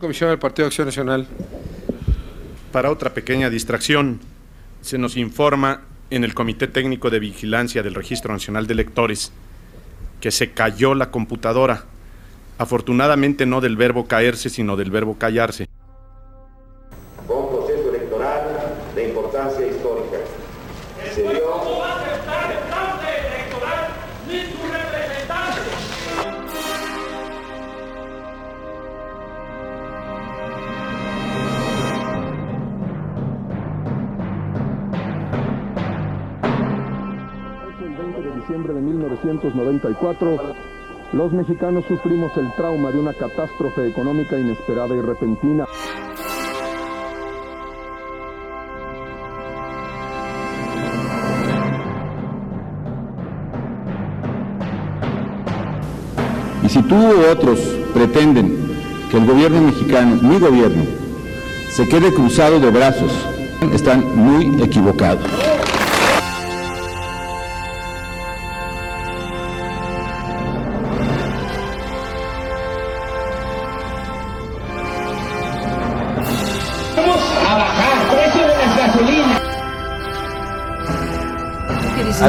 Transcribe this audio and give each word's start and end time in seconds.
Comisión 0.00 0.30
del 0.30 0.40
Partido 0.40 0.66
Acción 0.66 0.88
Nacional. 0.88 1.28
Para 2.72 2.90
otra 2.90 3.14
pequeña 3.14 3.48
distracción, 3.50 4.18
se 4.82 4.98
nos 4.98 5.16
informa 5.16 5.82
en 6.10 6.24
el 6.24 6.34
Comité 6.34 6.66
Técnico 6.66 7.08
de 7.08 7.20
Vigilancia 7.20 7.84
del 7.84 7.94
Registro 7.94 8.32
Nacional 8.32 8.66
de 8.66 8.74
Electores 8.74 9.32
que 10.20 10.32
se 10.32 10.50
cayó 10.50 10.94
la 10.96 11.12
computadora. 11.12 11.84
Afortunadamente 12.58 13.46
no 13.46 13.60
del 13.60 13.76
verbo 13.76 14.06
caerse, 14.06 14.50
sino 14.50 14.76
del 14.76 14.90
verbo 14.90 15.18
callarse. 15.18 15.65
Los 41.26 41.32
mexicanos 41.32 41.84
sufrimos 41.88 42.30
el 42.36 42.52
trauma 42.52 42.92
de 42.92 43.00
una 43.00 43.12
catástrofe 43.12 43.88
económica 43.88 44.38
inesperada 44.38 44.94
y 44.94 45.00
repentina. 45.00 45.66
Y 56.62 56.68
si 56.68 56.80
tú 56.82 56.94
u 56.94 57.32
otros 57.32 57.58
pretenden 57.92 58.56
que 59.10 59.16
el 59.16 59.26
gobierno 59.26 59.62
mexicano, 59.62 60.18
mi 60.22 60.38
gobierno, 60.38 60.84
se 61.70 61.88
quede 61.88 62.14
cruzado 62.14 62.60
de 62.60 62.70
brazos, 62.70 63.10
están 63.72 64.16
muy 64.16 64.62
equivocados. 64.62 65.55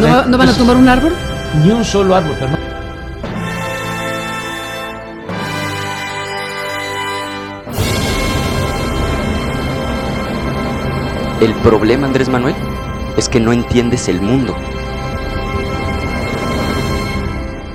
¿No, 0.07 0.15
va- 0.17 0.25
no 0.25 0.37
van 0.37 0.49
a 0.49 0.53
tumbar 0.53 0.77
un 0.77 0.87
árbol? 0.89 1.13
Ni 1.63 1.71
un 1.71 1.83
solo 1.83 2.15
árbol, 2.15 2.35
pero 2.39 2.51
no- 2.51 2.57
El 11.41 11.53
problema, 11.55 12.07
Andrés 12.07 12.29
Manuel, 12.29 12.55
es 13.15 13.29
que 13.29 13.39
no 13.39 13.51
entiendes 13.53 14.07
el 14.09 14.21
mundo. 14.21 14.55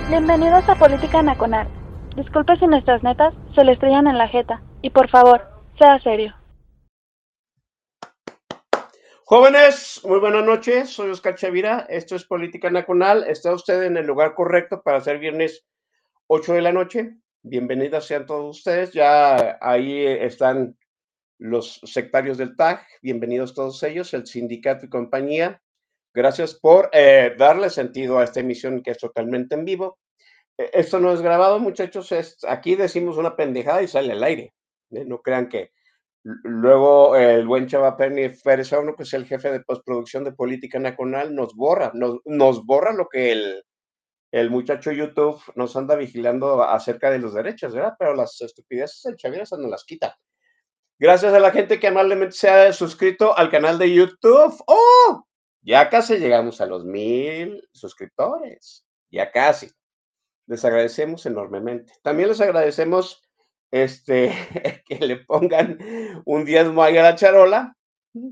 Bienvenidos 0.09 0.69
a 0.69 0.75
Política 0.75 1.23
Nacional. 1.23 1.69
Disculpe 2.17 2.57
si 2.57 2.67
nuestras 2.67 3.03
netas 3.03 3.33
se 3.55 3.65
le 3.65 3.73
estrellan 3.73 4.07
en 4.09 4.19
la 4.19 4.29
jeta. 4.29 4.61
Y 4.83 4.91
por 4.91 5.09
favor, 5.09 5.43
sea 5.79 5.99
serio. 6.01 6.35
Jóvenes, 9.35 10.03
muy 10.05 10.21
buenas 10.21 10.45
noches. 10.45 10.91
Soy 10.91 11.09
Oscar 11.09 11.35
Chavira. 11.37 11.87
Esto 11.89 12.17
es 12.17 12.25
Política 12.27 12.69
Nacional. 12.69 13.25
Está 13.27 13.55
usted 13.55 13.83
en 13.85 13.97
el 13.97 14.07
lugar 14.07 14.35
correcto 14.35 14.83
para 14.83 14.99
hacer 14.99 15.19
viernes 15.19 15.65
8 16.27 16.53
de 16.53 16.61
la 16.61 16.71
noche. 16.71 17.15
Bienvenidas 17.43 18.05
sean 18.05 18.27
todos 18.27 18.59
ustedes. 18.59 18.93
Ya 18.93 19.57
ahí 19.63 20.05
están 20.05 20.77
los 21.39 21.81
sectarios 21.85 22.37
del 22.37 22.57
TAG. 22.57 22.87
Bienvenidos 23.01 23.55
todos 23.55 23.83
ellos, 23.85 24.13
el 24.13 24.27
sindicato 24.27 24.85
y 24.85 24.91
compañía. 24.91 25.63
Gracias 26.13 26.53
por 26.55 26.91
eh, 26.93 27.35
darle 27.39 27.71
sentido 27.71 28.19
a 28.19 28.25
esta 28.25 28.41
emisión 28.41 28.83
que 28.83 28.91
es 28.91 28.99
totalmente 28.99 29.55
en 29.55 29.65
vivo. 29.65 29.99
Eh, 30.59 30.69
Esto 30.75 31.01
no 31.01 31.11
es 31.11 31.23
grabado, 31.23 31.59
muchachos. 31.59 32.13
Es, 32.13 32.37
aquí 32.47 32.75
decimos 32.75 33.17
una 33.17 33.35
pendejada 33.35 33.83
y 33.83 33.89
sale 33.89 34.13
al 34.13 34.25
aire. 34.25 34.53
¿eh? 34.91 35.07
No 35.07 35.23
crean 35.23 35.49
que 35.49 35.71
Luego 36.25 37.17
el 37.17 37.47
buen 37.47 37.67
Chava 37.67 37.97
Pérez 37.97 38.73
Auno, 38.73 38.95
que 38.95 39.03
es 39.03 39.13
el 39.15 39.27
jefe 39.27 39.51
de 39.51 39.61
postproducción 39.61 40.23
de 40.25 40.33
Política 40.33 40.79
Nacional, 40.79 41.35
nos 41.35 41.55
borra, 41.55 41.91
nos, 41.95 42.21
nos 42.25 42.65
borra 42.65 42.93
lo 42.93 43.09
que 43.09 43.33
el, 43.33 43.65
el 44.31 44.51
muchacho 44.51 44.93
YouTube 44.93 45.41
nos 45.57 45.77
anda 45.77 45.95
vigilando 45.95 46.63
acerca 46.63 47.11
de 47.11 47.19
los 47.19 47.35
derechos, 47.35 47.75
¿verdad? 47.75 47.95
Pero 47.99 48.15
las 48.15 48.41
estupideces 48.41 49.03
del 49.03 49.17
Chavira 49.17 49.45
nos 49.59 49.71
las 49.71 49.85
quita. 49.85 50.17
Gracias 50.99 51.35
a 51.35 51.41
la 51.41 51.51
gente 51.51 51.81
que 51.81 51.89
amablemente 51.89 52.37
se 52.37 52.49
ha 52.49 52.73
suscrito 52.73 53.37
al 53.37 53.51
canal 53.51 53.79
de 53.79 53.93
YouTube. 53.93 54.55
¡Oh! 54.67 55.27
Ya 55.61 55.91
casi 55.91 56.17
llegamos 56.17 56.61
a 56.61 56.67
los 56.67 56.85
mil 56.85 57.69
suscriptores. 57.73 58.87
Ya 59.11 59.31
casi. 59.31 59.71
Les 60.47 60.65
agradecemos 60.65 61.27
enormemente. 61.27 61.93
También 62.03 62.29
les 62.29 62.41
agradecemos 62.41 63.21
este, 63.73 64.31
que 64.87 64.99
le 65.05 65.17
pongan 65.17 65.79
un 66.25 66.45
diezmo 66.45 66.83
ahí 66.85 66.97
a 66.99 67.03
la 67.03 67.17
charola, 67.17 67.75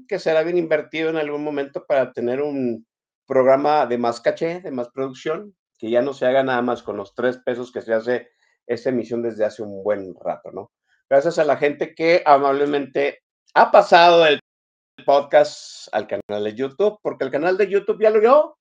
que 0.07 0.19
será 0.19 0.43
bien 0.43 0.59
invertido 0.59 1.11
en 1.11 1.17
algún 1.17 1.43
momento 1.43 1.85
para 1.87 2.13
tener 2.13 2.43
un 2.43 2.87
programa 3.27 3.87
de 3.87 3.99
más 3.99 4.21
caché, 4.21 4.61
de 4.61 4.71
más 4.71 4.91
producción, 4.91 5.57
que 5.79 5.91
ya 5.91 6.03
no 6.03 6.13
se 6.13 6.27
haga 6.27 6.43
nada 6.43 6.61
más 6.63 6.83
con 6.83 6.97
los 6.97 7.15
tres 7.15 7.39
pesos 7.39 7.73
que 7.73 7.81
se 7.81 7.95
hace 7.95 8.29
esta 8.67 8.91
emisión 8.91 9.23
desde 9.23 9.45
hace 9.45 9.63
un 9.63 9.83
buen 9.83 10.15
rato, 10.15 10.53
¿no? 10.53 10.71
Gracias 11.09 11.39
a 11.39 11.45
la 11.45 11.57
gente 11.57 11.95
que 11.95 12.23
amablemente 12.25 13.23
ha 13.55 13.71
pasado 13.71 14.27
el 14.27 14.39
podcast 15.05 15.89
al 15.93 16.07
canal 16.07 16.45
de 16.45 16.55
YouTube, 16.55 16.99
porque 17.03 17.25
el 17.25 17.31
canal 17.31 17.57
de 17.57 17.69
YouTube 17.69 18.01
ya 18.01 18.11
lo 18.11 18.21
vio, 18.21 18.59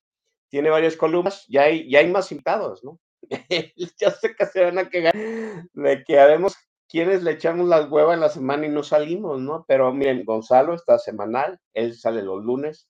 tiene 0.48 0.70
varias 0.70 0.96
columnas, 0.96 1.44
ya 1.48 1.62
hay, 1.62 1.88
ya 1.90 2.00
hay 2.00 2.10
más 2.10 2.32
invitados, 2.32 2.82
¿no? 2.82 2.98
ya 3.98 4.10
sé 4.10 4.34
que 4.34 4.46
se 4.46 4.64
van 4.64 4.78
a 4.78 4.88
quejar 4.88 5.14
de 5.14 6.04
que 6.04 6.18
haremos 6.18 6.56
quienes 6.90 7.22
le 7.22 7.30
echamos 7.30 7.68
las 7.68 7.88
huevas 7.88 8.14
en 8.14 8.20
la 8.20 8.28
semana 8.28 8.66
y 8.66 8.68
no 8.68 8.82
salimos, 8.82 9.40
¿no? 9.40 9.64
Pero 9.68 9.92
miren, 9.94 10.24
Gonzalo 10.24 10.74
está 10.74 10.98
semanal, 10.98 11.60
él 11.72 11.94
sale 11.94 12.20
los 12.20 12.44
lunes. 12.44 12.88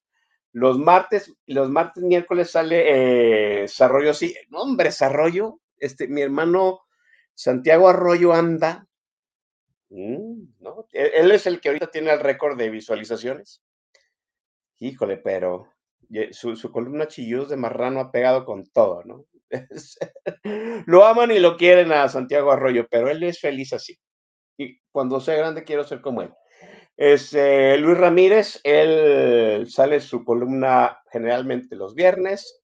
Los 0.53 0.78
martes, 0.78 1.34
los 1.47 1.69
martes, 1.69 2.03
miércoles 2.03 2.50
sale 2.50 3.62
eh, 3.62 3.69
Sarroyo, 3.69 4.15
sí, 4.15 4.34
no, 4.49 4.62
hombre, 4.62 4.91
Sarroyo, 4.91 5.61
este, 5.77 6.09
mi 6.09 6.22
hermano 6.22 6.81
Santiago 7.34 7.88
Arroyo 7.88 8.33
anda, 8.33 8.87
mm, 9.91 10.44
¿no? 10.61 10.87
Él, 10.93 11.11
él 11.15 11.32
es 11.32 11.47
el 11.47 11.61
que 11.61 11.69
ahorita 11.69 11.91
tiene 11.91 12.11
el 12.11 12.21
récord 12.21 12.56
de 12.56 12.71
visualizaciones. 12.71 13.62
Híjole, 14.78 15.19
pero 15.19 15.69
su, 16.32 16.56
su 16.56 16.72
columna 16.72 17.06
Chilludos 17.06 17.50
de 17.50 17.56
Marrano 17.56 18.00
ha 18.00 18.11
pegado 18.11 18.47
con 18.47 18.67
todo, 18.67 19.05
¿no? 19.05 19.27
lo 20.87 21.05
aman 21.05 21.31
y 21.31 21.38
lo 21.38 21.56
quieren 21.56 21.93
a 21.93 22.09
Santiago 22.09 22.53
Arroyo, 22.53 22.87
pero 22.91 23.09
él 23.09 23.22
es 23.22 23.41
feliz 23.41 23.72
así. 23.72 23.99
Y 24.59 24.78
cuando 24.93 25.21
sea 25.21 25.37
grande 25.37 25.65
quiero 25.65 25.84
ser 25.84 26.00
como 26.00 26.22
él. 26.22 26.33
Este, 26.97 27.78
Luis 27.78 27.97
Ramírez, 27.97 28.61
él 28.62 29.66
sale 29.71 30.00
su 30.00 30.25
columna 30.25 30.99
generalmente 31.11 31.75
los 31.75 31.94
viernes 31.94 32.61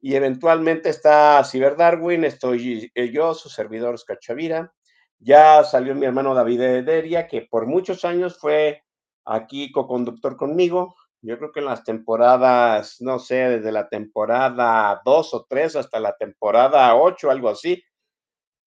y 0.00 0.16
eventualmente 0.16 0.90
está 0.90 1.42
Ciber 1.44 1.76
Darwin, 1.76 2.24
estoy 2.24 2.90
eh, 2.94 3.10
yo, 3.10 3.32
su 3.32 3.48
servidor 3.48 3.94
Oscar 3.94 4.18
Chavira. 4.18 4.70
Ya 5.18 5.64
salió 5.64 5.94
mi 5.94 6.04
hermano 6.04 6.34
David 6.34 6.60
Ederia, 6.60 7.26
que 7.26 7.48
por 7.50 7.66
muchos 7.66 8.04
años 8.04 8.38
fue 8.38 8.82
aquí 9.24 9.72
co-conductor 9.72 10.36
conmigo. 10.36 10.94
Yo 11.26 11.38
creo 11.38 11.52
que 11.52 11.60
en 11.60 11.66
las 11.66 11.84
temporadas, 11.84 12.98
no 13.00 13.18
sé, 13.18 13.36
desde 13.36 13.72
la 13.72 13.88
temporada 13.88 15.00
2 15.06 15.34
o 15.34 15.46
3 15.48 15.76
hasta 15.76 15.98
la 15.98 16.14
temporada 16.18 16.94
8, 16.96 17.30
algo 17.30 17.48
así, 17.48 17.82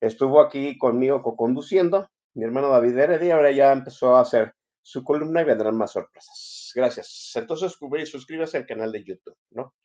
estuvo 0.01 0.41
aquí 0.41 0.75
conmigo 0.75 1.21
co-conduciendo. 1.21 2.09
Mi 2.33 2.45
hermano 2.45 2.69
David 2.69 2.97
Heredia 2.97 3.35
ahora 3.35 3.51
ya 3.51 3.71
empezó 3.71 4.15
a 4.15 4.21
hacer 4.21 4.55
su 4.81 5.03
columna 5.03 5.41
y 5.41 5.45
vendrán 5.45 5.77
más 5.77 5.91
sorpresas. 5.91 6.71
Gracias. 6.73 7.31
Entonces, 7.35 7.77
suscríbase 8.09 8.57
al 8.57 8.65
canal 8.65 8.91
de 8.91 9.03
YouTube, 9.03 9.37
¿no? 9.51 9.75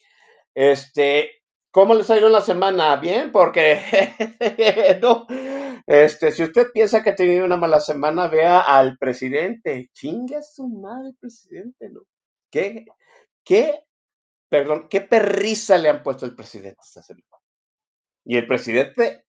Este, 0.54 1.42
¿cómo 1.70 1.94
les 1.94 2.08
ha 2.08 2.16
ido 2.16 2.30
la 2.30 2.40
semana? 2.40 2.96
Bien, 2.96 3.30
porque 3.32 3.82
no, 5.02 5.26
este, 5.86 6.32
si 6.32 6.42
usted 6.42 6.68
piensa 6.72 7.02
que 7.02 7.10
ha 7.10 7.14
tenido 7.14 7.44
una 7.44 7.58
mala 7.58 7.80
semana, 7.80 8.28
vea 8.28 8.60
al 8.60 8.96
presidente. 8.96 9.90
Chingue 9.92 10.36
a 10.36 10.42
su 10.42 10.66
madre, 10.68 11.12
presidente, 11.20 11.90
¿no? 11.90 12.00
¿Qué, 12.52 12.84
qué, 13.42 13.82
perdón, 14.50 14.86
qué 14.90 15.00
perrisa 15.00 15.78
le 15.78 15.88
han 15.88 16.02
puesto 16.02 16.26
al 16.26 16.36
presidente 16.36 16.78
esta 16.82 17.02
semana? 17.02 17.26
Y 18.24 18.36
el 18.36 18.46
presidente, 18.46 19.24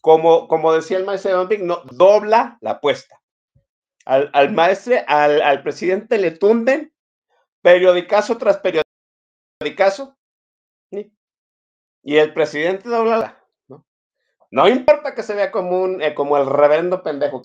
como, 0.00 0.46
como 0.46 0.72
decía 0.72 0.96
el 0.96 1.04
maestro 1.04 1.44
Vic, 1.48 1.60
no, 1.60 1.82
dobla 1.90 2.56
la 2.60 2.70
apuesta. 2.70 3.20
Al, 4.04 4.30
al 4.32 4.52
maestro, 4.52 4.94
al, 5.08 5.62
presidente 5.64 6.18
le 6.18 6.30
tunden 6.30 6.94
periodicazo 7.60 8.38
tras 8.38 8.60
periodicazo. 8.60 10.16
¿sí? 10.92 11.12
Y 12.04 12.16
el 12.16 12.32
presidente 12.32 12.88
dobla 12.88 13.18
la, 13.18 13.44
¿no? 13.66 13.84
No 14.52 14.68
importa 14.68 15.16
que 15.16 15.24
se 15.24 15.34
vea 15.34 15.50
como, 15.50 15.82
un, 15.82 16.00
eh, 16.00 16.14
como 16.14 16.38
el 16.38 16.46
reverendo 16.46 17.02
pendejo. 17.02 17.42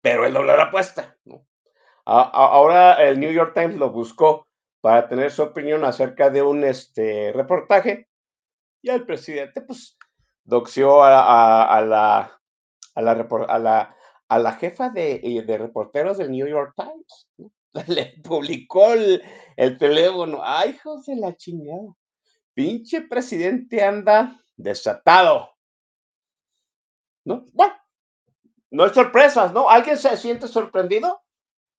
pero 0.00 0.24
él 0.24 0.32
doble 0.32 0.56
la 0.56 0.64
apuesta. 0.64 1.16
¿no? 1.26 1.46
Ahora 2.08 2.94
el 3.06 3.20
New 3.20 3.32
York 3.32 3.52
Times 3.54 3.76
lo 3.76 3.90
buscó 3.90 4.46
para 4.80 5.08
tener 5.08 5.30
su 5.30 5.42
opinión 5.42 5.84
acerca 5.84 6.30
de 6.30 6.42
un 6.42 6.64
este, 6.64 7.32
reportaje 7.32 8.08
y 8.82 8.90
el 8.90 9.04
presidente 9.04 9.60
pues 9.60 9.96
doxió 10.44 11.02
a, 11.02 11.64
a, 11.64 11.82
la, 11.82 12.40
la, 12.96 13.14
la, 13.58 13.96
a 14.28 14.38
la 14.38 14.52
jefa 14.54 14.88
de, 14.88 15.44
de 15.46 15.58
reporteros 15.58 16.18
del 16.18 16.30
New 16.30 16.46
York 16.46 16.74
Times. 16.76 17.28
Le 17.88 18.14
publicó 18.22 18.94
el, 18.94 19.22
el 19.56 19.76
teléfono. 19.76 20.40
¡Ay, 20.42 20.70
hijos 20.70 21.04
de 21.06 21.16
la 21.16 21.36
chingada! 21.36 21.94
Pinche 22.54 23.02
presidente 23.02 23.84
anda 23.84 24.42
desatado. 24.56 25.50
¿No? 27.24 27.44
Bueno, 27.52 27.74
no 28.70 28.86
es 28.86 28.92
sorpresa, 28.92 29.52
¿no? 29.52 29.68
¿Alguien 29.68 29.98
se 29.98 30.16
siente 30.16 30.48
sorprendido? 30.48 31.20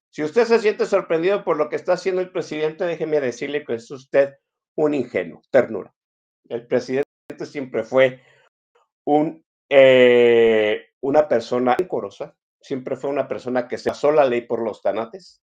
Si 0.10 0.24
usted 0.24 0.46
se 0.46 0.60
siente 0.60 0.86
sorprendido 0.86 1.44
por 1.44 1.58
lo 1.58 1.70
que 1.70 1.76
está 1.76 1.94
haciendo 1.94 2.22
el 2.22 2.32
presidente, 2.32 2.86
déjeme 2.86 3.22
decirle 3.22 3.64
que 3.64 3.76
es 3.76 3.90
usted 3.92 4.36
un 4.76 4.94
ingenuo, 4.94 5.42
ternura. 5.52 5.94
El 6.48 6.66
presidente 6.66 7.06
siempre 7.46 7.84
fue 7.84 8.22
eh, 9.70 10.88
una 11.02 11.28
persona 11.28 11.78
corosa, 11.88 12.36
siempre 12.60 12.96
fue 12.96 13.10
una 13.10 13.28
persona 13.28 13.68
que 13.68 13.78
se 13.78 13.90
pasó 13.90 14.12
la 14.12 14.26
ley 14.26 14.42
por 14.42 14.62
los 14.64 14.82
tanates, 14.82 15.42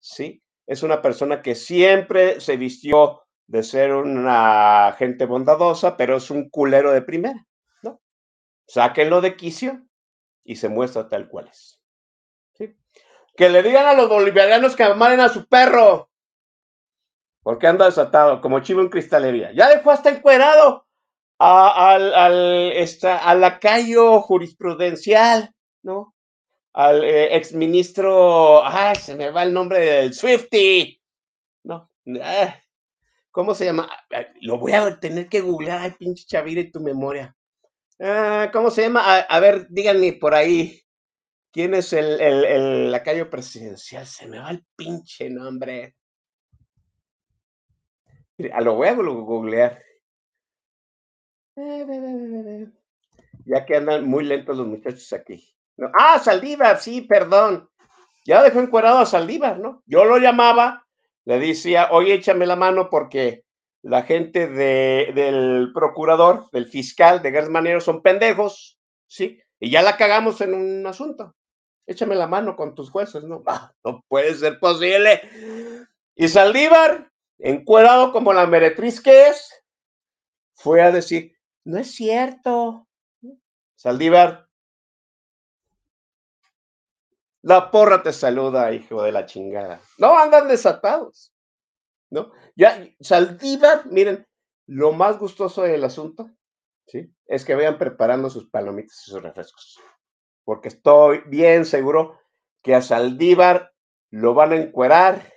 ¿sí? 0.00 0.42
Es 0.66 0.82
una 0.82 1.02
persona 1.02 1.42
que 1.42 1.54
siempre 1.54 2.40
se 2.40 2.56
vistió 2.56 3.22
de 3.46 3.62
ser 3.62 3.92
una 3.92 4.94
gente 4.98 5.24
bondadosa, 5.24 5.96
pero 5.96 6.18
es 6.18 6.30
un 6.30 6.50
culero 6.50 6.92
de 6.92 7.02
primera, 7.02 7.46
¿no? 7.82 8.00
Sáquenlo 8.66 9.20
de 9.20 9.36
quicio 9.36 9.82
y 10.44 10.56
se 10.56 10.68
muestra 10.68 11.08
tal 11.08 11.28
cual 11.28 11.48
es. 11.48 11.80
¿sí? 12.52 12.76
Que 13.38 13.48
le 13.48 13.62
digan 13.62 13.86
a 13.86 13.94
los 13.94 14.08
bolivianos 14.08 14.76
que 14.76 14.82
amaren 14.82 15.20
a 15.20 15.30
su 15.30 15.46
perro, 15.46 16.10
porque 17.42 17.66
anda 17.66 17.86
desatado, 17.86 18.42
como 18.42 18.60
chivo 18.60 18.82
en 18.82 18.90
cristalería. 18.90 19.52
Ya 19.52 19.70
dejó 19.70 19.90
hasta 19.90 20.10
encuerado 20.10 20.86
al, 21.38 22.12
al, 22.14 22.74
al 23.02 23.40
lacayo 23.40 24.20
jurisprudencial, 24.20 25.54
¿no? 25.82 26.14
Al 26.74 27.02
eh, 27.02 27.36
exministro, 27.36 28.62
ay, 28.66 28.96
se 28.96 29.16
me 29.16 29.30
va 29.30 29.44
el 29.44 29.54
nombre 29.54 29.78
del 29.78 30.12
Swifty, 30.12 31.00
¿no? 31.64 31.90
Ah, 32.22 32.54
¿Cómo 33.30 33.54
se 33.54 33.64
llama? 33.64 33.88
Lo 34.42 34.58
voy 34.58 34.72
a 34.72 35.00
tener 35.00 35.28
que 35.28 35.40
googlear, 35.40 35.80
ay, 35.80 35.92
pinche 35.92 36.26
Chavira, 36.26 36.60
y 36.60 36.70
tu 36.70 36.80
memoria. 36.80 37.34
Ah, 37.98 38.50
¿Cómo 38.52 38.70
se 38.70 38.82
llama? 38.82 39.20
A, 39.20 39.40
ver, 39.40 39.68
díganme 39.70 40.12
por 40.12 40.34
ahí. 40.34 40.82
¿Quién 41.50 41.74
es 41.74 41.92
el, 41.92 42.20
el, 42.20 42.44
el, 42.44 42.90
lacayo 42.90 43.30
presidencial? 43.30 44.06
Se 44.06 44.26
me 44.26 44.38
va 44.38 44.50
el 44.50 44.64
pinche 44.76 45.30
nombre. 45.30 45.96
A 48.52 48.60
lo 48.60 48.74
voy 48.74 48.88
a 48.88 48.94
googlear. 48.94 49.82
Ya 53.44 53.64
que 53.66 53.76
andan 53.76 54.06
muy 54.06 54.24
lentos 54.24 54.56
los 54.56 54.66
muchachos 54.66 55.12
aquí. 55.12 55.52
Ah, 55.94 56.18
Saldívar, 56.18 56.78
sí, 56.80 57.02
perdón. 57.02 57.68
Ya 58.24 58.42
dejó 58.42 58.60
encuadrado 58.60 58.98
a 58.98 59.06
Saldívar, 59.06 59.58
¿no? 59.58 59.82
Yo 59.86 60.04
lo 60.04 60.18
llamaba, 60.18 60.86
le 61.24 61.38
decía, 61.38 61.88
oye, 61.90 62.14
échame 62.14 62.46
la 62.46 62.56
mano 62.56 62.90
porque 62.90 63.44
la 63.82 64.02
gente 64.02 64.48
de, 64.48 65.12
del 65.14 65.72
procurador, 65.72 66.48
del 66.52 66.68
fiscal, 66.68 67.22
de 67.22 67.30
Gers 67.30 67.48
Manero 67.48 67.80
son 67.80 68.02
pendejos, 68.02 68.78
¿sí? 69.06 69.40
Y 69.58 69.70
ya 69.70 69.82
la 69.82 69.96
cagamos 69.96 70.40
en 70.40 70.54
un 70.54 70.86
asunto. 70.86 71.34
Échame 71.88 72.14
la 72.14 72.26
mano 72.26 72.54
con 72.54 72.74
tus 72.74 72.90
jueces, 72.90 73.24
¿no? 73.24 73.42
Ah, 73.46 73.72
no 73.82 74.04
puede 74.08 74.34
ser 74.34 74.60
posible. 74.60 75.22
Y 76.14 76.28
Saldívar, 76.28 77.10
encuadrado 77.38 78.12
como 78.12 78.34
la 78.34 78.46
meretriz 78.46 79.00
que 79.00 79.28
es, 79.28 79.64
fue 80.54 80.82
a 80.82 80.92
decir, 80.92 81.34
no 81.64 81.78
es 81.78 81.90
cierto. 81.92 82.86
Saldívar, 83.74 84.48
la 87.40 87.70
porra 87.70 88.02
te 88.02 88.12
saluda, 88.12 88.70
hijo 88.72 89.02
de 89.02 89.12
la 89.12 89.24
chingada. 89.24 89.80
No, 89.96 90.18
andan 90.18 90.46
desatados. 90.46 91.32
¿No? 92.10 92.32
Ya, 92.54 92.86
Saldívar, 93.00 93.86
miren, 93.86 94.26
lo 94.66 94.92
más 94.92 95.18
gustoso 95.18 95.62
del 95.62 95.84
asunto, 95.84 96.30
¿sí? 96.86 97.10
Es 97.26 97.46
que 97.46 97.54
vayan 97.54 97.78
preparando 97.78 98.28
sus 98.28 98.50
palomitas 98.50 99.06
y 99.06 99.10
sus 99.10 99.22
refrescos. 99.22 99.80
Porque 100.48 100.68
estoy 100.68 101.20
bien 101.26 101.66
seguro 101.66 102.18
que 102.62 102.74
a 102.74 102.80
Saldívar 102.80 103.74
lo 104.08 104.32
van 104.32 104.52
a 104.52 104.56
encuerar, 104.56 105.30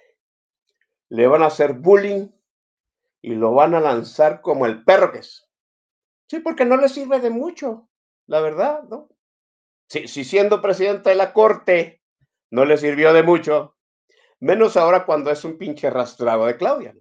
le 1.10 1.28
van 1.28 1.44
a 1.44 1.48
hacer 1.48 1.74
bullying 1.74 2.30
y 3.22 3.36
lo 3.36 3.54
van 3.54 3.76
a 3.76 3.82
lanzar 3.82 4.40
como 4.40 4.66
el 4.66 4.86
perro 4.86 5.12
que 5.12 5.18
es. 5.18 5.50
Sí, 6.30 6.40
porque 6.40 6.64
no 6.64 6.78
le 6.78 6.88
sirve 6.88 7.20
de 7.20 7.30
mucho, 7.30 7.90
la 8.26 8.40
verdad, 8.40 8.84
¿no? 8.84 9.10
Si, 9.90 10.08
si 10.08 10.24
siendo 10.24 10.62
presidente 10.62 11.10
de 11.10 11.16
la 11.18 11.34
corte 11.34 12.02
no 12.50 12.64
le 12.64 12.78
sirvió 12.78 13.12
de 13.12 13.24
mucho, 13.24 13.76
menos 14.40 14.78
ahora 14.78 15.06
cuando 15.06 15.30
es 15.30 15.44
un 15.44 15.58
pinche 15.58 15.88
arrastrado 15.88 16.46
de 16.46 16.56
Claudia. 16.56 16.96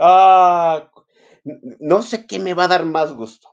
Ah, 0.00 0.90
no 1.44 2.02
sé 2.02 2.26
qué 2.26 2.40
me 2.40 2.54
va 2.54 2.64
a 2.64 2.68
dar 2.74 2.84
más 2.84 3.12
gusto. 3.12 3.50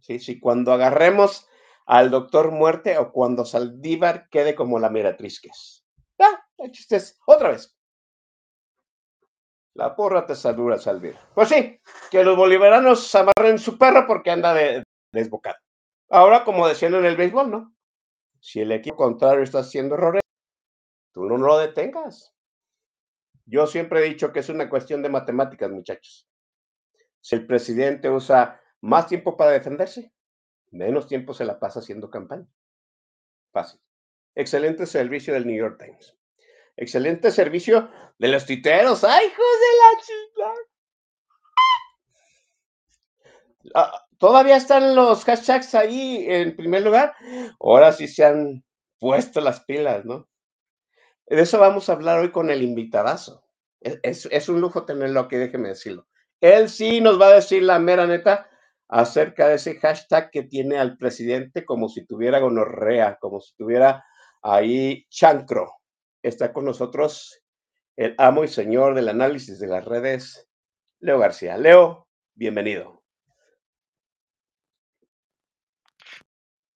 ¿sí? 0.00 0.18
Si 0.18 0.40
cuando 0.40 0.72
agarremos 0.72 1.48
al 1.88 2.10
doctor 2.10 2.50
muerte 2.50 2.98
o 2.98 3.10
cuando 3.10 3.46
Saldívar 3.46 4.28
quede 4.28 4.54
como 4.54 4.78
la 4.78 4.90
miratriz 4.90 5.40
que 5.40 5.48
es. 5.48 5.86
Ah, 6.18 6.38
el 6.58 6.70
otra 7.26 7.48
vez. 7.48 7.74
La 9.74 9.96
porra 9.96 10.26
te 10.26 10.34
saluda, 10.34 10.76
Saldívar. 10.76 11.20
Pues 11.34 11.48
sí, 11.48 11.80
que 12.10 12.22
los 12.22 12.36
bolivaranos 12.36 13.14
amarren 13.14 13.58
su 13.58 13.78
perro 13.78 14.06
porque 14.06 14.30
anda 14.30 14.52
de, 14.52 14.84
desbocado. 15.12 15.56
Ahora, 16.10 16.44
como 16.44 16.68
decían 16.68 16.94
en 16.94 17.06
el 17.06 17.16
béisbol, 17.16 17.50
¿no? 17.50 17.74
Si 18.38 18.60
el 18.60 18.70
equipo 18.72 18.96
contrario 18.96 19.42
está 19.42 19.60
haciendo 19.60 19.94
errores, 19.94 20.22
tú 21.12 21.24
no 21.24 21.38
lo 21.38 21.56
detengas. 21.56 22.34
Yo 23.46 23.66
siempre 23.66 24.00
he 24.00 24.10
dicho 24.10 24.30
que 24.30 24.40
es 24.40 24.50
una 24.50 24.68
cuestión 24.68 25.02
de 25.02 25.08
matemáticas, 25.08 25.70
muchachos. 25.70 26.28
Si 27.22 27.34
el 27.34 27.46
presidente 27.46 28.10
usa 28.10 28.60
más 28.82 29.06
tiempo 29.06 29.38
para 29.38 29.52
defenderse, 29.52 30.12
menos 30.70 31.06
tiempo 31.06 31.34
se 31.34 31.44
la 31.44 31.58
pasa 31.58 31.80
haciendo 31.80 32.10
campaña. 32.10 32.46
Fácil. 33.52 33.80
Excelente 34.34 34.86
servicio 34.86 35.34
del 35.34 35.46
New 35.46 35.56
York 35.56 35.82
Times. 35.82 36.16
Excelente 36.76 37.30
servicio 37.30 37.90
de 38.18 38.28
los 38.28 38.46
titeros. 38.46 39.04
¡Ay, 39.04 39.26
hijos 39.26 39.36
de 39.36 39.76
la 39.78 40.02
chica! 40.04 40.52
Ah, 43.74 44.08
Todavía 44.18 44.56
están 44.56 44.96
los 44.96 45.24
hashtags 45.24 45.74
ahí 45.76 46.26
en 46.28 46.56
primer 46.56 46.82
lugar. 46.82 47.14
Ahora 47.60 47.92
sí 47.92 48.08
se 48.08 48.24
han 48.24 48.64
puesto 48.98 49.40
las 49.40 49.60
pilas, 49.60 50.04
¿no? 50.04 50.28
De 51.26 51.40
eso 51.42 51.58
vamos 51.60 51.88
a 51.88 51.92
hablar 51.92 52.18
hoy 52.18 52.32
con 52.32 52.50
el 52.50 52.62
invitadazo. 52.62 53.44
Es, 53.80 54.48
un 54.48 54.60
lujo 54.60 54.84
tenerlo 54.84 55.20
aquí, 55.20 55.36
déjeme 55.36 55.68
decirlo. 55.68 56.08
Él 56.40 56.68
sí 56.68 57.00
nos 57.00 57.20
va 57.20 57.28
a 57.28 57.34
decir 57.34 57.62
la 57.62 57.78
mera 57.78 58.06
neta 58.06 58.50
acerca 58.88 59.48
de 59.48 59.56
ese 59.56 59.78
hashtag 59.78 60.30
que 60.30 60.42
tiene 60.42 60.78
al 60.78 60.96
presidente 60.96 61.64
como 61.64 61.88
si 61.88 62.06
tuviera 62.06 62.38
gonorrea, 62.38 63.18
como 63.20 63.40
si 63.40 63.54
tuviera 63.54 64.04
ahí 64.42 65.06
chancro. 65.10 65.74
Está 66.22 66.52
con 66.52 66.64
nosotros 66.64 67.40
el 67.96 68.14
amo 68.18 68.44
y 68.44 68.48
señor 68.48 68.94
del 68.94 69.08
análisis 69.08 69.58
de 69.58 69.66
las 69.66 69.84
redes, 69.84 70.48
Leo 71.00 71.18
García. 71.18 71.56
Leo, 71.58 72.08
bienvenido. 72.34 73.02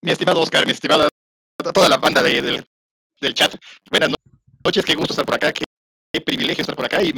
Mi 0.01 0.11
estimado 0.11 0.41
Oscar, 0.41 0.65
mi 0.65 0.73
estimada 0.73 1.07
toda 1.71 1.87
la 1.87 1.97
banda 1.97 2.21
del, 2.21 2.65
del 3.21 3.33
chat. 3.33 3.55
Buenas 3.89 4.11
noches 4.63 4.83
qué 4.85 4.95
gusto 4.95 5.13
estar 5.13 5.25
por 5.25 5.35
acá, 5.35 5.53
qué, 5.53 5.63
privilegio 6.21 6.61
estar 6.61 6.75
por 6.75 6.85
acá 6.85 7.01
y 7.01 7.13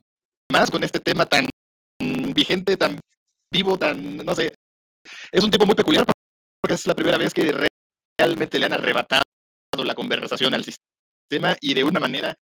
más 0.52 0.72
con 0.72 0.84
este 0.84 1.00
tema 1.00 1.26
tan 1.26 1.48
vigente, 2.34 2.78
tan 2.78 3.00
vivo, 3.52 3.78
tan, 3.78 4.18
no 4.18 4.36
sé, 4.36 4.54
es 5.32 5.44
un 5.44 5.52
tipo 5.52 5.66
muy 5.66 5.76
peculiar 5.76 6.06
porque 6.62 6.74
es 6.74 6.88
la 6.88 6.96
primera 6.96 7.18
vez 7.18 7.34
que 7.34 7.54
realmente 8.20 8.60
le 8.60 8.66
han 8.66 8.74
arrebatado 8.74 9.24
la 9.84 9.96
conversación 9.96 10.54
al 10.54 10.64
sistema 10.64 11.56
y 11.62 11.74
de 11.74 11.84
una 11.84 12.00
manera 12.00 12.36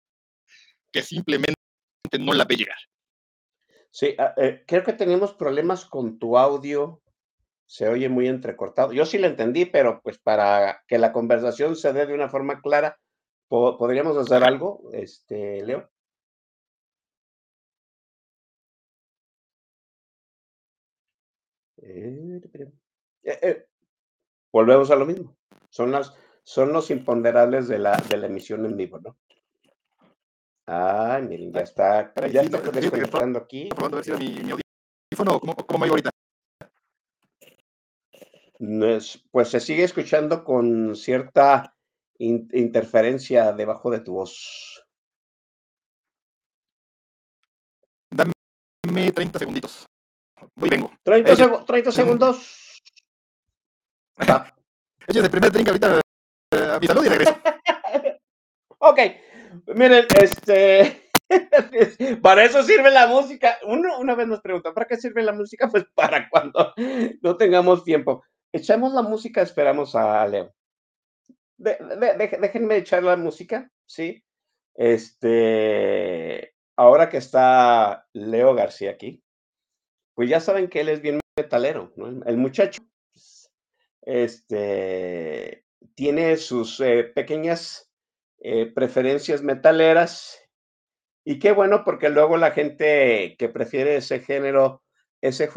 que 0.92 1.02
simplemente 1.02 1.56
no 2.20 2.34
la 2.34 2.46
ve 2.46 2.56
llegar. 2.56 2.78
Sí, 3.92 4.16
ah, 4.18 4.34
eh, 4.38 4.64
creo 4.68 4.84
que 4.84 4.94
tenemos 4.94 5.34
problemas 5.34 5.86
con 5.86 6.20
tu 6.20 6.38
audio. 6.38 7.02
Se 7.66 7.88
oye 7.88 8.10
muy 8.10 8.28
entrecortado. 8.28 8.94
Yo 8.94 9.06
sí 9.06 9.18
lo 9.18 9.28
entendí, 9.28 9.66
pero 9.66 10.02
pues 10.04 10.20
para 10.20 10.84
que 10.88 10.98
la 10.98 11.12
conversación 11.12 11.76
se 11.76 11.94
dé 11.94 12.06
de 12.06 12.14
una 12.14 12.30
forma 12.30 12.62
clara, 12.62 13.00
¿Podríamos 13.54 14.18
hacer 14.18 14.44
algo, 14.44 14.90
este, 14.94 15.64
Leo? 15.64 15.88
Eh, 21.86 22.42
eh, 23.24 23.68
volvemos 24.52 24.90
a 24.92 24.96
lo 24.96 25.06
mismo. 25.06 25.36
Son 25.70 25.92
las, 25.92 26.14
son 26.44 26.72
los 26.72 26.90
imponderables 26.92 27.68
de 27.68 27.80
la, 27.80 27.98
de 27.98 28.18
la 28.18 28.28
emisión 28.28 28.66
en 28.66 28.78
vivo, 28.78 29.00
¿no? 29.00 29.18
Ay, 30.66 31.24
miren, 31.24 31.52
ya 31.52 31.62
está, 31.62 32.14
ya 32.32 32.42
está 32.42 32.60
desconectando 32.72 33.40
aquí. 33.40 33.70
Probando 33.70 33.98
a 33.98 34.00
ver 34.00 34.06
si 34.06 34.12
era 34.12 34.20
mi, 34.20 34.30
mi 34.44 34.52
audífono, 34.52 35.40
¿cómo, 35.40 35.56
cómo 35.56 35.80
me 35.80 35.90
ahorita? 35.90 36.10
Pues 39.32 39.50
se 39.50 39.60
sigue 39.60 39.84
escuchando 39.84 40.46
con 40.46 40.96
cierta 40.96 41.76
in- 42.18 42.48
interferencia 42.54 43.52
debajo 43.52 43.92
de 43.92 44.00
tu 44.00 44.14
voz. 44.14 44.86
Dame 48.10 49.12
30 49.12 49.40
segunditos. 49.40 49.86
Voy 50.56 50.68
y 50.68 50.72
vengo. 50.72 50.92
30, 51.04 51.32
Eh, 51.32 51.36
segu- 51.36 51.66
30 51.66 51.92
segundos. 51.92 52.82
Va. 54.30 54.54
Échese 55.08 55.26
el 55.26 55.32
primer 55.32 55.52
drink 55.52 55.68
ahorita 55.68 56.02
eh, 56.52 56.72
a 56.76 56.80
mi 56.80 56.88
salud 56.88 57.06
y 57.06 57.10
regreso. 57.10 57.36
Ok, 58.86 59.00
miren, 59.76 60.06
este, 60.22 61.10
para 62.22 62.44
eso 62.44 62.62
sirve 62.64 62.92
la 62.92 63.08
música. 63.08 63.58
Uno 63.64 63.98
una 63.98 64.14
vez 64.14 64.28
nos 64.28 64.42
pregunta, 64.42 64.74
¿para 64.74 64.86
qué 64.88 64.98
sirve 64.98 65.24
la 65.24 65.32
música? 65.32 65.70
Pues 65.70 65.86
para 65.96 66.28
cuando 66.30 66.74
no 67.22 67.38
tengamos 67.38 67.86
tiempo. 67.86 68.26
Echamos 68.52 68.92
la 68.94 69.04
música, 69.04 69.42
esperamos 69.42 69.96
a 69.96 70.28
Leo. 70.28 70.54
De- 71.56 71.78
de- 71.78 72.18
de- 72.18 72.38
déjenme 72.42 72.76
echar 72.76 73.04
la 73.04 73.16
música, 73.16 73.72
¿sí? 73.86 74.22
Este, 74.76 76.54
ahora 76.76 77.08
que 77.08 77.18
está 77.18 78.06
Leo 78.12 78.54
García 78.54 78.92
aquí, 78.92 79.23
pues 80.16 80.30
ya 80.30 80.40
saben 80.40 80.68
que 80.68 80.82
él 80.82 80.90
es 80.90 81.02
bien 81.02 81.20
metalero, 81.38 81.92
¿no? 81.96 82.24
El, 82.26 82.38
muchacho, 82.38 82.82
este, 84.02 85.66
tiene 85.96 86.38
sus 86.38 86.80
eh, 86.80 87.04
pequeñas 87.04 87.90
eh, 88.40 88.72
preferencias 88.74 89.42
metaleras. 89.42 90.40
Y 91.24 91.40
qué 91.40 91.54
bueno, 91.54 91.84
porque 91.86 92.10
luego 92.10 92.38
la 92.38 92.52
gente 92.52 93.36
que 93.40 93.50
prefiere 93.50 93.96
ese 93.96 94.20
género, 94.20 94.84
ese, 95.22 95.48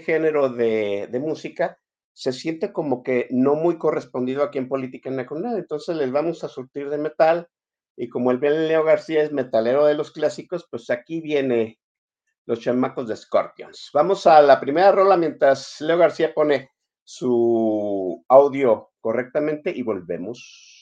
género 0.00 0.50
de, 0.50 1.08
música, 1.18 1.78
se 2.12 2.32
siente 2.32 2.72
como 2.72 3.02
que 3.02 3.26
no 3.30 3.54
muy 3.54 3.78
correspondido 3.78 4.42
aquí 4.42 4.58
en 4.58 4.68
Política 4.68 5.10
Nacional. 5.10 5.56
Entonces 5.56 5.96
les 5.96 6.12
vamos 6.12 6.44
a 6.44 6.48
surtir 6.48 6.90
de 6.90 6.98
metal. 6.98 7.48
Y 7.96 8.10
como 8.10 8.30
el 8.30 8.38
bien 8.38 8.68
Leo 8.68 8.84
García 8.84 9.22
es 9.22 9.32
metalero 9.32 9.86
de 9.86 9.94
los 9.94 10.12
clásicos, 10.12 10.68
pues 10.70 10.90
aquí 10.90 11.22
viene 11.22 11.78
los 12.46 12.60
chamacos 12.60 13.08
de 13.08 13.16
Scorpions. 13.16 13.90
Vamos 13.92 14.26
a 14.26 14.40
la 14.40 14.58
primera 14.58 14.92
rola 14.92 15.16
mientras 15.16 15.80
Leo 15.80 15.98
García 15.98 16.32
pone 16.32 16.70
su 17.04 18.24
audio 18.28 18.90
correctamente 19.00 19.72
y 19.74 19.82
volvemos. 19.82 20.75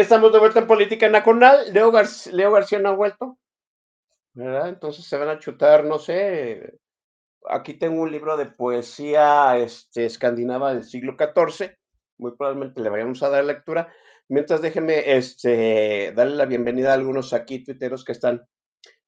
Estamos 0.00 0.32
de 0.32 0.38
vuelta 0.38 0.60
en 0.60 0.66
Política 0.66 1.08
Nacional. 1.08 1.72
Leo, 1.72 1.90
Gar- 1.92 2.32
Leo 2.32 2.50
García 2.52 2.78
no 2.78 2.90
ha 2.90 2.94
vuelto. 2.94 3.38
¿Verdad? 4.34 4.68
Entonces 4.68 5.04
se 5.04 5.16
van 5.18 5.28
a 5.28 5.38
chutar, 5.38 5.84
no 5.84 5.98
sé. 5.98 6.78
Aquí 7.48 7.74
tengo 7.74 8.02
un 8.02 8.12
libro 8.12 8.36
de 8.36 8.46
poesía 8.46 9.56
este, 9.58 10.06
escandinava 10.06 10.74
del 10.74 10.84
siglo 10.84 11.16
XIV. 11.16 11.76
Muy 12.18 12.36
probablemente 12.36 12.80
le 12.80 12.90
vayamos 12.90 13.22
a 13.22 13.30
dar 13.30 13.44
lectura. 13.44 13.92
Mientras 14.28 14.60
déjenme 14.62 15.16
este, 15.16 16.12
darle 16.14 16.36
la 16.36 16.44
bienvenida 16.44 16.90
a 16.90 16.94
algunos 16.94 17.32
aquí 17.32 17.64
tuiteros 17.64 18.04
que 18.04 18.12
están 18.12 18.46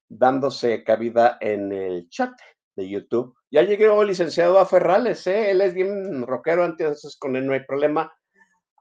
dándose 0.09 0.83
cabida 0.83 1.37
en 1.39 1.71
el 1.71 2.09
chat 2.09 2.33
de 2.75 2.89
YouTube. 2.89 3.35
Ya 3.49 3.61
llegó 3.61 4.03
licenciado 4.03 4.59
a 4.59 4.65
Ferrales, 4.65 5.25
¿eh? 5.27 5.51
él 5.51 5.61
es 5.61 5.73
bien 5.73 6.23
rockero, 6.25 6.65
entonces 6.65 7.15
con 7.17 7.35
él 7.35 7.45
no 7.45 7.53
hay 7.53 7.61
problema. 7.65 8.11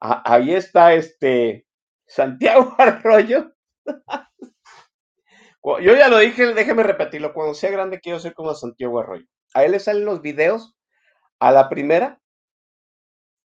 Ah, 0.01 0.23
ahí 0.25 0.55
está 0.55 0.95
este 0.95 1.67
Santiago 2.17 2.75
Arroyo. 2.79 3.53
Yo 5.81 5.95
ya 5.97 6.09
lo 6.09 6.19
dije, 6.19 6.55
déjeme 6.55 6.83
repetirlo, 6.83 7.33
cuando 7.33 7.55
sea 7.55 7.71
grande 7.71 8.01
quiero 8.01 8.19
ser 8.19 8.35
como 8.35 8.55
Santiago 8.55 8.99
Arroyo. 9.01 9.27
A 9.55 9.65
él 9.65 9.73
le 9.73 9.81
salen 9.81 10.05
los 10.05 10.21
videos 10.21 10.75
a 11.41 11.53
la 11.53 11.69
primera, 11.69 12.21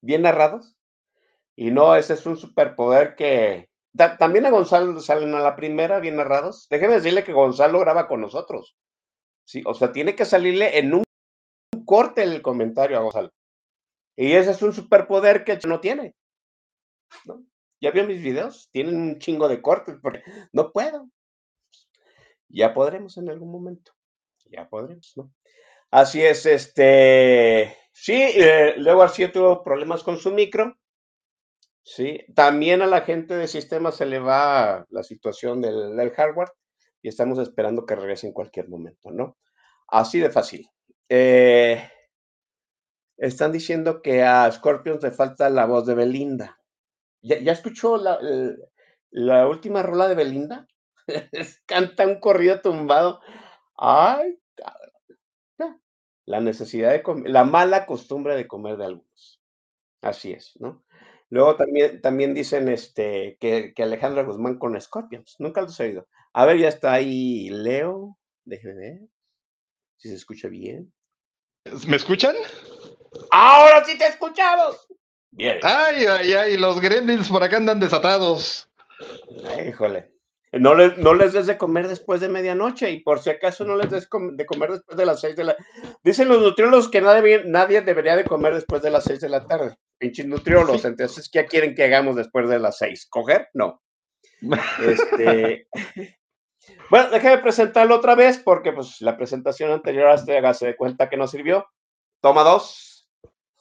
bien 0.01 0.21
narrados, 0.21 0.75
y 1.55 1.71
no, 1.71 1.95
ese 1.95 2.13
es 2.15 2.25
un 2.25 2.37
superpoder 2.37 3.15
que... 3.15 3.69
ta- 3.97 4.17
También 4.17 4.45
a 4.45 4.51
Gonzalo 4.51 4.93
le 4.93 5.01
salen 5.01 5.35
a 5.35 5.41
la 5.41 5.55
primera, 5.55 5.99
bien 5.99 6.17
narrados. 6.17 6.67
Déjeme 6.69 6.95
decirle 6.95 7.23
que 7.23 7.33
Gonzalo 7.33 7.79
graba 7.79 8.07
con 8.07 8.21
nosotros. 8.21 8.75
Sí, 9.45 9.63
o 9.65 9.73
sea, 9.73 9.91
tiene 9.91 10.15
que 10.15 10.25
salirle 10.25 10.79
en 10.79 10.93
un 10.95 11.03
corte 11.85 12.23
el 12.23 12.41
comentario 12.41 12.97
a 12.97 13.01
Gonzalo. 13.01 13.31
Y 14.17 14.33
ese 14.33 14.51
es 14.51 14.61
un 14.63 14.73
superpoder 14.73 15.43
que 15.45 15.59
no 15.67 15.79
tiene. 15.81 16.15
¿no? 17.25 17.43
¿Ya 17.85 17.91
vio 17.91 18.03
mis 18.03 18.19
videos? 18.19 18.67
Tienen 18.71 18.95
un 18.95 19.19
chingo 19.19 19.47
de 19.47 19.61
cortes, 19.61 19.97
porque 20.01 20.23
no 20.53 20.71
puedo. 20.71 21.07
Ya 22.49 22.73
podremos 22.73 23.15
en 23.17 23.29
algún 23.29 23.51
momento. 23.51 23.91
Ya 24.45 24.67
podremos, 24.67 25.13
¿no? 25.15 25.31
Así 25.91 26.19
es, 26.23 26.47
este. 26.47 27.77
Sí, 27.91 28.15
eh, 28.15 28.73
Leo 28.77 28.97
García 28.97 29.31
tuvo 29.31 29.63
problemas 29.63 30.01
con 30.01 30.17
su 30.17 30.31
micro. 30.31 30.75
Sí, 31.83 32.25
también 32.33 32.81
a 32.81 32.87
la 32.87 33.01
gente 33.01 33.35
de 33.35 33.47
sistema 33.47 33.91
se 33.91 34.07
le 34.07 34.17
va 34.17 34.87
la 34.89 35.03
situación 35.03 35.61
del, 35.61 35.95
del 35.95 36.09
hardware 36.09 36.49
y 37.03 37.09
estamos 37.09 37.37
esperando 37.37 37.85
que 37.85 37.95
regrese 37.95 38.25
en 38.25 38.33
cualquier 38.33 38.67
momento, 38.67 39.11
¿no? 39.11 39.37
Así 39.89 40.19
de 40.19 40.31
fácil. 40.31 40.67
Eh, 41.07 41.87
están 43.17 43.51
diciendo 43.51 44.01
que 44.01 44.23
a 44.23 44.51
Scorpions 44.51 45.03
le 45.03 45.11
falta 45.11 45.51
la 45.51 45.67
voz 45.67 45.85
de 45.85 45.93
Belinda. 45.93 46.57
¿Ya, 47.25 47.39
ya 47.39 47.53
escuchó 47.53 47.97
la, 47.97 48.19
la 49.09 49.47
última 49.47 49.81
rola 49.81 50.07
de 50.07 50.15
Belinda? 50.15 50.67
Canta 51.65 52.05
un 52.05 52.19
corrido 52.19 52.61
tumbado. 52.61 53.19
Ay. 53.77 54.39
La 56.27 56.39
necesidad 56.39 56.91
de 56.91 57.03
comer, 57.03 57.29
la 57.29 57.43
mala 57.43 57.85
costumbre 57.85 58.35
de 58.35 58.47
comer 58.47 58.77
de 58.77 58.85
algunos. 58.85 59.41
Así 60.01 60.31
es, 60.31 60.53
¿no? 60.59 60.83
Luego 61.29 61.55
también, 61.55 62.01
también 62.01 62.33
dicen 62.33 62.67
este, 62.67 63.37
que, 63.39 63.73
que 63.75 63.83
Alejandra 63.83 64.23
Guzmán 64.23 64.57
con 64.57 64.79
Scorpions. 64.79 65.35
Nunca 65.37 65.61
los 65.61 65.79
he 65.79 65.83
oído. 65.83 66.07
A 66.33 66.45
ver, 66.45 66.57
ya 66.57 66.69
está 66.69 66.93
ahí 66.93 67.49
Leo. 67.49 68.17
Déjenme 68.43 68.75
ver 68.75 68.99
si 69.97 70.09
se 70.09 70.15
escucha 70.15 70.47
bien. 70.47 70.91
¿Me 71.87 71.95
escuchan? 71.95 72.35
¡Ahora 73.31 73.83
sí 73.85 73.97
te 73.97 74.07
escuchamos! 74.07 74.87
Bien. 75.35 75.59
Ay, 75.63 76.05
ay, 76.05 76.33
ay, 76.33 76.57
los 76.57 76.79
gremlins 76.79 77.27
por 77.27 77.43
acá 77.43 77.57
andan 77.57 77.79
desatados. 77.79 78.69
Híjole. 79.67 80.09
No 80.53 80.73
les, 80.73 80.97
no 80.97 81.13
les 81.13 81.33
des 81.33 81.47
de 81.47 81.57
comer 81.57 81.89
después 81.89 82.21
de 82.21 82.29
medianoche 82.29 82.89
y 82.89 83.01
por 83.01 83.19
si 83.19 83.29
acaso 83.29 83.65
no 83.65 83.75
les 83.75 83.89
des 83.89 84.07
de 84.09 84.45
comer 84.45 84.71
después 84.71 84.97
de 84.97 85.05
las 85.05 85.19
seis 85.19 85.35
de 85.35 85.43
la... 85.43 85.57
Dicen 86.01 86.29
los 86.29 86.41
nutriólogos 86.41 86.87
que 86.87 87.01
nadie, 87.01 87.43
nadie 87.45 87.81
debería 87.81 88.15
de 88.15 88.23
comer 88.23 88.53
después 88.53 88.81
de 88.81 88.91
las 88.91 89.03
seis 89.03 89.19
de 89.19 89.27
la 89.27 89.45
tarde. 89.45 89.75
Pinches 89.97 90.25
nutriólogos, 90.25 90.85
entonces, 90.85 91.29
¿qué 91.29 91.45
quieren 91.45 91.75
que 91.75 91.83
hagamos 91.83 92.15
después 92.15 92.47
de 92.47 92.59
las 92.59 92.77
seis? 92.77 93.05
¿Coger? 93.09 93.49
No. 93.53 93.81
Este... 94.81 95.67
Bueno, 96.89 97.09
déjame 97.09 97.39
presentarlo 97.39 97.95
otra 97.95 98.15
vez 98.15 98.39
porque 98.39 98.71
pues 98.71 99.01
la 99.01 99.17
presentación 99.17 99.71
anterior 99.71 100.07
hasta 100.07 100.31
hágase 100.37 100.67
de 100.67 100.75
cuenta 100.77 101.09
que 101.09 101.17
no 101.17 101.27
sirvió. 101.27 101.67
Toma 102.21 102.43
dos. 102.43 103.09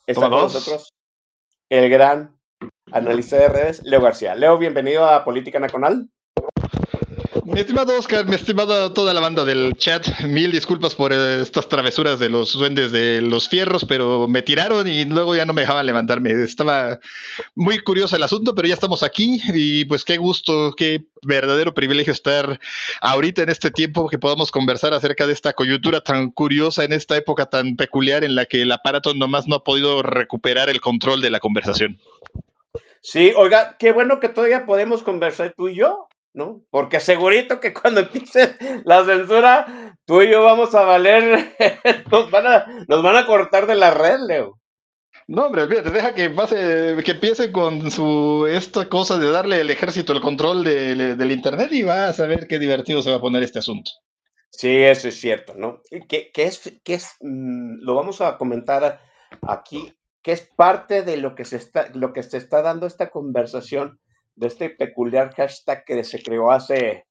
Está 0.07 0.23
Toma 0.23 0.31
con 0.31 0.41
dos. 0.45 0.55
nosotros 0.55 0.95
el 1.71 1.89
gran 1.91 2.37
analista 2.93 3.37
de 3.37 3.49
redes, 3.49 3.83
Leo 3.85 4.01
García. 4.01 4.35
Leo, 4.35 4.59
bienvenido 4.59 5.07
a 5.07 5.25
Política 5.25 5.59
Nacional. 5.59 6.09
Mi 7.47 7.61
estimado 7.61 7.99
Oscar, 7.99 8.25
mi 8.25 8.37
estimada 8.37 8.95
toda 8.95 9.13
la 9.13 9.21
banda 9.21 9.45
del 9.45 9.75
chat, 9.77 10.09
mil 10.21 10.51
disculpas 10.51 10.95
por 10.95 11.13
eh, 11.13 11.43
estas 11.43 11.69
travesuras 11.69 12.19
de 12.19 12.31
los 12.31 12.55
duendes 12.55 12.91
de 12.91 13.21
los 13.21 13.51
fierros, 13.51 13.85
pero 13.85 14.27
me 14.27 14.41
tiraron 14.41 14.89
y 14.89 15.05
luego 15.05 15.37
ya 15.37 15.45
no 15.45 15.53
me 15.53 15.61
dejaban 15.61 15.85
levantarme. 15.85 16.31
Estaba 16.31 17.01
muy 17.55 17.81
curioso 17.81 18.17
el 18.17 18.23
asunto, 18.23 18.55
pero 18.55 18.67
ya 18.67 18.73
estamos 18.73 19.03
aquí 19.03 19.43
y 19.53 19.85
pues 19.85 20.05
qué 20.05 20.17
gusto, 20.17 20.73
qué 20.75 21.05
verdadero 21.21 21.75
privilegio 21.75 22.15
estar 22.15 22.59
ahorita 23.03 23.43
en 23.43 23.51
este 23.51 23.71
tiempo 23.71 24.09
que 24.09 24.19
podamos 24.19 24.51
conversar 24.51 24.95
acerca 24.95 25.27
de 25.27 25.35
esta 25.35 25.53
coyuntura 25.53 26.01
tan 26.01 26.31
curiosa 26.31 26.83
en 26.85 26.95
esta 26.95 27.15
época 27.15 27.45
tan 27.45 27.77
peculiar 27.77 28.25
en 28.25 28.37
la 28.37 28.47
que 28.47 28.63
el 28.63 28.73
aparato 28.73 29.13
nomás 29.13 29.47
no 29.47 29.57
ha 29.57 29.65
podido 29.65 30.03
recuperar 30.03 30.71
el 30.71 30.81
control 30.81 31.21
de 31.21 31.31
la 31.31 31.41
conversación. 31.41 32.01
Sí, 33.03 33.35
oiga, 33.37 33.77
qué 33.79 33.93
bueno 33.93 34.19
que 34.19 34.31
todavía 34.31 34.65
podemos 34.65 35.03
conversar 35.03 35.53
tú 35.55 35.69
y 35.69 35.75
yo, 35.75 36.09
¿no? 36.35 36.63
Porque 36.71 37.01
segurito 37.01 37.61
que 37.61 37.73
cuando 37.73 38.01
empiece 38.03 38.57
la 38.85 39.05
censura, 39.05 39.97
tú 40.05 40.21
y 40.23 40.31
yo 40.31 40.43
vamos 40.45 40.75
a 40.75 40.83
valer, 40.83 41.55
nos 42.11 42.31
van 42.31 42.47
a, 42.47 42.67
nos 42.89 43.03
van 43.03 43.17
a 43.17 43.27
cortar 43.27 43.67
de 43.67 43.77
la 43.77 43.93
red, 43.93 44.19
Leo. 44.27 44.61
No, 45.27 45.47
hombre, 45.47 45.67
deja 45.67 46.15
que 46.15 46.29
pase, 46.29 46.97
que 47.03 47.13
empiece 47.13 47.51
con 47.51 47.91
su 47.91 48.47
esta 48.47 48.87
cosa 48.91 49.19
de 49.19 49.31
darle 49.31 49.61
al 49.63 49.71
ejército 49.71 50.13
el 50.13 50.21
control 50.21 50.63
de- 50.65 51.17
del 51.17 51.33
internet 51.33 51.73
y 51.73 51.83
vas 51.83 52.21
a 52.21 52.27
ver 52.27 52.47
qué 52.47 52.59
divertido 52.59 53.01
se 53.01 53.11
va 53.11 53.17
a 53.17 53.21
poner 53.23 53.43
este 53.43 53.61
asunto. 53.61 53.91
Sí, 54.51 54.77
eso 54.83 55.09
es 55.09 55.19
cierto, 55.19 55.55
¿no? 55.57 55.81
Que, 56.09 56.31
que 56.31 56.43
es, 56.45 56.79
que 56.85 56.95
es, 56.95 57.09
mm, 57.21 57.79
lo 57.81 57.95
vamos 57.95 58.21
a 58.21 58.37
comentar 58.37 59.01
aquí, 59.43 59.95
que 60.23 60.33
es 60.33 60.43
parte 60.57 61.03
de 61.03 61.17
lo 61.17 61.35
que 61.35 61.45
se 61.47 61.57
está, 61.57 61.89
lo 61.95 62.13
que 62.13 62.23
se 62.23 62.37
está 62.37 62.61
dando 62.61 62.87
esta 62.87 63.09
conversación 63.11 63.99
de 64.37 64.47
este 64.47 64.71
peculiar 64.71 65.35
hashtag 65.35 65.85
que 65.85 66.05
se 66.05 66.23
creó 66.23 66.51
hace, 66.51 67.07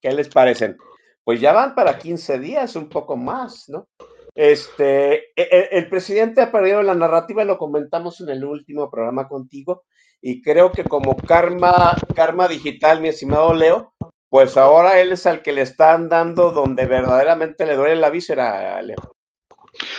¿qué 0.00 0.12
les 0.12 0.28
parecen? 0.28 0.76
Pues 1.24 1.40
ya 1.40 1.52
van 1.52 1.74
para 1.74 1.98
15 1.98 2.38
días, 2.38 2.76
un 2.76 2.88
poco 2.88 3.16
más, 3.16 3.68
¿no? 3.68 3.88
Este, 4.34 5.16
e- 5.34 5.48
e- 5.50 5.68
el, 5.72 5.88
presidente 5.88 6.40
ha 6.40 6.52
perdido 6.52 6.82
la 6.82 6.94
narrativa, 6.94 7.44
lo 7.44 7.58
comentamos 7.58 8.20
en 8.20 8.28
el 8.28 8.44
último 8.44 8.88
programa 8.90 9.28
contigo, 9.28 9.84
y 10.20 10.42
creo 10.42 10.72
que 10.72 10.84
como 10.84 11.16
karma, 11.16 11.96
karma 12.14 12.48
digital, 12.48 13.00
mi 13.00 13.08
estimado 13.08 13.52
Leo, 13.52 13.92
pues 14.28 14.56
ahora 14.56 15.00
él 15.00 15.12
es 15.12 15.26
al 15.26 15.42
que 15.42 15.52
le 15.52 15.62
están 15.62 16.08
dando 16.08 16.52
donde 16.52 16.86
verdaderamente 16.86 17.66
le 17.66 17.76
duele 17.76 17.96
la 17.96 18.10
víscera, 18.10 18.80
Leo. 18.82 19.17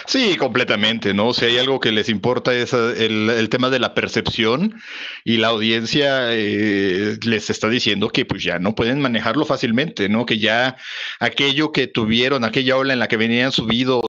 Sí, 0.05 0.35
completamente, 0.37 1.13
¿no? 1.13 1.33
Si 1.33 1.45
hay 1.45 1.57
algo 1.57 1.79
que 1.79 1.91
les 1.91 2.09
importa 2.09 2.53
es 2.53 2.73
eh, 2.73 3.05
el, 3.05 3.49
tema 3.49 3.69
de 3.69 3.79
la 3.79 3.93
percepción 3.93 4.81
y 5.23 5.37
la 5.37 5.47
audiencia 5.47 6.33
eh, 6.33 7.17
les 7.23 7.49
está 7.49 7.69
diciendo 7.69 8.09
que 8.09 8.25
pues 8.25 8.43
ya 8.43 8.59
no 8.59 8.75
pueden 8.75 8.99
manejarlo 9.01 9.45
fácilmente, 9.45 10.09
¿no? 10.09 10.25
Que 10.25 10.37
ya 10.39 10.75
aquello 11.19 11.71
que 11.71 11.87
tuvieron, 11.87 12.43
aquella 12.43 12.77
ola 12.77 12.93
en 12.93 12.99
la 12.99 13.07
que 13.07 13.17
venían 13.17 13.51
subidos 13.51 14.03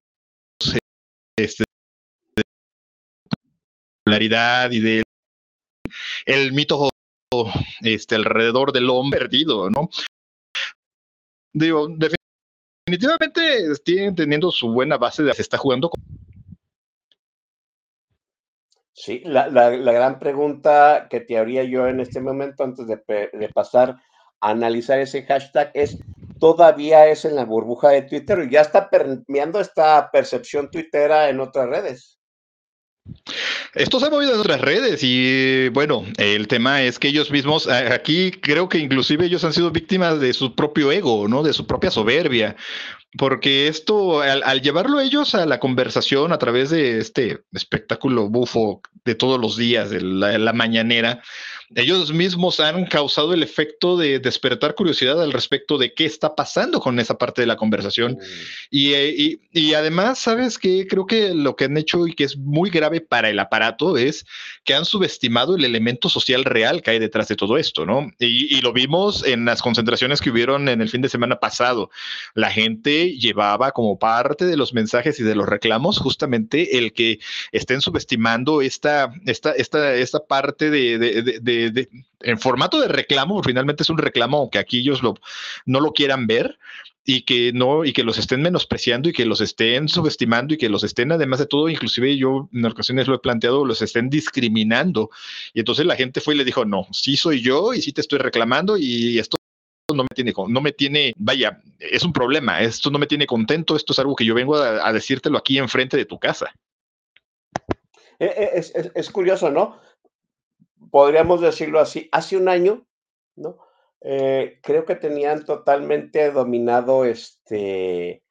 este, 1.36 1.64
de 2.36 2.42
popularidad 4.04 4.70
y 4.72 4.80
de 4.80 5.02
el 6.26 6.52
mito 6.52 6.90
este, 7.82 8.16
alrededor 8.16 8.72
del 8.72 8.90
hombre 8.90 9.20
perdido, 9.20 9.70
¿no? 9.70 9.88
Digo, 11.52 11.88
definitivamente 11.88 12.19
tienen 12.98 14.14
teniendo 14.14 14.50
su 14.50 14.72
buena 14.72 14.96
base 14.96 15.22
de 15.22 15.34
se 15.34 15.42
está 15.42 15.58
jugando 15.58 15.90
con 15.90 16.00
Sí, 18.92 19.22
la, 19.24 19.48
la, 19.48 19.70
la 19.70 19.92
gran 19.92 20.18
pregunta 20.18 21.06
que 21.08 21.20
te 21.20 21.38
haría 21.38 21.64
yo 21.64 21.88
en 21.88 22.00
este 22.00 22.20
momento, 22.20 22.64
antes 22.64 22.86
de, 22.86 23.00
de 23.32 23.48
pasar 23.48 23.96
a 24.40 24.50
analizar 24.50 24.98
ese 24.98 25.22
hashtag, 25.22 25.70
es, 25.72 25.98
¿todavía 26.38 27.06
es 27.08 27.24
en 27.24 27.34
la 27.34 27.46
burbuja 27.46 27.88
de 27.88 28.02
Twitter 28.02 28.40
o 28.40 28.44
ya 28.44 28.60
está 28.60 28.90
permeando 28.90 29.58
esta 29.58 30.10
percepción 30.10 30.70
tuitera 30.70 31.30
en 31.30 31.40
otras 31.40 31.70
redes? 31.70 32.19
Esto 33.74 34.00
se 34.00 34.06
ha 34.06 34.10
movido 34.10 34.34
en 34.34 34.40
otras 34.40 34.60
redes 34.60 35.00
y 35.02 35.68
bueno, 35.70 36.04
el 36.18 36.48
tema 36.48 36.82
es 36.82 36.98
que 36.98 37.08
ellos 37.08 37.30
mismos, 37.30 37.68
aquí 37.68 38.30
creo 38.30 38.68
que 38.68 38.78
inclusive 38.78 39.26
ellos 39.26 39.44
han 39.44 39.52
sido 39.52 39.70
víctimas 39.70 40.20
de 40.20 40.32
su 40.32 40.54
propio 40.54 40.90
ego, 40.92 41.28
¿no? 41.28 41.42
De 41.42 41.52
su 41.52 41.66
propia 41.66 41.90
soberbia, 41.90 42.56
porque 43.18 43.68
esto, 43.68 44.20
al, 44.20 44.42
al 44.42 44.60
llevarlo 44.60 45.00
ellos 45.00 45.34
a 45.34 45.46
la 45.46 45.60
conversación 45.60 46.32
a 46.32 46.38
través 46.38 46.70
de 46.70 46.98
este 46.98 47.40
espectáculo 47.52 48.28
bufo 48.28 48.82
de 49.04 49.14
todos 49.14 49.40
los 49.40 49.56
días, 49.56 49.90
de 49.90 50.00
la, 50.00 50.38
la 50.38 50.52
mañanera, 50.52 51.22
ellos 51.74 52.12
mismos 52.12 52.58
han 52.58 52.84
causado 52.86 53.32
el 53.32 53.44
efecto 53.44 53.96
de 53.96 54.18
despertar 54.18 54.74
curiosidad 54.74 55.22
al 55.22 55.32
respecto 55.32 55.78
de 55.78 55.94
qué 55.94 56.04
está 56.04 56.34
pasando 56.34 56.80
con 56.80 56.98
esa 56.98 57.16
parte 57.16 57.42
de 57.42 57.46
la 57.46 57.56
conversación. 57.56 58.18
Y, 58.70 58.92
eh, 58.94 59.14
y, 59.16 59.40
y, 59.52 59.74
además, 59.74 60.18
sabes 60.18 60.58
que 60.58 60.88
creo 60.88 61.06
que 61.06 61.32
lo 61.32 61.54
que 61.54 61.66
han 61.66 61.76
hecho 61.76 62.08
y 62.08 62.14
que 62.14 62.24
es 62.24 62.36
muy 62.36 62.70
grave 62.70 63.00
para 63.00 63.30
el 63.30 63.38
aparato 63.38 63.96
es 63.96 64.26
que 64.64 64.74
han 64.74 64.84
subestimado 64.84 65.54
el 65.54 65.64
elemento 65.64 66.08
social 66.08 66.44
real 66.44 66.82
que 66.82 66.90
hay 66.90 66.98
detrás 66.98 67.28
de 67.28 67.36
todo 67.36 67.56
esto, 67.56 67.86
¿no? 67.86 68.10
Y, 68.18 68.56
y 68.56 68.60
lo 68.62 68.72
vimos 68.72 69.24
en 69.24 69.44
las 69.44 69.62
concentraciones 69.62 70.20
que 70.20 70.30
hubieron 70.30 70.68
en 70.68 70.80
el 70.80 70.88
fin 70.88 71.02
de 71.02 71.08
semana 71.08 71.38
pasado. 71.38 71.90
La 72.34 72.50
gente 72.50 73.16
llevaba 73.16 73.70
como 73.70 73.96
parte 73.96 74.44
de 74.44 74.56
los 74.56 74.74
mensajes 74.74 75.20
y 75.20 75.22
de 75.22 75.36
los 75.36 75.48
reclamos 75.48 75.98
justamente 75.98 76.78
el 76.78 76.92
que 76.92 77.20
estén 77.52 77.80
subestimando 77.80 78.60
esta, 78.60 79.12
esta, 79.26 79.52
esta, 79.52 79.94
esta 79.94 80.26
parte 80.26 80.70
de, 80.70 80.98
de, 80.98 81.40
de 81.40 81.59
de, 81.68 81.88
en 82.20 82.38
formato 82.38 82.80
de 82.80 82.88
reclamo, 82.88 83.42
finalmente 83.42 83.82
es 83.82 83.90
un 83.90 83.98
reclamo, 83.98 84.38
aunque 84.38 84.58
aquí 84.58 84.78
ellos 84.78 85.02
lo, 85.02 85.14
no 85.66 85.80
lo 85.80 85.92
quieran 85.92 86.26
ver, 86.26 86.58
y 87.04 87.22
que 87.22 87.52
no, 87.52 87.84
y 87.84 87.92
que 87.92 88.04
los 88.04 88.18
estén 88.18 88.42
menospreciando 88.42 89.08
y 89.08 89.12
que 89.12 89.24
los 89.24 89.40
estén 89.40 89.88
subestimando 89.88 90.54
y 90.54 90.58
que 90.58 90.68
los 90.68 90.84
estén, 90.84 91.12
además 91.12 91.38
de 91.38 91.46
todo, 91.46 91.68
inclusive 91.68 92.16
yo 92.16 92.48
en 92.52 92.64
ocasiones 92.64 93.08
lo 93.08 93.14
he 93.14 93.18
planteado, 93.18 93.64
los 93.64 93.82
estén 93.82 94.10
discriminando. 94.10 95.10
Y 95.54 95.60
entonces 95.60 95.86
la 95.86 95.96
gente 95.96 96.20
fue 96.20 96.34
y 96.34 96.38
le 96.38 96.44
dijo, 96.44 96.64
no, 96.64 96.86
sí 96.92 97.16
soy 97.16 97.40
yo 97.40 97.74
y 97.74 97.82
sí 97.82 97.92
te 97.92 98.00
estoy 98.00 98.18
reclamando 98.18 98.76
y 98.76 99.18
esto 99.18 99.36
no 99.92 100.04
me 100.04 100.14
tiene, 100.14 100.32
no 100.48 100.60
me 100.60 100.72
tiene, 100.72 101.12
vaya, 101.16 101.60
es 101.80 102.04
un 102.04 102.12
problema, 102.12 102.60
esto 102.60 102.90
no 102.90 102.98
me 102.98 103.06
tiene 103.06 103.26
contento, 103.26 103.74
esto 103.74 103.92
es 103.92 103.98
algo 103.98 104.14
que 104.14 104.24
yo 104.24 104.34
vengo 104.34 104.56
a, 104.56 104.86
a 104.86 104.92
decírtelo 104.92 105.38
aquí 105.38 105.58
enfrente 105.58 105.96
de 105.96 106.04
tu 106.04 106.18
casa. 106.18 106.54
Es, 108.20 108.70
es, 108.74 108.92
es, 108.94 109.10
curioso, 109.10 109.50
¿no? 109.50 109.80
Podríamos 110.90 111.40
decirlo 111.40 111.80
así, 111.80 112.08
hace 112.12 112.36
un 112.36 112.48
año, 112.48 112.86
¿no? 113.36 113.58
Eh, 114.02 114.58
creo 114.62 114.86
que 114.86 114.96
tenían 114.96 115.44
totalmente 115.44 116.30
dominado 116.30 117.04
este, 117.04 118.10
eh, 118.10 118.22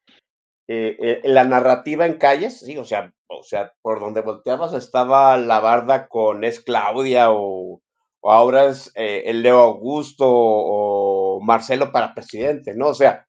eh, 0.66 1.20
la 1.24 1.44
narrativa 1.44 2.06
en 2.06 2.18
calles, 2.18 2.60
sí, 2.60 2.76
o 2.76 2.84
sea, 2.84 3.12
o 3.28 3.44
sea, 3.44 3.72
por 3.80 4.00
donde 4.00 4.20
volteabas 4.22 4.72
estaba 4.74 5.36
la 5.36 5.60
barda 5.60 6.08
con 6.08 6.42
es 6.42 6.60
Claudia 6.60 7.28
o, 7.30 7.80
ahora 8.22 8.66
es 8.66 8.90
el 8.96 9.42
Leo 9.42 9.60
Augusto 9.60 10.26
o 10.28 11.40
Marcelo 11.40 11.92
para 11.92 12.14
presidente, 12.14 12.74
¿no? 12.74 12.88
O 12.88 12.94
sea, 12.94 13.26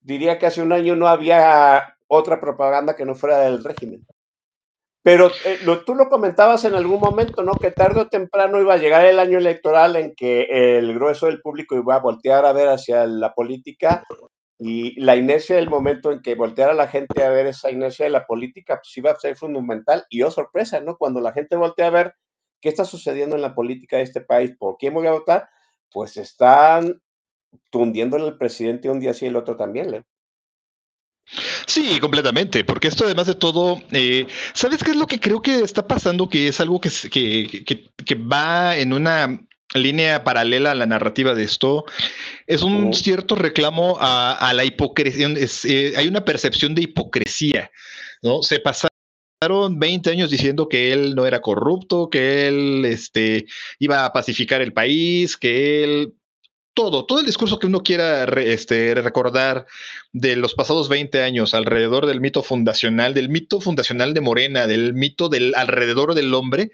diría 0.00 0.38
que 0.38 0.46
hace 0.46 0.62
un 0.62 0.72
año 0.72 0.96
no 0.96 1.06
había 1.06 1.96
otra 2.08 2.40
propaganda 2.40 2.96
que 2.96 3.04
no 3.04 3.14
fuera 3.14 3.40
del 3.40 3.62
régimen. 3.62 4.04
Pero 5.02 5.30
eh, 5.46 5.58
lo, 5.64 5.84
tú 5.84 5.94
lo 5.94 6.08
comentabas 6.10 6.64
en 6.64 6.74
algún 6.74 7.00
momento, 7.00 7.42
¿no? 7.42 7.54
Que 7.54 7.70
tarde 7.70 8.02
o 8.02 8.08
temprano 8.08 8.60
iba 8.60 8.74
a 8.74 8.78
llegar 8.78 9.06
el 9.06 9.18
año 9.18 9.38
electoral 9.38 9.96
en 9.96 10.14
que 10.14 10.78
el 10.78 10.92
grueso 10.94 11.26
del 11.26 11.40
público 11.40 11.74
iba 11.74 11.94
a 11.94 12.00
voltear 12.00 12.44
a 12.44 12.52
ver 12.52 12.68
hacia 12.68 13.06
la 13.06 13.32
política 13.32 14.04
y 14.58 15.00
la 15.00 15.16
inercia 15.16 15.56
del 15.56 15.70
momento 15.70 16.12
en 16.12 16.20
que 16.20 16.34
volteara 16.34 16.74
la 16.74 16.86
gente 16.86 17.22
a 17.22 17.30
ver 17.30 17.46
esa 17.46 17.70
inercia 17.70 18.04
de 18.04 18.10
la 18.10 18.26
política, 18.26 18.76
pues 18.76 18.94
iba 18.98 19.10
a 19.10 19.18
ser 19.18 19.34
fundamental. 19.36 20.04
Y 20.10 20.20
oh, 20.22 20.30
sorpresa, 20.30 20.80
¿no? 20.80 20.98
Cuando 20.98 21.20
la 21.20 21.32
gente 21.32 21.56
voltea 21.56 21.86
a 21.86 21.90
ver 21.90 22.14
qué 22.60 22.68
está 22.68 22.84
sucediendo 22.84 23.36
en 23.36 23.42
la 23.42 23.54
política 23.54 23.96
de 23.96 24.02
este 24.02 24.20
país, 24.20 24.54
por 24.58 24.76
quién 24.76 24.92
voy 24.92 25.06
a 25.06 25.12
votar, 25.12 25.48
pues 25.90 26.18
están 26.18 27.00
tundiéndole 27.70 28.24
al 28.24 28.36
presidente 28.36 28.90
un 28.90 29.00
día 29.00 29.14
sí 29.14 29.24
y 29.24 29.28
el 29.28 29.36
otro 29.36 29.56
también, 29.56 29.94
¿eh? 29.94 30.04
Sí, 31.66 32.00
completamente, 32.00 32.64
porque 32.64 32.88
esto 32.88 33.04
además 33.04 33.26
de 33.26 33.34
todo, 33.34 33.80
eh, 33.92 34.26
¿sabes 34.52 34.82
qué 34.82 34.90
es 34.90 34.96
lo 34.96 35.06
que 35.06 35.20
creo 35.20 35.40
que 35.40 35.60
está 35.60 35.86
pasando? 35.86 36.28
Que 36.28 36.48
es 36.48 36.60
algo 36.60 36.80
que, 36.80 36.90
que, 37.10 37.64
que, 37.64 37.90
que 38.04 38.14
va 38.14 38.76
en 38.76 38.92
una 38.92 39.40
línea 39.74 40.24
paralela 40.24 40.72
a 40.72 40.74
la 40.74 40.86
narrativa 40.86 41.34
de 41.34 41.44
esto, 41.44 41.84
es 42.46 42.62
un 42.62 42.88
oh. 42.88 42.92
cierto 42.92 43.36
reclamo 43.36 43.96
a, 44.00 44.32
a 44.32 44.52
la 44.52 44.64
hipocresía, 44.64 45.28
es, 45.28 45.64
eh, 45.64 45.94
hay 45.96 46.08
una 46.08 46.24
percepción 46.24 46.74
de 46.74 46.82
hipocresía, 46.82 47.70
¿no? 48.22 48.42
Se 48.42 48.58
pasaron 48.58 48.90
20 49.78 50.10
años 50.10 50.30
diciendo 50.30 50.68
que 50.68 50.92
él 50.92 51.14
no 51.14 51.24
era 51.24 51.40
corrupto, 51.40 52.10
que 52.10 52.48
él 52.48 52.84
este, 52.84 53.46
iba 53.78 54.04
a 54.04 54.12
pacificar 54.12 54.60
el 54.60 54.72
país, 54.72 55.36
que 55.36 55.84
él 55.84 56.14
todo, 56.74 57.04
todo 57.04 57.20
el 57.20 57.26
discurso 57.26 57.58
que 57.58 57.66
uno 57.66 57.82
quiera 57.82 58.24
este, 58.24 58.94
recordar 58.94 59.66
de 60.12 60.36
los 60.36 60.54
pasados 60.54 60.88
20 60.88 61.22
años 61.22 61.54
alrededor 61.54 62.06
del 62.06 62.20
mito 62.20 62.42
fundacional, 62.42 63.14
del 63.14 63.28
mito 63.28 63.60
fundacional 63.60 64.14
de 64.14 64.20
Morena, 64.20 64.66
del 64.66 64.94
mito 64.94 65.28
del 65.28 65.54
alrededor 65.54 66.14
del 66.14 66.32
hombre, 66.34 66.72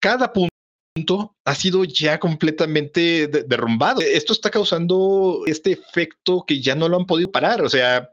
cada 0.00 0.32
punto 0.32 1.34
ha 1.44 1.54
sido 1.54 1.84
ya 1.84 2.20
completamente 2.20 3.26
derrumbado. 3.26 4.00
Esto 4.02 4.32
está 4.32 4.50
causando 4.50 5.42
este 5.46 5.72
efecto 5.72 6.44
que 6.46 6.60
ya 6.60 6.74
no 6.74 6.88
lo 6.88 6.98
han 6.98 7.06
podido 7.06 7.32
parar. 7.32 7.62
O 7.62 7.70
sea, 7.70 8.10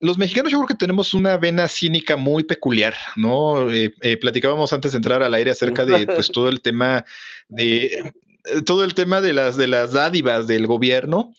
los 0.00 0.18
mexicanos 0.18 0.52
yo 0.52 0.58
creo 0.58 0.68
que 0.68 0.74
tenemos 0.74 1.14
una 1.14 1.36
vena 1.36 1.68
cínica 1.68 2.16
muy 2.16 2.44
peculiar, 2.44 2.94
¿no? 3.16 3.70
Eh, 3.70 3.94
eh, 4.00 4.16
platicábamos 4.16 4.72
antes 4.72 4.92
de 4.92 4.96
entrar 4.96 5.22
al 5.22 5.34
aire 5.34 5.52
acerca 5.52 5.84
de 5.84 6.06
pues 6.06 6.28
todo 6.32 6.48
el 6.48 6.60
tema 6.60 7.04
de 7.48 8.12
todo 8.64 8.84
el 8.84 8.94
tema 8.94 9.20
de 9.20 9.32
las, 9.32 9.56
de 9.56 9.66
las 9.66 9.92
dádivas 9.92 10.46
del 10.46 10.66
gobierno, 10.66 11.34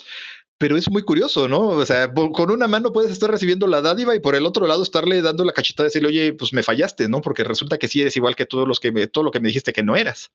pero 0.57 0.75
es 0.75 0.89
muy 0.91 1.03
curioso, 1.03 1.47
¿no? 1.47 1.61
O 1.69 1.85
sea, 1.85 2.11
con 2.13 2.51
una 2.51 2.67
mano 2.67 2.91
puedes 2.91 3.11
estar 3.11 3.31
recibiendo 3.31 3.65
la 3.65 3.81
dádiva 3.81 4.13
y 4.13 4.19
por 4.19 4.35
el 4.35 4.45
otro 4.45 4.67
lado 4.67 4.83
estarle 4.83 5.21
dando 5.21 5.45
la 5.45 5.53
cachetada 5.53 5.87
y 5.87 5.89
decirle, 5.89 6.09
oye, 6.09 6.33
pues 6.33 6.51
me 6.53 6.63
fallaste, 6.63 7.07
¿no? 7.07 7.21
Porque 7.21 7.45
resulta 7.45 7.77
que 7.77 7.87
sí 7.87 8.01
eres 8.01 8.17
igual 8.17 8.35
que 8.35 8.45
todos 8.45 8.67
los 8.67 8.79
que 8.79 8.91
me, 8.91 9.07
todo 9.07 9.23
lo 9.23 9.31
que 9.31 9.39
me 9.39 9.47
dijiste 9.47 9.71
que 9.71 9.83
no 9.83 9.95
eras. 9.95 10.31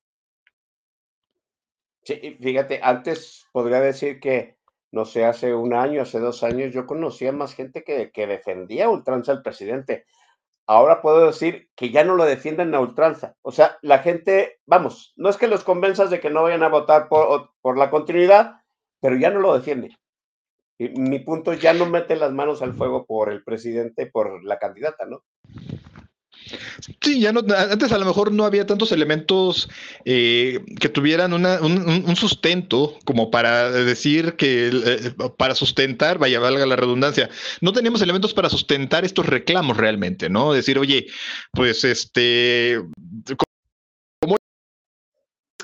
Sí, 2.05 2.38
fíjate, 2.40 2.81
antes 2.83 3.46
podría 3.53 3.81
decir 3.81 4.18
que, 4.18 4.57
no 4.92 5.05
sé, 5.05 5.27
hace 5.27 5.55
un 5.55 5.74
año, 5.74 6.00
hace 6.00 6.18
dos 6.20 6.42
años, 6.42 6.72
yo 6.72 6.87
conocía 6.87 7.31
más 7.33 7.55
gente 7.55 7.85
que, 7.85 8.11
que 8.11 8.27
defendía 8.27 8.88
ultranza 8.88 9.33
al 9.33 9.42
presidente 9.42 10.07
ahora 10.66 11.03
puedo 11.03 11.27
decir 11.27 11.68
que 11.77 11.90
ya 11.90 12.05
no 12.05 12.16
lo 12.16 12.24
defienden 12.24 12.74
a 12.74 12.81
ultranza. 12.81 13.37
O 13.42 13.53
sea, 13.53 13.79
la 13.83 13.98
gente, 13.98 14.61
vamos, 14.66 15.12
no 15.16 15.29
es 15.29 15.37
que 15.37 15.48
los 15.48 15.64
convenzas 15.64 16.11
de 16.11 16.20
que 16.20 16.31
no 16.31 16.42
vayan 16.42 16.62
a 16.62 16.68
votar 16.68 17.09
por, 17.09 17.50
por 17.61 17.79
la 17.79 17.90
continuidad, 17.90 18.62
pero 19.00 19.16
ya 19.16 19.31
no 19.31 19.40
lo 19.40 19.55
defienden. 19.55 19.92
Mi 20.79 21.20
punto 21.20 21.53
ya 21.53 21.72
no 21.72 21.87
mete 21.87 22.16
las 22.16 22.33
manos 22.33 22.62
al 22.62 22.74
fuego 22.74 23.07
por 23.07 23.31
el 23.31 23.44
presidente, 23.44 24.07
por 24.07 24.42
la 24.44 24.59
candidata, 24.59 25.07
¿no? 25.07 25.22
Sí, 27.00 27.20
ya 27.20 27.33
no, 27.33 27.40
antes 27.70 27.92
a 27.92 27.98
lo 27.98 28.04
mejor 28.04 28.33
no 28.33 28.44
había 28.44 28.66
tantos 28.66 28.92
elementos 28.92 29.68
eh, 30.04 30.61
que 30.80 30.88
tuvieran 30.88 31.33
un, 31.33 32.16
sustento 32.16 32.98
como 33.04 33.30
para 33.30 33.70
decir 33.70 34.35
que, 34.35 34.68
eh, 34.68 35.14
para 35.37 35.54
sustentar, 35.54 36.18
vaya, 36.18 36.40
valga 36.40 36.66
la 36.66 36.76
redundancia, 36.76 37.30
no 37.61 37.72
teníamos 37.72 38.02
elementos 38.02 38.35
para 38.35 38.50
sustentar 38.50 39.04
estos 39.04 39.26
reclamos 39.26 39.76
realmente, 39.76 40.28
¿no? 40.28 40.52
Decir, 40.52 40.78
oye, 40.78 41.07
pues 41.52 41.85
este, 41.85 42.80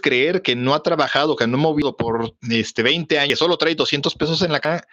creer 0.00 0.42
que 0.42 0.56
no 0.56 0.74
ha 0.74 0.82
trabajado, 0.82 1.36
que 1.36 1.46
no 1.46 1.56
ha 1.56 1.60
movido 1.60 1.96
por 1.96 2.34
este 2.48 2.82
20 2.82 3.18
años, 3.18 3.38
solo 3.38 3.56
trae 3.56 3.74
200 3.74 4.14
pesos 4.14 4.42
en 4.42 4.52
la 4.52 4.60
cara 4.60 4.86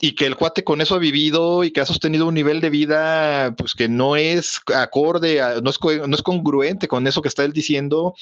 y 0.00 0.14
que 0.14 0.26
el 0.26 0.36
cuate 0.36 0.64
con 0.64 0.80
eso 0.80 0.96
ha 0.96 0.98
vivido 0.98 1.62
y 1.62 1.70
que 1.70 1.80
ha 1.80 1.86
sostenido 1.86 2.26
un 2.26 2.34
nivel 2.34 2.60
de 2.60 2.70
vida 2.70 3.54
pues 3.56 3.74
que 3.74 3.88
no 3.88 4.16
es 4.16 4.60
acorde, 4.74 5.40
no, 5.62 5.70
es, 5.70 5.78
no 6.08 6.14
es 6.14 6.22
congruente 6.22 6.88
con 6.88 7.06
eso 7.06 7.22
que 7.22 7.28
está 7.28 7.44
él 7.44 7.52
diciendo, 7.52 8.14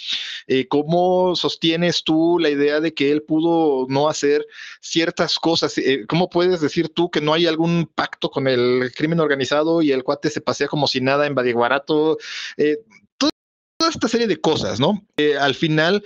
eh, 0.47 0.69
¿cómo 0.69 1.35
sostienes 1.35 2.05
tú 2.05 2.39
la 2.39 2.51
idea 2.51 2.81
de 2.81 2.93
que 2.93 3.11
él 3.11 3.23
pudo 3.23 3.87
no 3.89 4.09
hacer 4.09 4.47
ciertas 4.81 5.39
cosas? 5.39 5.79
Eh, 5.79 6.05
¿Cómo 6.09 6.29
puedes 6.29 6.61
decir 6.61 6.91
tú 6.91 7.11
que 7.11 7.23
no 7.23 7.33
hay 7.33 7.47
algún 7.47 7.91
pacto 7.93 8.31
con 8.31 8.49
el 8.49 8.93
crimen 8.95 9.21
organizado 9.21 9.81
y 9.81 9.93
el 9.93 10.05
cuate 10.05 10.29
se 10.29 10.43
pasea 10.43 10.69
como 10.69 10.87
si 10.87 11.01
nada 11.01 11.27
en 11.27 11.35
Badiguarato? 11.35 12.19
Eh, 12.59 12.77
toda 13.83 13.90
esta 13.90 14.07
serie 14.07 14.29
de 14.29 14.40
cosas, 14.40 14.79
¿no? 14.79 15.05
Eh, 15.16 15.37
al 15.37 15.57
final, 15.57 16.05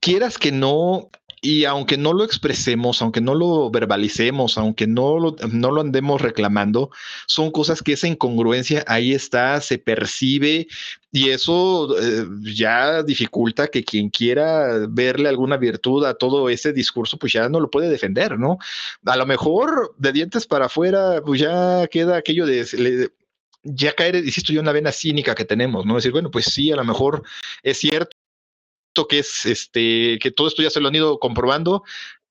quieras 0.00 0.38
que 0.38 0.50
no, 0.50 1.08
y 1.40 1.64
aunque 1.64 1.96
no 1.96 2.12
lo 2.12 2.24
expresemos, 2.24 3.00
aunque 3.00 3.20
no 3.20 3.36
lo 3.36 3.70
verbalicemos, 3.70 4.58
aunque 4.58 4.88
no 4.88 5.20
lo, 5.20 5.36
no 5.52 5.70
lo 5.70 5.82
andemos 5.82 6.20
reclamando, 6.20 6.90
son 7.28 7.52
cosas 7.52 7.80
que 7.80 7.92
esa 7.92 8.08
incongruencia 8.08 8.82
ahí 8.88 9.14
está, 9.14 9.60
se 9.60 9.78
percibe 9.78 10.66
y 11.12 11.30
eso 11.30 11.96
eh, 11.96 12.26
ya 12.42 13.04
dificulta 13.04 13.68
que 13.68 13.84
quien 13.84 14.10
quiera 14.10 14.84
verle 14.88 15.28
alguna 15.28 15.58
virtud 15.58 16.04
a 16.06 16.14
todo 16.14 16.48
ese 16.48 16.72
discurso, 16.72 17.18
pues 17.18 17.34
ya 17.34 17.48
no 17.48 17.60
lo 17.60 17.70
puede 17.70 17.88
defender, 17.88 18.36
¿no? 18.36 18.58
A 19.04 19.16
lo 19.16 19.26
mejor 19.26 19.94
de 19.96 20.10
dientes 20.10 20.44
para 20.44 20.66
afuera, 20.66 21.22
pues 21.24 21.40
ya 21.40 21.86
queda 21.86 22.16
aquello 22.16 22.46
de... 22.46 23.12
ya 23.66 23.94
caer, 23.94 24.16
insisto 24.16 24.52
yo, 24.52 24.60
una 24.60 24.72
vena 24.72 24.92
cínica 24.92 25.34
que 25.34 25.44
tenemos, 25.44 25.84
¿no? 25.84 25.96
Decir, 25.96 26.12
bueno, 26.12 26.30
pues 26.30 26.46
sí, 26.46 26.70
a 26.72 26.76
lo 26.76 26.84
mejor 26.84 27.22
es 27.62 27.78
cierto 27.78 28.10
que 29.08 29.18
es 29.18 29.44
este, 29.44 30.18
que 30.20 30.30
todo 30.30 30.48
esto 30.48 30.62
ya 30.62 30.70
se 30.70 30.80
lo 30.80 30.88
han 30.88 30.94
ido 30.94 31.18
comprobando, 31.18 31.82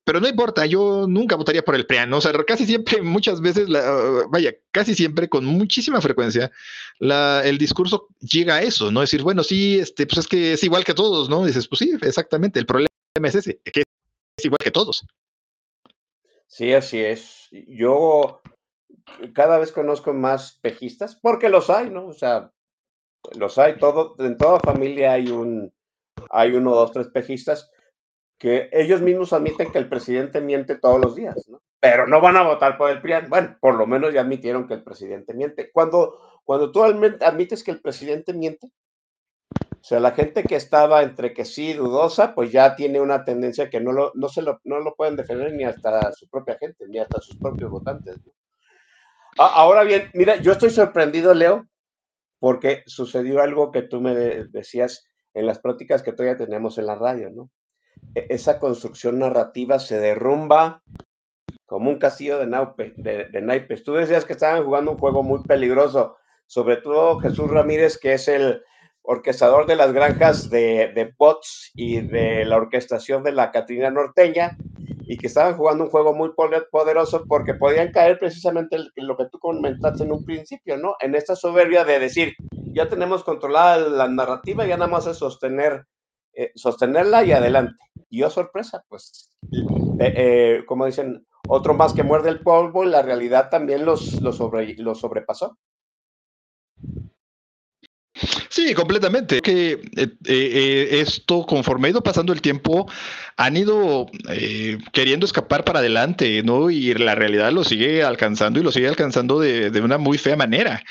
pero 0.04 0.20
no 0.20 0.28
importa, 0.28 0.66
yo 0.66 1.06
nunca 1.08 1.36
votaría 1.36 1.64
por 1.64 1.76
el 1.76 1.86
PRIAN, 1.86 2.10
¿no? 2.10 2.18
o 2.18 2.22
sea, 2.22 2.32
casi 2.46 2.66
siempre, 2.66 3.02
muchas 3.02 3.42
veces, 3.42 3.70
la, 3.70 4.26
vaya, 4.30 4.56
casi 4.72 4.96
siempre, 4.96 5.30
con 5.30 5.46
muchísima 5.46 6.02
frecuencia, 6.02 6.52
la, 7.00 7.42
el 7.44 7.58
discurso 7.58 8.08
llega 8.20 8.56
a 8.56 8.62
eso, 8.62 8.92
¿no? 8.92 9.02
Decir, 9.02 9.22
bueno, 9.22 9.44
sí, 9.44 9.80
este, 9.80 10.08
pues 10.08 10.20
es 10.20 10.28
que 10.28 10.54
es 10.54 10.64
igual 10.64 10.86
que 10.86 10.94
todos, 10.94 11.30
¿no? 11.30 11.46
dices, 11.46 11.68
pues 11.68 11.80
sí, 11.80 11.92
exactamente, 12.02 12.60
el 12.60 12.66
problema 12.66 12.90
es 13.24 13.36
ese, 13.36 13.60
que 13.64 13.82
es 14.38 14.46
igual 14.46 14.60
que 14.64 14.72
todos. 14.72 15.06
Sí, 16.48 16.72
así 16.72 17.00
es. 17.00 17.50
Yo 17.68 18.42
cada 19.34 19.60
vez 19.60 19.72
conozco 19.72 20.14
más 20.14 20.60
pejistas, 20.62 21.16
porque 21.16 21.50
los 21.50 21.70
hay, 21.70 21.90
¿no? 21.90 22.08
O 22.08 22.14
sea, 22.14 22.52
los 23.38 23.58
hay, 23.58 23.78
todo, 23.78 24.16
en 24.20 24.38
toda 24.38 24.60
familia 24.60 25.14
hay 25.14 25.30
un, 25.30 25.74
hay 26.30 26.54
uno, 26.54 26.76
dos, 26.76 26.92
tres 26.92 27.08
pejistas 27.08 27.72
que 28.38 28.70
ellos 28.72 29.02
mismos 29.02 29.34
admiten 29.34 29.72
que 29.72 29.78
el 29.78 29.90
presidente 29.90 30.42
miente 30.42 30.76
todos 30.76 31.00
los 31.00 31.16
días, 31.16 31.36
¿no? 31.48 31.62
Pero 31.80 32.08
no 32.08 32.20
van 32.20 32.38
a 32.38 32.44
votar 32.44 32.78
por 32.78 32.90
el 32.90 33.02
PRIAN. 33.02 33.30
Bueno, 33.30 33.58
por 33.60 33.76
lo 33.76 33.86
menos 33.86 34.14
ya 34.14 34.22
admitieron 34.22 34.68
que 34.68 34.74
el 34.74 34.84
presidente 34.84 35.34
miente. 35.34 35.72
Cuando, 35.72 36.42
cuando 36.44 36.72
tú 36.72 36.84
admites 36.84 37.64
que 37.64 37.72
el 37.72 37.82
presidente 37.82 38.34
miente, 38.34 38.68
o 39.58 39.88
sea, 39.88 40.00
la 40.00 40.12
gente 40.12 40.44
que 40.44 40.56
estaba 40.56 41.04
entre 41.04 41.34
que 41.34 41.46
sí 41.46 41.74
dudosa, 41.74 42.34
pues 42.34 42.52
ya 42.52 42.76
tiene 42.76 43.00
una 43.00 43.24
tendencia 43.24 43.70
que 43.70 43.80
no 43.80 43.92
lo, 43.92 44.12
no 44.16 44.30
se 44.30 44.42
lo, 44.42 44.60
no 44.64 44.80
lo 44.80 44.96
pueden 44.96 45.16
defender 45.16 45.54
ni 45.54 45.64
hasta 45.64 46.12
su 46.14 46.28
propia 46.28 46.58
gente, 46.58 46.88
ni 46.88 46.98
hasta 46.98 47.22
sus 47.22 47.38
propios 47.38 47.70
votantes. 47.70 48.18
¿no? 48.26 48.32
Ahora 49.38 49.84
bien, 49.84 50.10
mira, 50.14 50.38
yo 50.38 50.54
estoy 50.54 50.70
sorprendido, 50.70 51.34
Leo, 51.34 51.68
porque 52.40 52.84
sucedió 52.86 53.42
algo 53.42 53.72
que 53.72 53.82
tú 53.82 54.00
me 54.00 54.16
decías 54.16 55.06
en 55.34 55.46
las 55.46 55.60
prácticas 55.60 56.04
que 56.04 56.14
todavía 56.14 56.38
tenemos 56.38 56.78
en 56.78 56.86
la 56.86 56.96
radio, 56.96 57.30
¿no? 57.30 57.52
E, 58.14 58.28
esa 58.30 58.60
construcción 58.60 59.20
narrativa 59.20 59.80
se 59.80 60.00
derrumba 60.00 60.82
como 61.66 61.90
un 61.90 62.00
castillo 62.00 62.40
de, 62.40 63.42
naipes. 63.42 63.84
Tú 63.84 63.94
decías 63.94 64.24
que 64.24 64.34
estaban 64.34 64.64
jugando 64.64 64.92
un 64.92 64.98
juego 64.98 65.22
muy 65.22 65.44
peligroso, 65.44 66.16
sobre 66.46 66.78
todo 66.78 67.20
Jesús 67.20 67.50
Ramírez, 67.50 67.98
que 67.98 68.14
es 68.14 68.30
el 68.30 68.64
orquestador 69.02 69.66
de 69.66 69.76
las 69.76 69.92
granjas 69.92 70.50
de, 70.50 70.94
de 70.96 71.14
bots 71.18 71.72
y 71.76 72.00
de 72.00 72.46
la 72.46 72.56
orquestación 72.56 73.24
de 73.24 73.34
la 73.34 73.52
Catrina 73.52 73.90
Norteña, 73.90 74.58
y 75.08 75.18
que 75.18 75.28
estaban 75.28 75.56
jugando 75.56 75.84
un 75.84 75.90
juego 75.90 76.14
muy 76.14 76.32
poderoso 76.72 77.26
porque 77.28 77.54
podían 77.54 77.92
caer 77.92 78.20
precisamente 78.20 78.76
en 78.76 79.08
lo 79.08 79.16
que 79.16 79.26
tú 79.32 79.40
comentaste 79.40 80.04
en 80.04 80.12
un 80.12 80.26
principio, 80.26 80.78
¿no? 80.78 80.96
En 81.00 81.16
esta 81.16 81.36
soberbia 81.36 81.84
de 81.84 82.00
decir, 82.00 82.36
ya 82.74 82.90
tenemos 82.90 83.24
controlada 83.24 83.78
la 83.90 84.08
narrativa, 84.08 84.66
ya 84.66 84.78
nada 84.78 84.92
más 84.92 85.08
es 85.08 85.18
sostener, 85.18 85.86
eh, 86.34 86.52
sostenerla 86.56 87.24
y 87.24 87.32
adelante. 87.32 87.76
Y 88.10 88.24
oh 88.24 88.30
sorpresa, 88.30 88.84
pues, 88.90 89.32
eh, 90.00 90.14
eh, 90.18 90.64
como 90.66 90.86
dicen, 90.86 91.26
otro 91.48 91.74
más 91.74 91.94
que 91.94 92.04
muerde 92.04 92.30
el 92.30 92.42
polvo, 92.42 92.84
la 92.84 93.02
realidad 93.02 93.50
también 93.50 93.86
los, 93.86 94.22
los, 94.22 94.38
sobre, 94.38 94.76
los 94.76 95.00
sobrepasó. 95.00 95.58
Sí, 98.50 98.74
completamente. 98.74 99.42
Que 99.42 99.74
eh, 99.98 100.08
eh, 100.26 100.88
esto, 101.02 101.46
conforme 101.46 101.88
ha 101.88 101.92
ido 101.92 102.04
pasando 102.04 102.32
el 102.32 102.42
tiempo, 102.42 102.90
han 103.36 103.58
ido 103.58 104.08
eh, 104.30 104.78
queriendo 104.94 105.26
escapar 105.26 105.66
para 105.66 105.80
adelante, 105.80 106.42
¿no? 106.44 106.70
Y 106.70 106.94
la 106.94 107.16
realidad 107.16 107.52
lo 107.52 107.64
sigue 107.64 108.04
alcanzando 108.04 108.60
y 108.60 108.64
lo 108.64 108.72
sigue 108.72 108.88
alcanzando 108.88 109.40
de, 109.40 109.70
de 109.70 109.82
una 109.82 109.98
muy 109.98 110.18
fea 110.18 110.38
manera. 110.38 110.82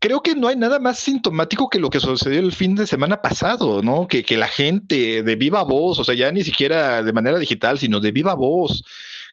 Creo 0.00 0.22
que 0.22 0.36
no 0.36 0.46
hay 0.46 0.56
nada 0.56 0.78
más 0.78 1.00
sintomático 1.00 1.68
que 1.68 1.80
lo 1.80 1.90
que 1.90 1.98
sucedió 1.98 2.38
el 2.38 2.52
fin 2.52 2.76
de 2.76 2.86
semana 2.86 3.20
pasado, 3.20 3.82
¿no? 3.82 4.06
Que, 4.06 4.22
que 4.24 4.36
la 4.36 4.48
gente 4.48 5.22
de 5.22 5.36
viva 5.36 5.64
voz, 5.64 5.98
o 5.98 6.04
sea, 6.04 6.14
ya 6.14 6.30
ni 6.30 6.44
siquiera 6.44 7.02
de 7.02 7.12
manera 7.12 7.38
digital, 7.38 7.78
sino 7.78 7.98
de 7.98 8.12
viva 8.12 8.34
voz, 8.34 8.84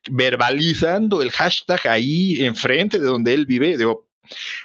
verbalizando 0.09 1.21
el 1.21 1.31
hashtag 1.31 1.87
ahí 1.87 2.43
enfrente 2.43 2.99
de 2.99 3.05
donde 3.05 3.33
él 3.33 3.45
vive, 3.45 3.77
digo, 3.77 4.07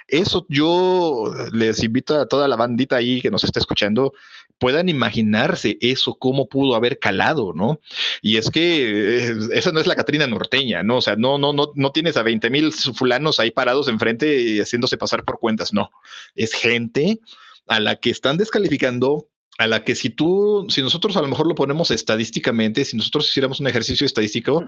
eso 0.07 0.45
yo 0.49 1.33
les 1.51 1.83
invito 1.83 2.19
a 2.19 2.27
toda 2.27 2.47
la 2.47 2.55
bandita 2.55 2.97
ahí 2.97 3.21
que 3.21 3.31
nos 3.31 3.43
está 3.43 3.59
escuchando, 3.59 4.13
puedan 4.61 4.89
imaginarse 4.89 5.77
eso, 5.81 6.15
cómo 6.19 6.47
pudo 6.47 6.75
haber 6.75 6.99
calado, 6.99 7.51
¿no? 7.53 7.79
Y 8.21 8.37
es 8.37 8.51
que 8.51 9.27
eh, 9.27 9.35
esa 9.53 9.71
no 9.71 9.79
es 9.79 9.87
la 9.87 9.95
Catrina 9.95 10.27
norteña, 10.27 10.83
¿no? 10.83 10.97
O 10.97 11.01
sea, 11.01 11.15
no, 11.15 11.37
no, 11.39 11.51
no, 11.51 11.71
no 11.75 11.91
tienes 11.91 12.15
a 12.15 12.23
20 12.23 12.49
mil 12.51 12.71
fulanos 12.71 13.39
ahí 13.39 13.49
parados 13.49 13.87
enfrente 13.87 14.39
y 14.39 14.59
haciéndose 14.59 14.97
pasar 14.97 15.23
por 15.25 15.39
cuentas, 15.39 15.73
no. 15.73 15.89
Es 16.35 16.53
gente 16.53 17.19
a 17.67 17.79
la 17.79 17.95
que 17.95 18.11
están 18.11 18.37
descalificando 18.37 19.27
a 19.57 19.67
la 19.67 19.83
que 19.83 19.95
si 19.95 20.09
tú, 20.09 20.65
si 20.69 20.81
nosotros 20.81 21.15
a 21.17 21.21
lo 21.21 21.27
mejor 21.27 21.47
lo 21.47 21.55
ponemos 21.55 21.91
estadísticamente, 21.91 22.85
si 22.85 22.97
nosotros 22.97 23.29
hiciéramos 23.29 23.59
un 23.59 23.67
ejercicio 23.67 24.05
estadístico, 24.05 24.65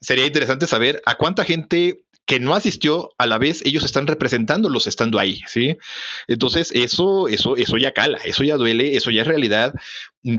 sería 0.00 0.26
interesante 0.26 0.66
saber 0.66 1.02
a 1.04 1.16
cuánta 1.16 1.44
gente 1.44 2.02
que 2.26 2.40
no 2.40 2.54
asistió 2.54 3.14
a 3.18 3.26
la 3.26 3.38
vez, 3.38 3.62
ellos 3.64 3.84
están 3.84 4.08
representándolos 4.08 4.88
estando 4.88 5.20
ahí, 5.20 5.42
¿sí? 5.46 5.78
Entonces, 6.26 6.72
eso, 6.74 7.28
eso, 7.28 7.56
eso 7.56 7.78
ya 7.78 7.92
cala, 7.92 8.18
eso 8.18 8.42
ya 8.42 8.56
duele, 8.56 8.96
eso 8.96 9.12
ya 9.12 9.22
es 9.22 9.28
realidad. 9.28 9.74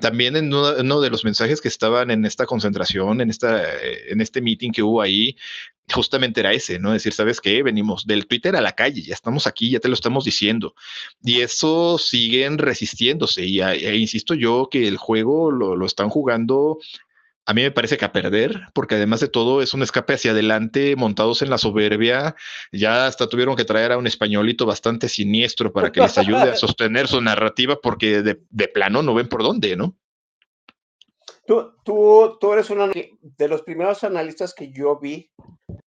También 0.01 0.35
en 0.35 0.53
uno, 0.53 1.01
de 1.01 1.09
los 1.09 1.23
mensajes 1.23 1.61
que 1.61 1.69
estaban 1.69 2.11
en 2.11 2.25
esta 2.25 2.45
concentración, 2.45 3.21
en, 3.21 3.29
esta, 3.29 3.63
eh, 3.63 4.11
en 4.11 4.19
este 4.19 4.41
meeting 4.41 4.71
que 4.73 4.83
hubo 4.83 5.01
ahí, 5.01 5.37
justamente 5.89 6.41
era 6.41 6.51
ese, 6.51 6.77
¿no? 6.77 6.91
Decir, 6.91 7.13
¿sabes 7.13 7.39
qué? 7.39 7.63
Venimos 7.63 8.05
del 8.05 8.27
Twitter 8.27 8.57
a 8.57 8.61
la 8.61 8.73
calle, 8.73 9.01
ya 9.01 9.13
estamos 9.13 9.47
aquí, 9.47 9.69
ya 9.69 9.79
te 9.79 9.87
lo 9.87 9.93
estamos 9.93 10.25
diciendo. 10.25 10.75
Y 11.23 11.39
eso 11.39 11.97
siguen 11.97 12.57
resistiéndose. 12.57 13.45
Y 13.45 13.61
e 13.61 13.95
insisto 13.95 14.33
yo 14.33 14.67
que 14.69 14.89
el 14.89 14.97
juego 14.97 15.51
lo, 15.51 15.77
lo 15.77 15.85
están 15.85 16.09
jugando 16.09 16.79
a 17.49 17.53
mí 17.53 17.61
me 17.61 17.71
parece 17.71 17.95
que 17.95 18.03
a 18.03 18.11
perder, 18.11 18.67
porque 18.73 18.95
además 18.95 19.21
de 19.21 19.29
todo 19.29 19.61
es 19.61 19.73
un 19.73 19.81
escape 19.81 20.15
hacia 20.15 20.31
adelante, 20.31 20.97
montados 20.97 21.41
en 21.41 21.49
la 21.49 21.57
soberbia. 21.57 22.35
Ya 22.73 23.07
hasta 23.07 23.29
tuvieron 23.29 23.55
que 23.55 23.63
traer 23.63 23.93
a 23.93 23.97
un 23.97 24.05
españolito 24.05 24.65
bastante 24.65 25.07
siniestro 25.07 25.71
para 25.71 25.89
que 25.89 26.01
les 26.01 26.17
ayude 26.17 26.41
a 26.41 26.55
sostener 26.57 27.07
su 27.07 27.21
narrativa, 27.21 27.79
porque 27.81 28.21
de, 28.21 28.67
plano 28.67 29.01
no 29.01 29.13
ven 29.13 29.29
por 29.29 29.43
dónde, 29.43 29.77
¿no? 29.77 29.95
Tú, 31.45 31.71
tú, 31.85 32.37
tú 32.37 32.51
eres 32.51 32.69
uno 32.69 32.91
de 32.91 33.47
los 33.47 33.61
primeros 33.61 34.03
analistas 34.03 34.53
que 34.53 34.69
yo 34.73 34.99
vi 34.99 35.31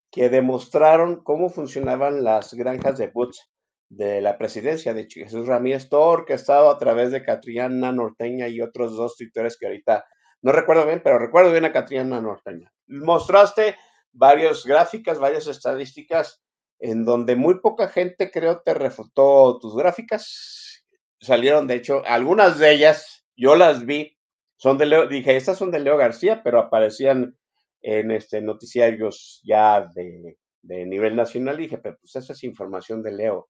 que 0.10 0.30
demostraron 0.30 1.22
cómo 1.24 1.50
funcionaban 1.50 2.24
las 2.24 2.54
granjas 2.54 2.98
de 2.98 3.08
bots 3.08 3.50
de 3.90 4.22
la 4.22 4.38
presidencia 4.38 4.94
de 4.94 5.08
Jesús 5.10 5.46
Ramírez, 5.46 5.90
todo 5.90 6.04
orquestado 6.04 6.70
a 6.70 6.78
través 6.78 7.12
de 7.12 7.22
Catriana 7.22 7.92
Norteña 7.92 8.48
y 8.48 8.62
otros 8.62 8.96
dos 8.96 9.18
tuitores 9.18 9.58
que 9.58 9.66
ahorita 9.66 10.06
no 10.42 10.52
recuerdo 10.52 10.86
bien, 10.86 11.02
pero 11.04 11.20
recuerdo 11.20 11.52
bien 11.52 11.66
a 11.66 11.72
Catriana 11.72 12.22
Norteña. 12.22 12.72
Mostraste 12.88 13.76
varias 14.12 14.66
gráficas, 14.66 15.20
varias 15.20 15.48
estadísticas 15.48 16.42
en 16.80 17.04
donde 17.04 17.36
muy 17.36 17.60
poca 17.60 17.90
gente 17.90 18.32
creo 18.32 18.62
te 18.62 18.74
refutó 18.74 19.60
tus 19.60 19.76
gráficas. 19.76 20.84
Salieron, 21.20 21.68
de 21.68 21.76
hecho, 21.76 22.04
algunas 22.06 22.58
de 22.58 22.72
ellas, 22.72 23.26
yo 23.36 23.56
las 23.56 23.86
vi, 23.86 24.18
son 24.56 24.78
de 24.78 24.86
Leo, 24.86 25.08
dije, 25.08 25.36
estas 25.36 25.58
son 25.58 25.72
de 25.72 25.80
Leo 25.80 25.98
García, 25.98 26.42
pero 26.44 26.60
aparecían 26.60 27.38
en 27.82 28.12
este, 28.12 28.42
noticiarios 28.42 29.42
ya 29.44 29.90
de, 29.94 30.38
nivel 30.64 31.16
nacional. 31.16 31.58
dije, 31.58 31.78
pero 31.78 31.98
pues 32.00 32.16
esa 32.16 32.34
es 32.34 32.44
información 32.44 33.04
de 33.04 33.12
Leo. 33.12 33.50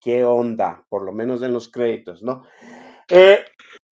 ¿Qué 0.00 0.24
onda? 0.24 0.84
Por 0.88 1.04
lo 1.04 1.12
menos 1.12 1.42
en 1.42 1.52
los 1.52 1.70
créditos, 1.70 2.22
¿no? 2.22 2.44
Eh, 3.08 3.44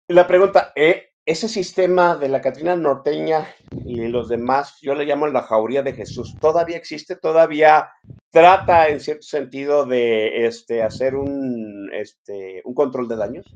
la 0.08 0.26
pregunta, 0.26 0.72
¿eh, 0.76 1.13
ese 1.26 1.48
sistema 1.48 2.16
de 2.16 2.28
la 2.28 2.40
Catrina 2.40 2.76
norteña 2.76 3.48
y 3.86 4.06
los 4.08 4.28
demás, 4.28 4.78
yo 4.82 4.94
le 4.94 5.06
llamo 5.06 5.26
la 5.26 5.42
jauría 5.42 5.82
de 5.82 5.92
Jesús, 5.92 6.34
todavía 6.40 6.76
existe, 6.76 7.16
todavía 7.16 7.90
trata 8.30 8.88
en 8.88 9.00
cierto 9.00 9.22
sentido 9.22 9.86
de 9.86 10.46
este, 10.46 10.82
hacer 10.82 11.14
un, 11.14 11.90
este, 11.92 12.60
un 12.64 12.74
control 12.74 13.08
de 13.08 13.16
daños. 13.16 13.54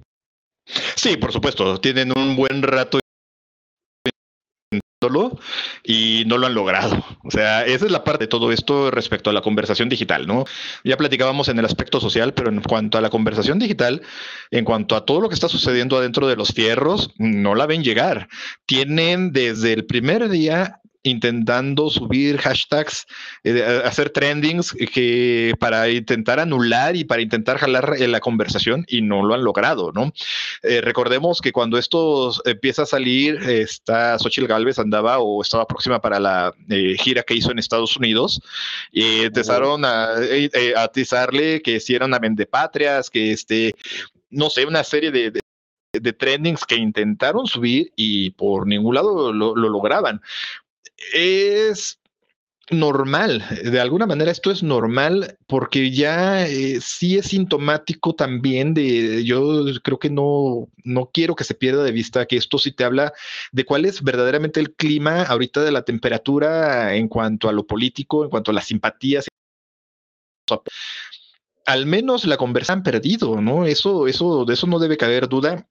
Sí, 0.96 1.16
por 1.16 1.32
supuesto, 1.32 1.80
tienen 1.80 2.12
un 2.16 2.36
buen 2.36 2.62
rato 2.62 2.98
y 5.84 6.24
no 6.26 6.38
lo 6.38 6.46
han 6.46 6.54
logrado. 6.54 7.04
O 7.22 7.30
sea, 7.30 7.64
esa 7.64 7.86
es 7.86 7.92
la 7.92 8.02
parte 8.02 8.24
de 8.24 8.28
todo 8.28 8.50
esto 8.50 8.90
respecto 8.90 9.30
a 9.30 9.32
la 9.32 9.42
conversación 9.42 9.88
digital, 9.88 10.26
¿no? 10.26 10.44
Ya 10.82 10.96
platicábamos 10.96 11.48
en 11.48 11.58
el 11.58 11.64
aspecto 11.64 12.00
social, 12.00 12.34
pero 12.34 12.50
en 12.50 12.60
cuanto 12.62 12.98
a 12.98 13.00
la 13.00 13.10
conversación 13.10 13.60
digital, 13.60 14.02
en 14.50 14.64
cuanto 14.64 14.96
a 14.96 15.04
todo 15.04 15.20
lo 15.20 15.28
que 15.28 15.34
está 15.34 15.48
sucediendo 15.48 15.96
adentro 15.96 16.26
de 16.26 16.36
los 16.36 16.52
fierros, 16.52 17.14
no 17.16 17.54
la 17.54 17.66
ven 17.66 17.84
llegar. 17.84 18.28
Tienen 18.66 19.32
desde 19.32 19.72
el 19.72 19.86
primer 19.86 20.28
día 20.28 20.80
intentando 21.02 21.90
subir 21.90 22.38
hashtags, 22.38 23.06
eh, 23.44 23.82
hacer 23.84 24.10
trendings 24.10 24.72
que 24.72 25.54
para 25.60 25.88
intentar 25.88 26.40
anular 26.40 26.96
y 26.96 27.04
para 27.04 27.22
intentar 27.22 27.58
jalar 27.58 27.94
eh, 27.98 28.08
la 28.08 28.20
conversación 28.20 28.84
y 28.88 29.02
no 29.02 29.24
lo 29.24 29.34
han 29.34 29.44
logrado, 29.44 29.92
¿no? 29.92 30.12
Eh, 30.62 30.80
recordemos 30.80 31.40
que 31.40 31.52
cuando 31.52 31.78
esto 31.78 32.32
empieza 32.44 32.82
a 32.82 32.86
salir, 32.86 33.36
está 33.48 34.18
Xochitl 34.18 34.48
Galvez 34.48 34.78
andaba 34.78 35.18
o 35.18 35.42
estaba 35.42 35.66
próxima 35.66 36.00
para 36.00 36.18
la 36.18 36.52
gira 36.98 37.22
que 37.22 37.34
hizo 37.34 37.50
en 37.50 37.58
Estados 37.58 37.96
Unidos 37.96 38.40
y 38.92 39.22
empezaron 39.22 39.84
a, 39.84 40.08
atizarle 40.76 41.62
que 41.62 41.80
si 41.80 41.94
eran 41.94 42.12
que 43.12 43.32
este, 43.32 43.74
no 44.30 44.50
sé, 44.50 44.66
una 44.66 44.82
serie 44.82 45.10
de 45.10 45.32
de 45.92 46.12
trendings 46.12 46.64
que 46.64 46.76
intentaron 46.76 47.46
subir 47.46 47.92
y 47.96 48.30
por 48.30 48.66
ningún 48.66 48.94
lado 48.94 49.32
lo 49.32 49.54
lograban. 49.54 50.20
Es 51.12 51.98
normal, 52.70 53.42
de 53.64 53.80
alguna 53.80 54.06
manera 54.06 54.30
esto 54.30 54.50
es 54.50 54.62
normal 54.62 55.38
porque 55.46 55.90
ya 55.90 56.46
eh, 56.46 56.80
sí 56.82 57.16
es 57.16 57.26
sintomático 57.26 58.14
también 58.14 58.74
de, 58.74 59.24
yo 59.24 59.64
creo 59.82 59.98
que 59.98 60.10
no, 60.10 60.68
no 60.84 61.10
quiero 61.12 61.34
que 61.34 61.44
se 61.44 61.54
pierda 61.54 61.82
de 61.82 61.92
vista 61.92 62.26
que 62.26 62.36
esto 62.36 62.58
sí 62.58 62.72
te 62.72 62.84
habla 62.84 63.12
de 63.52 63.64
cuál 63.64 63.86
es 63.86 64.02
verdaderamente 64.02 64.60
el 64.60 64.74
clima 64.74 65.22
ahorita 65.22 65.62
de 65.62 65.72
la 65.72 65.82
temperatura 65.82 66.94
en 66.94 67.08
cuanto 67.08 67.48
a 67.48 67.52
lo 67.52 67.66
político, 67.66 68.24
en 68.24 68.30
cuanto 68.30 68.50
a 68.50 68.54
las 68.54 68.66
simpatías. 68.66 69.26
Al 71.68 71.84
menos 71.84 72.24
la 72.24 72.38
conversación 72.38 72.78
han 72.78 72.82
perdido, 72.82 73.42
¿no? 73.42 73.66
Eso, 73.66 74.08
eso, 74.08 74.46
de 74.46 74.54
eso 74.54 74.66
no 74.66 74.78
debe 74.78 74.96
caber 74.96 75.28
duda. 75.28 75.68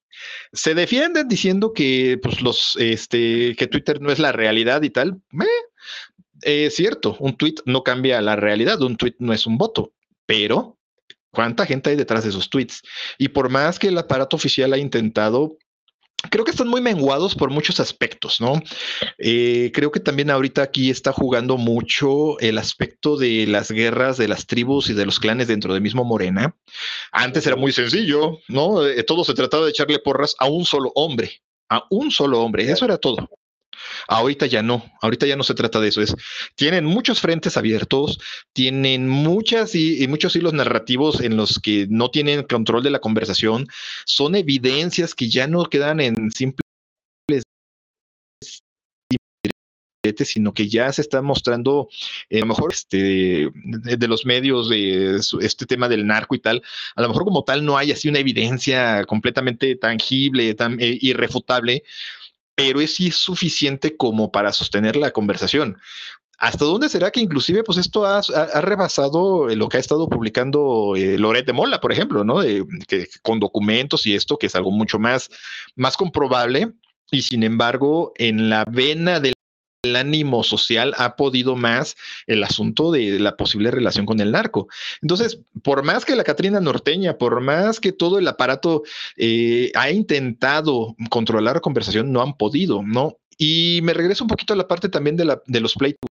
Se 0.53 0.75
defienden 0.75 1.27
diciendo 1.27 1.73
que, 1.73 2.19
pues, 2.21 2.39
los, 2.43 2.75
este, 2.79 3.55
que 3.55 3.65
Twitter 3.65 3.99
no 3.99 4.11
es 4.11 4.19
la 4.19 4.31
realidad 4.31 4.83
y 4.83 4.91
tal. 4.91 5.19
Es 6.41 6.75
cierto, 6.75 7.17
un 7.19 7.35
tweet 7.35 7.55
no 7.65 7.81
cambia 7.81 8.21
la 8.21 8.35
realidad, 8.35 8.79
un 8.83 8.95
tweet 8.95 9.15
no 9.17 9.33
es 9.33 9.47
un 9.47 9.57
voto, 9.57 9.91
pero 10.27 10.77
¿cuánta 11.31 11.65
gente 11.65 11.89
hay 11.89 11.95
detrás 11.95 12.23
de 12.23 12.29
esos 12.29 12.51
tweets? 12.51 12.83
Y 13.17 13.29
por 13.29 13.49
más 13.49 13.79
que 13.79 13.87
el 13.87 13.97
aparato 13.97 14.35
oficial 14.35 14.73
ha 14.73 14.77
intentado 14.77 15.57
creo 16.29 16.43
que 16.43 16.51
están 16.51 16.67
muy 16.67 16.81
menguados 16.81 17.35
por 17.35 17.49
muchos 17.49 17.79
aspectos, 17.79 18.41
¿no? 18.41 18.61
Eh, 19.17 19.71
creo 19.73 19.91
que 19.91 19.99
también 19.99 20.29
ahorita 20.29 20.61
aquí 20.61 20.89
está 20.89 21.13
jugando 21.13 21.57
mucho 21.57 22.39
el 22.39 22.57
aspecto 22.57 23.17
de 23.17 23.45
las 23.47 23.71
guerras 23.71 24.17
de 24.17 24.27
las 24.27 24.47
tribus 24.47 24.89
y 24.89 24.93
de 24.93 25.05
los 25.05 25.19
clanes 25.19 25.47
dentro 25.47 25.73
del 25.73 25.81
mismo 25.81 26.03
Morena. 26.03 26.55
Antes 27.11 27.45
era 27.45 27.55
muy 27.55 27.71
sencillo, 27.71 28.39
¿no? 28.47 28.85
Eh, 28.85 29.03
todo 29.03 29.23
se 29.23 29.33
trataba 29.33 29.65
de 29.65 29.71
echarle 29.71 29.99
porras 29.99 30.35
a 30.39 30.47
un 30.47 30.65
solo 30.65 30.91
hombre, 30.95 31.41
a 31.69 31.83
un 31.89 32.11
solo 32.11 32.41
hombre, 32.41 32.69
eso 32.69 32.85
era 32.85 32.97
todo. 32.97 33.29
Ahorita 34.07 34.45
ya 34.45 34.61
no, 34.63 34.83
ahorita 35.01 35.25
ya 35.25 35.35
no 35.35 35.43
se 35.43 35.53
trata 35.53 35.79
de 35.79 35.89
eso, 35.89 36.01
es, 36.01 36.15
tienen 36.55 36.85
muchos 36.85 37.19
frentes 37.21 37.57
abiertos, 37.57 38.19
tienen 38.53 39.07
muchas 39.07 39.75
y, 39.75 40.07
muchos 40.07 40.35
hilos 40.35 40.53
narrativos 40.53 41.21
en 41.21 41.37
los 41.37 41.59
que 41.59 41.87
no 41.89 42.09
tienen 42.09 42.43
control 42.43 42.83
de 42.83 42.91
la 42.91 42.99
conversación, 42.99 43.67
son 44.05 44.35
evidencias 44.35 45.15
que 45.15 45.29
ya 45.29 45.47
no 45.47 45.65
quedan 45.65 45.99
en 45.99 46.31
simples 46.31 46.61
sino 50.25 50.53
que 50.53 50.67
ya 50.67 50.91
se 50.91 51.01
está 51.01 51.21
mostrando 51.21 51.89
eh, 52.29 52.37
a 52.37 52.41
lo 52.41 52.47
mejor 52.47 52.71
este 52.71 52.97
de, 52.97 53.97
de, 53.97 54.07
los 54.07 54.25
medios 54.25 54.69
de 54.69 55.19
este 55.41 55.65
tema 55.65 55.89
del 55.89 56.07
narco 56.07 56.35
y 56.35 56.39
tal, 56.39 56.61
a 56.95 57.01
lo 57.01 57.09
mejor 57.09 57.25
como 57.25 57.43
tal 57.43 57.65
no 57.65 57.77
hay 57.77 57.91
así 57.91 58.07
una 58.09 58.19
evidencia 58.19 59.05
completamente 59.05 59.75
tangible, 59.75 60.53
tan 60.53 60.79
eh, 60.79 60.97
irrefutable, 61.01 61.83
pero 62.57 62.81
es 62.81 62.95
sí 62.95 63.11
suficiente 63.11 63.95
como 63.95 64.31
para 64.31 64.51
sostener 64.51 64.95
la 64.95 65.11
conversación. 65.11 65.77
¿Hasta 66.39 66.65
dónde 66.65 66.89
será 66.89 67.11
que 67.11 67.19
inclusive 67.19 67.63
pues 67.63 67.77
esto 67.77 68.05
ha, 68.05 68.21
rebasado 68.61 69.47
lo 69.47 69.69
que 69.69 69.77
ha 69.77 69.79
estado 69.79 70.09
publicando 70.09 70.95
eh, 70.95 71.17
Mola, 71.53 71.79
por 71.79 71.91
ejemplo, 71.91 72.23
¿no? 72.23 72.39
De, 72.39 72.65
que, 72.87 73.07
con 73.21 73.39
documentos 73.39 74.07
y 74.07 74.15
esto, 74.15 74.37
que 74.37 74.47
es 74.47 74.55
algo 74.55 74.71
mucho 74.71 74.97
más, 74.97 75.29
más 75.75 75.95
comprobable, 75.97 76.73
y 77.11 77.21
sin 77.21 77.43
embargo, 77.43 78.11
en 78.15 78.49
la 78.49 78.65
vena 78.65 79.19
del 79.19 79.33
el 79.83 79.95
ánimo 79.95 80.43
social 80.43 80.93
ha 80.97 81.15
podido 81.15 81.55
más 81.55 81.95
el 82.25 82.43
asunto 82.43 82.91
de 82.91 83.19
la 83.19 83.35
posible 83.35 83.71
relación 83.71 84.05
con 84.05 84.19
el 84.19 84.31
narco. 84.31 84.67
Entonces, 85.01 85.39
por 85.63 85.83
más 85.83 86.05
que 86.05 86.15
la 86.15 86.23
Catrina 86.23 86.59
norteña, 86.59 87.17
por 87.17 87.41
más 87.41 87.79
que 87.79 87.91
todo 87.91 88.19
el 88.19 88.27
aparato 88.27 88.83
eh, 89.15 89.71
ha 89.75 89.91
intentado 89.91 90.95
controlar 91.09 91.55
la 91.55 91.61
conversación, 91.61 92.11
no 92.11 92.21
han 92.21 92.35
podido, 92.37 92.83
¿no? 92.83 93.17
Y 93.37 93.81
me 93.83 93.93
regreso 93.93 94.23
un 94.23 94.29
poquito 94.29 94.53
a 94.53 94.57
la 94.57 94.67
parte 94.67 94.89
también 94.89 95.15
de, 95.15 95.25
la, 95.25 95.41
de 95.45 95.59
los 95.59 95.75
pleitos. 95.75 96.09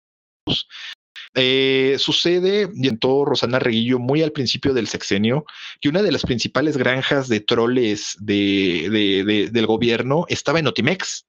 Eh, 1.33 1.95
sucede, 1.97 2.69
y 2.73 2.89
en 2.89 2.97
todo 2.97 3.23
Rosana 3.23 3.59
Reguillo, 3.59 3.99
muy 3.99 4.21
al 4.21 4.33
principio 4.33 4.73
del 4.73 4.87
sexenio, 4.87 5.45
que 5.79 5.87
una 5.87 6.01
de 6.01 6.11
las 6.11 6.23
principales 6.23 6.75
granjas 6.75 7.29
de 7.29 7.39
troles 7.39 8.17
de, 8.19 8.89
de, 8.91 9.23
de, 9.23 9.49
del 9.49 9.65
gobierno 9.65 10.25
estaba 10.27 10.59
en 10.59 10.67
Otimex 10.67 11.25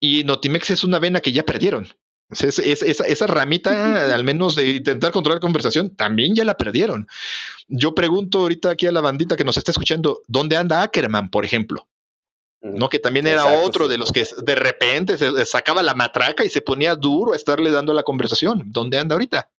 y 0.00 0.24
Notimex 0.24 0.70
es 0.70 0.84
una 0.84 0.98
vena 0.98 1.20
que 1.20 1.32
ya 1.32 1.44
perdieron. 1.44 1.88
Es, 2.30 2.58
es, 2.58 2.82
esa, 2.82 3.04
esa, 3.04 3.26
ramita, 3.26 3.70
al 4.14 4.24
menos 4.24 4.54
de 4.56 4.70
intentar 4.70 5.12
controlar 5.12 5.40
conversación, 5.40 5.94
también 5.94 6.34
ya 6.34 6.44
la 6.44 6.56
perdieron. 6.56 7.06
Yo 7.68 7.94
pregunto 7.94 8.40
ahorita 8.40 8.70
aquí 8.70 8.86
a 8.86 8.92
la 8.92 9.00
bandita 9.00 9.36
que 9.36 9.44
nos 9.44 9.56
está 9.56 9.70
escuchando, 9.70 10.22
¿dónde 10.26 10.56
anda 10.56 10.82
Ackerman, 10.82 11.30
por 11.30 11.44
ejemplo? 11.44 11.86
¿no? 12.64 12.88
Que 12.88 12.98
también 12.98 13.26
era 13.26 13.42
Exacto, 13.42 13.62
otro 13.62 13.84
sí. 13.84 13.90
de 13.90 13.98
los 13.98 14.10
que 14.10 14.26
de 14.42 14.54
repente 14.54 15.18
se 15.18 15.44
sacaba 15.44 15.82
la 15.82 15.94
matraca 15.94 16.44
y 16.44 16.48
se 16.48 16.62
ponía 16.62 16.96
duro 16.96 17.34
a 17.34 17.36
estarle 17.36 17.70
dando 17.70 17.92
la 17.92 18.02
conversación. 18.02 18.62
¿Dónde 18.66 18.98
anda 18.98 19.14
ahorita? 19.14 19.50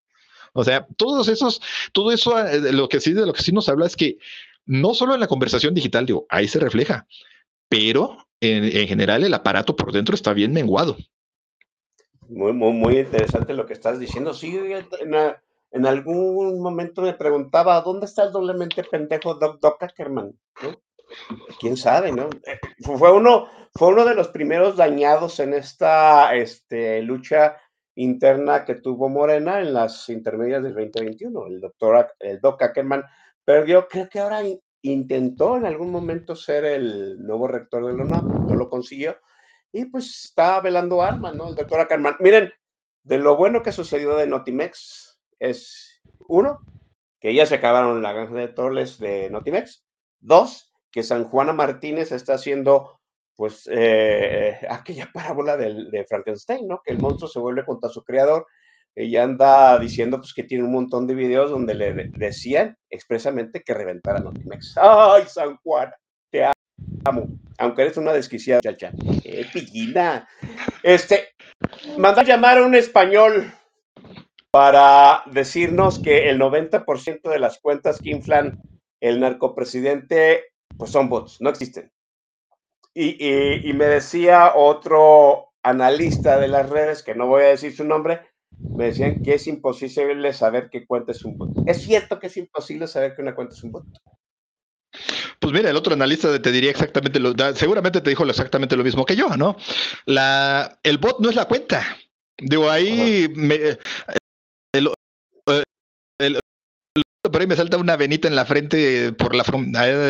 O 0.55 0.65
sea, 0.65 0.87
todos 0.97 1.29
esos, 1.29 1.61
todo 1.93 2.13
eso, 2.13 2.39
eh, 2.39 2.73
lo 2.73 2.89
que 2.89 3.01
sí, 3.01 3.13
de 3.13 3.27
lo 3.27 3.33
que 3.33 3.43
sí 3.43 3.53
nos 3.53 3.69
habla 3.69 3.87
es 3.87 3.97
que 3.97 4.19
no 4.67 4.95
solo 4.95 5.15
en 5.15 5.21
la 5.21 5.27
conversación 5.27 5.75
digital, 5.75 6.07
digo, 6.07 6.27
ahí 6.31 6.49
se 6.49 6.61
refleja, 6.61 7.07
pero 7.69 8.27
en, 8.41 8.65
en, 8.65 8.89
general 8.89 9.25
el 9.25 9.35
aparato 9.35 9.77
por 9.77 9.93
dentro 9.93 10.15
está 10.15 10.33
bien 10.33 10.53
menguado. 10.53 10.97
Muy, 12.29 12.53
muy, 12.53 12.73
muy 12.73 12.99
interesante 12.99 13.55
lo 13.55 13.67
que 13.67 13.75
estás 13.75 13.99
diciendo. 13.99 14.33
Sí, 14.33 14.59
en, 15.01 15.87
algún 15.87 16.61
momento 16.61 17.03
me 17.03 17.15
preguntaba, 17.15 17.81
¿dónde 17.83 18.07
está 18.07 18.25
el 18.25 18.33
doblemente 18.33 18.83
pendejo 18.85 19.35
Doc, 19.35 19.61
Doc 19.61 19.83
Ackerman? 19.83 20.33
¿Quién 21.61 21.77
sabe, 21.77 22.13
no? 22.13 22.31
Eh, 22.47 22.59
fue 22.81 23.13
uno, 23.13 23.49
fue 23.75 23.89
uno 23.89 24.05
de 24.05 24.15
los 24.15 24.29
primeros 24.29 24.77
dañados 24.77 25.39
en 25.41 25.55
esta 25.55 26.35
este, 26.35 27.03
lucha 27.03 27.57
interna 27.95 28.65
que 28.65 28.77
tuvo 28.77 29.09
Morena 29.09 29.61
en 29.61 29.75
las 29.75 30.09
intermedias 30.09 30.63
del 30.63 30.75
2021. 30.75 31.47
El 31.47 31.61
doctor, 31.61 32.15
el 32.21 32.41
Doc 32.41 32.63
Ackerman 32.63 33.05
perdió, 33.45 33.87
creo 33.87 34.09
que 34.09 34.21
ahora 34.21 34.43
intentó 34.85 35.57
en 35.57 35.67
algún 35.67 35.91
momento 35.91 36.37
ser 36.37 36.65
el 36.65 37.19
nuevo 37.25 37.49
rector 37.49 37.87
de 37.87 37.95
la 37.95 38.05
UNAM, 38.05 38.47
no 38.47 38.55
lo 38.55 38.69
consiguió, 38.69 39.17
y 39.73 39.87
pues 39.87 40.25
está 40.27 40.61
velando 40.61 41.03
armas, 41.03 41.35
¿no? 41.35 41.49
El 41.49 41.55
doctor 41.55 41.81
Ackerman. 41.81 42.17
Miren, 42.21 42.53
de 43.03 43.19
lo 43.19 43.37
bueno 43.37 43.63
que 43.63 43.73
sucedió 43.73 44.17
de 44.17 44.27
Notimex 44.27 45.19
es, 45.39 46.03
uno, 46.29 46.61
que 47.19 47.35
ya 47.35 47.47
se 47.47 47.57
acabaron 47.57 48.03
la 48.03 48.13
granja 48.13 48.35
de 48.35 48.49
troles 48.49 48.99
de 48.99 49.31
Notimex, 49.31 49.85
dos, 50.21 50.71
que 50.91 51.03
San 51.03 51.25
Juana 51.25 51.55
Martínez 51.55 52.13
está 52.13 52.35
haciendo, 52.35 53.01
pues, 53.37 53.69
eh, 53.73 54.61
aquella 54.69 55.11
parábola 55.13 55.57
del, 55.57 55.91
de 55.91 56.05
Frankenstein, 56.05 56.69
¿no? 56.69 56.83
Que 56.85 56.93
el 56.93 56.99
monstruo 56.99 57.29
se 57.29 57.41
vuelve 57.41 57.65
contra 57.65 57.89
su 57.89 58.05
creador, 58.05 58.47
ella 58.97 59.25
anda 59.25 59.79
diciendo 59.79 60.19
pues 60.19 60.33
que 60.33 60.45
tiene 60.45 60.65
un 60.65 60.73
montón 60.73 61.07
de 61.07 61.15
videos 61.15 61.51
donde 61.51 61.75
le 61.75 61.93
decían 62.17 62.77
expresamente 62.91 63.63
que 63.63 63.75
reventara 63.75 64.21
Notimex. 64.21 64.77
¡Ay, 64.77 65.25
San 65.27 65.57
Juan! 65.57 65.91
Te 66.31 66.45
amo. 67.05 67.29
Aunque 67.59 67.83
eres 67.83 67.97
una 67.97 68.13
desquiciada, 68.13 68.61
chacha. 68.61 68.93
¡Qué 69.23 69.47
pillina! 69.53 70.29
Este, 70.83 71.29
manda 71.99 72.23
llamar 72.23 72.59
a 72.59 72.65
un 72.65 72.75
español 72.75 73.53
para 74.51 75.25
decirnos 75.27 75.99
que 75.99 76.31
el 76.31 76.39
90% 76.39 77.29
de 77.29 77.39
las 77.41 77.59
cuentas 77.59 78.01
que 78.01 78.11
inflan 78.11 78.61
el 79.01 79.19
narcopresidente 79.19 80.45
pues 80.77 80.91
son 80.91 81.09
bots, 81.09 81.41
no 81.41 81.51
existen. 81.51 81.91
Y, 82.97 83.69
y 83.69 83.73
me 83.73 83.87
decía 83.87 84.53
otro 84.55 85.53
analista 85.65 86.39
de 86.39 86.47
las 86.47 86.69
redes, 86.71 87.03
que 87.03 87.15
no 87.15 87.27
voy 87.27 87.43
a 87.43 87.49
decir 87.49 87.75
su 87.75 87.85
nombre, 87.85 88.21
me 88.77 88.87
decían 88.87 89.21
que 89.23 89.35
es 89.35 89.47
imposible 89.47 90.33
saber 90.33 90.69
qué 90.71 90.87
cuenta 90.87 91.13
es 91.13 91.25
un 91.25 91.37
bot. 91.37 91.51
¿Es 91.67 91.83
cierto 91.83 92.19
que 92.19 92.27
es 92.27 92.37
imposible 92.37 92.87
saber 92.87 93.15
que 93.15 93.23
una 93.23 93.35
cuenta 93.35 93.55
es 93.55 93.63
un 93.63 93.73
bot? 93.73 93.87
Pues 95.41 95.53
mira, 95.53 95.71
el 95.71 95.77
otro 95.77 95.95
analista 95.95 96.41
te 96.41 96.53
diría 96.53 96.71
exactamente 96.71 97.21
lo, 97.21 97.35
seguramente 97.55 98.01
te 98.01 98.11
dijo 98.11 98.25
exactamente 98.25 98.77
lo 98.77 98.85
mismo 98.85 99.05
que 99.05 99.17
yo, 99.17 99.37
¿no? 99.37 99.57
La, 100.07 100.79
el 100.83 100.99
bot 100.99 101.21
no 101.21 101.31
es 101.31 101.37
la 101.37 101.47
cuenta. 101.47 101.85
Digo, 102.39 102.71
ahí 102.71 103.29
me, 103.35 103.79
el, 104.73 104.91
el, 106.19 106.39
por 107.35 107.41
ahí 107.41 107.49
me 107.49 107.57
salta 107.57 107.79
una 107.79 107.97
venita 107.97 108.29
en 108.29 108.37
la 108.37 108.45
frente 108.45 109.13
por 109.13 109.35
la 109.35 109.43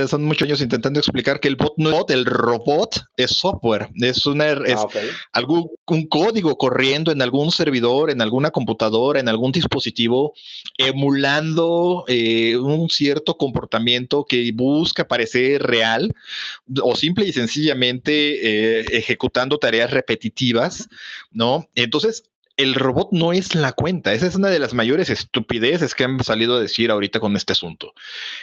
son 0.07 0.25
muchos 0.25 0.47
años 0.47 0.61
intentando 0.61 1.01
explicar 1.01 1.41
que 1.41 1.49
el 1.49 1.57
bot 1.57 1.73
no 1.79 1.89
es 1.89 1.97
bot, 1.97 2.11
el 2.11 2.27
robot 2.27 3.03
es 3.17 3.31
software, 3.31 3.89
es 3.95 4.27
una 4.27 4.51
es 4.51 4.77
ah, 4.77 4.83
okay. 4.83 5.09
algún 5.33 5.71
un 5.87 6.07
código 6.07 6.59
corriendo 6.59 7.13
en 7.13 7.23
algún 7.23 7.51
servidor, 7.51 8.11
en 8.11 8.21
alguna 8.21 8.51
computadora, 8.51 9.21
en 9.21 9.31
algún 9.31 9.53
dispositivo, 9.53 10.35
emulando 10.77 12.05
eh, 12.09 12.59
un 12.59 12.91
cierto 12.91 13.39
comportamiento 13.39 14.27
que 14.29 14.53
busca 14.53 15.09
parecer 15.09 15.63
real 15.63 16.13
o 16.83 16.95
simple 16.95 17.25
y 17.25 17.33
sencillamente 17.33 18.81
eh, 18.81 18.85
ejecutando 18.91 19.57
tareas 19.57 19.91
repetitivas, 19.91 20.91
¿no? 21.33 21.71
Entonces 21.75 22.25
el 22.57 22.75
robot 22.75 23.09
no 23.11 23.33
es 23.33 23.55
la 23.55 23.73
cuenta. 23.73 24.13
Esa 24.13 24.27
es 24.27 24.37
una 24.37 24.49
de 24.49 24.61
las 24.61 24.75
mayores 24.75 25.11
estupideces 25.11 25.95
que 25.95 26.05
han 26.05 26.23
salido 26.23 26.57
a 26.57 26.61
decir 26.61 26.91
ahorita 26.91 27.19
con 27.19 27.37
este 27.37 27.53
asunto. 27.53 27.95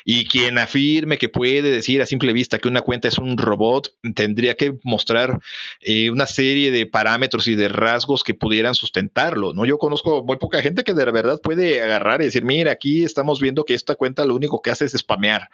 Y 0.03 0.25
quien 0.25 0.57
afirme 0.57 1.17
que 1.17 1.29
puede 1.29 1.61
decir 1.61 2.01
a 2.01 2.05
simple 2.05 2.33
vista 2.33 2.59
que 2.59 2.67
una 2.67 2.81
cuenta 2.81 3.07
es 3.07 3.17
un 3.17 3.37
robot, 3.37 3.93
tendría 4.13 4.55
que 4.55 4.77
mostrar 4.83 5.39
eh, 5.79 6.09
una 6.09 6.27
serie 6.27 6.71
de 6.71 6.85
parámetros 6.85 7.47
y 7.47 7.55
de 7.55 7.69
rasgos 7.69 8.23
que 8.23 8.33
pudieran 8.33 8.75
sustentarlo. 8.75 9.53
¿no? 9.53 9.65
Yo 9.65 9.77
conozco 9.77 10.23
muy 10.23 10.37
poca 10.37 10.61
gente 10.61 10.83
que 10.83 10.93
de 10.93 11.05
verdad 11.05 11.39
puede 11.41 11.81
agarrar 11.81 12.21
y 12.21 12.25
decir, 12.25 12.43
mira, 12.43 12.71
aquí 12.73 13.03
estamos 13.03 13.39
viendo 13.39 13.63
que 13.63 13.75
esta 13.75 13.95
cuenta 13.95 14.25
lo 14.25 14.35
único 14.35 14.61
que 14.61 14.71
hace 14.71 14.85
es 14.85 14.91
spamear. 14.91 15.49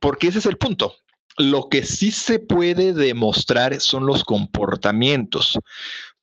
Porque 0.00 0.28
ese 0.28 0.40
es 0.40 0.46
el 0.46 0.56
punto. 0.56 0.96
Lo 1.38 1.68
que 1.68 1.84
sí 1.84 2.10
se 2.10 2.40
puede 2.40 2.92
demostrar 2.92 3.80
son 3.80 4.04
los 4.04 4.24
comportamientos. 4.24 5.58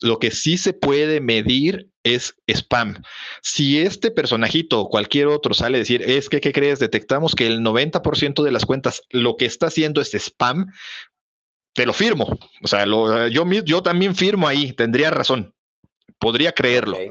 Lo 0.02 0.20
que 0.20 0.32
sí 0.32 0.58
se 0.58 0.74
puede 0.74 1.20
medir 1.22 1.90
es 2.04 2.36
spam. 2.48 3.02
Si 3.42 3.80
este 3.80 4.12
personajito 4.12 4.80
o 4.80 4.90
cualquier 4.90 5.28
otro 5.28 5.54
sale 5.54 5.78
a 5.78 5.80
decir, 5.80 6.02
es 6.04 6.30
que, 6.30 6.40
¿qué 6.40 6.54
crees? 6.54 6.80
Detectamos 6.80 7.36
que 7.36 7.48
el 7.48 7.62
90% 7.62 8.44
de 8.44 8.52
las 8.52 8.66
cuentas 8.66 9.02
lo 9.10 9.36
que 9.36 9.46
está 9.46 9.68
haciendo 9.68 10.02
es 10.02 10.14
spam, 10.14 10.68
te 11.74 11.86
lo 11.86 11.94
firmo. 11.94 12.38
O 12.64 12.68
sea, 12.68 12.86
lo, 12.86 13.28
yo, 13.28 13.46
yo 13.66 13.84
también 13.84 14.16
firmo 14.16 14.48
ahí, 14.48 14.74
tendría 14.74 15.12
razón. 15.12 15.54
Podría 16.18 16.52
creerlo. 16.52 16.96
Okay. 16.96 17.10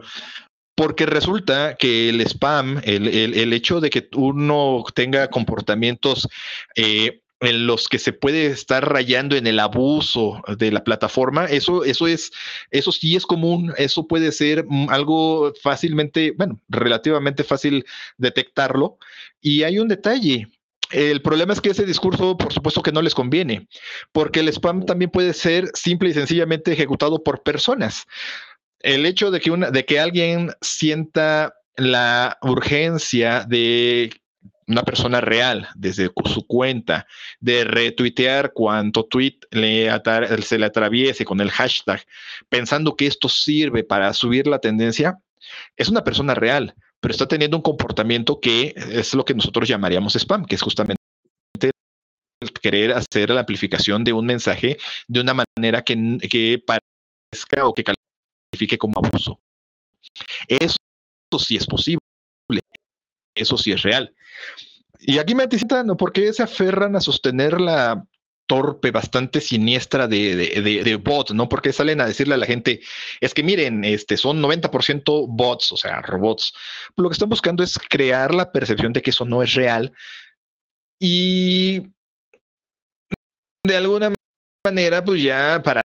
Porque 0.75 1.07
resulta 1.07 1.77
que 1.77 2.09
el 2.09 2.21
spam, 2.21 2.81
el, 2.85 3.09
el, 3.09 3.35
el, 3.35 3.53
hecho 3.53 3.81
de 3.81 3.91
que 3.91 4.09
uno 4.15 4.85
tenga 4.95 5.29
comportamientos 5.29 6.29
eh, 6.77 7.21
en 7.41 7.67
los 7.67 7.89
que 7.89 7.99
se 7.99 8.13
puede 8.13 8.47
estar 8.47 8.91
rayando 8.91 9.37
en 9.37 9.47
el 9.47 9.61
abuso 9.61 10.43
de 10.59 10.73
la 10.73 10.83
plataforma, 10.83 11.47
eso, 11.47 11.85
eso 11.85 12.07
es, 12.07 12.33
eso 12.71 12.91
sí 12.91 13.15
es 13.17 13.27
común, 13.27 13.73
eso 13.77 14.07
puede 14.07 14.33
ser 14.33 14.67
algo 14.89 15.53
fácilmente, 15.63 16.33
bueno, 16.37 16.61
relativamente 16.69 17.45
fácil 17.45 17.85
detectarlo. 18.17 18.99
Y 19.41 19.63
hay 19.63 19.79
un 19.79 19.89
detalle. 19.89 20.49
El 20.91 21.23
problema 21.23 21.53
es 21.53 21.61
que 21.61 21.71
ese 21.71 21.85
discurso, 21.85 22.37
por 22.37 22.53
supuesto 22.53 22.83
que 22.83 22.93
no 22.93 23.03
les 23.03 23.15
conviene, 23.15 23.69
porque 24.11 24.41
el 24.41 24.49
spam 24.49 24.87
también 24.87 25.11
puede 25.11 25.35
ser 25.35 25.71
simple 25.75 26.09
y 26.09 26.15
sencillamente 26.15 26.73
ejecutado 26.73 27.23
por 27.23 27.43
personas. 27.43 28.07
El 28.81 29.07
hecho 29.07 29.31
de 29.31 29.41
que, 29.41 29.51
una, 29.51 29.71
de 29.71 29.85
que 29.85 30.01
alguien 30.01 30.51
sienta 30.61 31.55
la 31.77 32.39
urgencia 32.43 33.45
de 33.47 34.11
una 34.69 34.83
persona 34.83 35.21
real 35.21 35.69
desde 35.75 36.11
su 36.27 36.47
cuenta 36.47 37.07
de 37.41 37.65
retuitear 37.65 38.53
cuanto 38.53 39.07
tweet 39.07 39.39
le 39.51 39.91
se 40.43 40.59
le 40.59 40.67
atraviese 40.67 41.25
con 41.25 41.41
el 41.41 41.51
hashtag, 41.51 42.05
pensando 42.49 42.95
que 42.95 43.07
esto 43.07 43.29
sirve 43.29 43.83
para 43.83 44.13
subir 44.13 44.47
la 44.47 44.59
tendencia, 44.59 45.19
es 45.77 45.89
una 45.89 46.05
persona 46.05 46.35
real, 46.35 46.75
pero 47.01 47.13
está 47.13 47.27
teniendo 47.27 47.57
un 47.57 47.63
comportamiento 47.63 48.41
que 48.41 48.75
es 48.77 49.15
lo 49.15 49.25
que 49.25 49.35
nosotros 49.35 49.69
llamaríamos 49.69 50.15
spam, 50.17 50.45
que 50.45 50.57
es 50.57 50.63
justamente 50.63 50.99
el 52.41 52.53
querer 52.53 52.93
hacer 52.93 53.31
la 53.31 53.41
amplificación 53.41 54.05
de 54.05 54.13
un 54.13 54.27
mensaje 54.27 54.77
de 55.09 55.21
una 55.21 55.35
manera 55.35 55.83
que, 55.83 56.19
que 56.31 56.63
parezca 56.65 57.67
o 57.67 57.75
que 57.75 57.85
califique 57.85 58.79
como 58.79 58.99
abuso. 58.99 59.41
Eso 60.47 60.77
sí 61.39 61.57
es 61.57 61.67
posible 61.67 62.08
eso 63.39 63.57
sí 63.57 63.73
es 63.73 63.83
real. 63.83 64.15
Y 65.01 65.19
aquí 65.19 65.35
me 65.35 65.45
anticipan. 65.45 65.87
¿Por 65.97 66.13
qué 66.13 66.33
se 66.33 66.43
aferran 66.43 66.97
a 66.97 67.01
sostener 67.01 67.61
la 67.61 68.05
torpe, 68.47 68.91
bastante 68.91 69.41
siniestra 69.41 70.09
de, 70.09 70.35
de, 70.35 70.63
de, 70.63 70.83
de, 70.83 70.97
bot, 70.97 71.31
¿no? 71.33 71.49
Porque 71.49 71.73
salen 71.73 72.01
a 72.01 72.07
decirle 72.07 72.35
a 72.35 72.39
la 72.39 72.47
gente, 72.47 72.81
es 73.21 73.35
que 73.35 73.43
miren, 73.43 73.85
este, 73.85 74.17
son 74.17 74.43
90% 74.43 75.27
bots, 75.29 75.71
o 75.71 75.77
sea, 75.77 76.01
robots. 76.01 76.55
Lo 76.97 77.09
que 77.09 77.13
están 77.13 77.29
buscando 77.29 77.63
es 77.63 77.79
crear 77.79 78.35
la 78.35 78.51
percepción 78.51 78.93
de 78.93 79.03
que 79.03 79.11
eso 79.11 79.27
no 79.27 79.43
es 79.43 79.55
real 79.55 79.93
y 80.99 81.83
de 83.65 83.77
alguna 83.77 84.13
manera, 84.65 85.05
pues 85.05 85.23
ya 85.23 85.63
para 85.63 85.83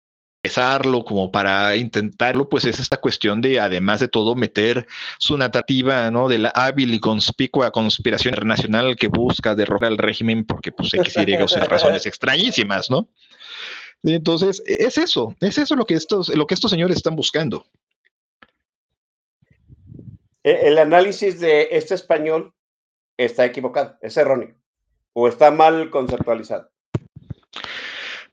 empezarlo, 0.42 1.04
como 1.04 1.32
para 1.32 1.74
intentarlo, 1.76 2.48
pues 2.48 2.64
es 2.64 2.78
esta 2.78 2.98
cuestión 2.98 3.40
de, 3.40 3.58
además 3.58 4.00
de 4.00 4.08
todo, 4.08 4.36
meter 4.36 4.86
su 5.18 5.36
narrativa, 5.36 6.10
¿no? 6.10 6.28
De 6.28 6.38
la 6.38 6.50
hábil 6.50 6.94
y 6.94 7.00
conspicua 7.00 7.72
conspiración 7.72 8.34
internacional 8.34 8.96
que 8.96 9.08
busca 9.08 9.54
derrocar 9.54 9.88
al 9.88 9.98
régimen 9.98 10.44
porque, 10.44 10.70
pues, 10.70 10.94
X, 10.94 11.16
Y, 11.16 11.34
o 11.36 11.48
sea, 11.48 11.64
razones 11.64 12.06
extrañísimas, 12.06 12.88
¿no? 12.90 13.08
Entonces, 14.04 14.62
es 14.64 14.96
eso, 14.96 15.34
es 15.40 15.58
eso 15.58 15.74
lo 15.74 15.84
que 15.84 15.94
estos, 15.94 16.28
lo 16.28 16.46
que 16.46 16.54
estos 16.54 16.70
señores 16.70 16.96
están 16.96 17.16
buscando. 17.16 17.66
E, 20.44 20.68
El 20.68 20.78
análisis 20.78 21.40
de 21.40 21.68
este 21.72 21.94
español 21.94 22.54
está 23.16 23.44
equivocado, 23.44 23.96
es 24.00 24.16
erróneo, 24.16 24.54
o 25.14 25.26
está 25.26 25.50
mal 25.50 25.90
conceptualizado. 25.90 26.70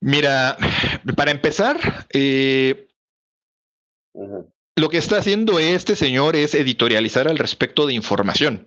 Mira, 0.06 0.56
para 1.18 1.32
empezar, 1.32 1.78
eh. 2.14 2.88
Lo 4.78 4.90
que 4.90 4.98
está 4.98 5.20
haciendo 5.20 5.58
este 5.58 5.96
señor 5.96 6.36
es 6.36 6.54
editorializar 6.54 7.30
al 7.30 7.38
respecto 7.38 7.88
de 7.88 7.94
información. 7.94 8.66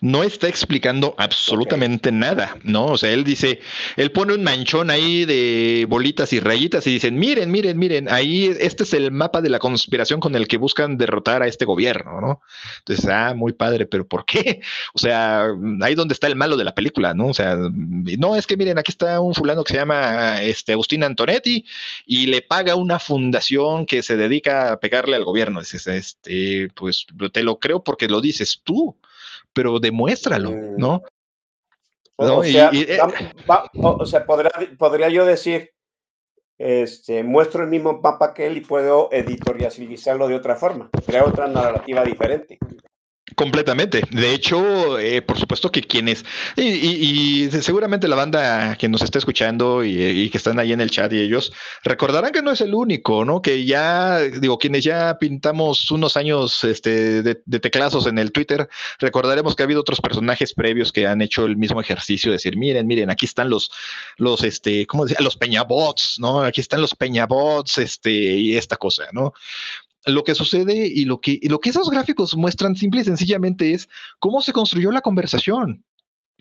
No 0.00 0.22
está 0.22 0.46
explicando 0.46 1.16
absolutamente 1.18 2.10
okay. 2.10 2.18
nada, 2.20 2.56
¿no? 2.62 2.86
O 2.86 2.96
sea, 2.96 3.10
él 3.10 3.24
dice, 3.24 3.58
él 3.96 4.12
pone 4.12 4.34
un 4.34 4.44
manchón 4.44 4.88
ahí 4.88 5.24
de 5.24 5.84
bolitas 5.88 6.32
y 6.32 6.38
rayitas 6.38 6.86
y 6.86 6.92
dicen, 6.92 7.18
miren, 7.18 7.50
miren, 7.50 7.76
miren, 7.76 8.08
ahí 8.08 8.54
este 8.60 8.84
es 8.84 8.94
el 8.94 9.10
mapa 9.10 9.40
de 9.40 9.50
la 9.50 9.58
conspiración 9.58 10.20
con 10.20 10.36
el 10.36 10.46
que 10.46 10.58
buscan 10.58 10.96
derrotar 10.96 11.42
a 11.42 11.48
este 11.48 11.64
gobierno, 11.64 12.20
¿no? 12.20 12.40
Entonces, 12.78 13.06
ah, 13.06 13.34
muy 13.34 13.52
padre, 13.52 13.86
pero 13.86 14.06
¿por 14.06 14.24
qué? 14.24 14.60
O 14.94 15.00
sea, 15.00 15.48
ahí 15.82 15.94
donde 15.94 16.14
está 16.14 16.26
el 16.28 16.36
malo 16.36 16.56
de 16.56 16.64
la 16.64 16.74
película, 16.74 17.14
¿no? 17.14 17.26
O 17.28 17.34
sea, 17.34 17.56
no, 17.56 18.36
es 18.36 18.46
que 18.46 18.56
miren, 18.56 18.78
aquí 18.78 18.92
está 18.92 19.20
un 19.20 19.34
fulano 19.34 19.64
que 19.64 19.72
se 19.72 19.78
llama 19.78 20.40
este, 20.42 20.72
Agustín 20.72 21.02
Antonetti 21.02 21.64
y 22.06 22.26
le 22.26 22.42
paga 22.42 22.74
una 22.74 22.98
fundación 22.98 23.86
que 23.86 24.02
se 24.02 24.16
dedica 24.16 24.72
a 24.72 24.80
pegarle 24.80 25.16
al 25.16 25.24
gobierno. 25.24 25.47
Dices, 25.56 25.86
este, 25.86 26.68
pues 26.74 27.06
te 27.32 27.42
lo 27.42 27.58
creo 27.58 27.82
porque 27.82 28.08
lo 28.08 28.20
dices 28.20 28.60
tú, 28.62 28.96
pero 29.52 29.78
demuéstralo, 29.78 30.50
¿no? 30.76 31.02
O, 32.16 32.42
sea, 32.42 32.70
y, 32.72 32.78
y, 32.82 32.96
va, 33.48 33.70
va, 33.74 33.92
o 33.92 34.04
sea 34.04 34.26
podría, 34.26 34.50
podría 34.76 35.08
yo 35.08 35.24
decir, 35.24 35.70
este, 36.58 37.22
muestro 37.22 37.62
el 37.62 37.70
mismo 37.70 38.00
mapa 38.02 38.34
que 38.34 38.46
él 38.46 38.56
y 38.56 38.60
puedo 38.60 39.08
editorializarlo 39.12 40.26
de 40.26 40.34
otra 40.34 40.56
forma, 40.56 40.90
crear 41.06 41.24
otra 41.24 41.46
narrativa 41.46 42.02
diferente. 42.02 42.58
Completamente. 43.34 44.02
De 44.10 44.32
hecho, 44.32 44.98
eh, 44.98 45.22
por 45.22 45.38
supuesto 45.38 45.70
que 45.70 45.82
quienes, 45.82 46.24
y, 46.56 46.62
y, 46.62 47.50
seguramente 47.50 48.08
la 48.08 48.16
banda 48.16 48.76
que 48.76 48.88
nos 48.88 49.02
está 49.02 49.18
escuchando 49.18 49.84
y, 49.84 50.30
que 50.30 50.38
están 50.38 50.58
ahí 50.58 50.72
en 50.72 50.80
el 50.80 50.90
chat 50.90 51.12
y 51.12 51.20
ellos 51.20 51.52
recordarán 51.84 52.32
que 52.32 52.42
no 52.42 52.50
es 52.50 52.60
el 52.60 52.74
único, 52.74 53.24
¿no? 53.24 53.42
Que 53.42 53.64
ya, 53.64 54.20
digo, 54.20 54.58
quienes 54.58 54.84
ya 54.84 55.18
pintamos 55.18 55.90
unos 55.90 56.16
años 56.16 56.64
este, 56.64 57.22
de, 57.22 57.40
de, 57.44 57.60
teclazos 57.60 58.06
en 58.06 58.18
el 58.18 58.32
Twitter, 58.32 58.68
recordaremos 58.98 59.54
que 59.54 59.62
ha 59.62 59.64
habido 59.64 59.80
otros 59.80 60.00
personajes 60.00 60.54
previos 60.54 60.92
que 60.92 61.06
han 61.06 61.20
hecho 61.20 61.44
el 61.44 61.56
mismo 61.56 61.80
ejercicio 61.80 62.30
de 62.30 62.36
decir, 62.36 62.56
miren, 62.56 62.86
miren, 62.86 63.10
aquí 63.10 63.26
están 63.26 63.50
los, 63.50 63.70
los, 64.16 64.42
este, 64.44 64.86
¿cómo 64.86 65.04
decía? 65.04 65.18
Los 65.20 65.36
peñabots, 65.36 66.18
¿no? 66.18 66.42
Aquí 66.42 66.60
están 66.60 66.80
los 66.80 66.94
peñabots, 66.94 67.78
este, 67.78 68.10
y 68.10 68.56
esta 68.56 68.76
cosa, 68.76 69.04
¿no? 69.12 69.32
Lo 70.06 70.24
que 70.24 70.34
sucede 70.34 70.86
y 70.86 71.04
lo 71.04 71.20
que, 71.20 71.38
y 71.40 71.48
lo 71.48 71.60
que 71.60 71.70
esos 71.70 71.90
gráficos 71.90 72.36
muestran 72.36 72.76
simple 72.76 73.00
y 73.00 73.04
sencillamente 73.04 73.72
es 73.72 73.88
cómo 74.18 74.42
se 74.42 74.52
construyó 74.52 74.90
la 74.90 75.00
conversación. 75.00 75.84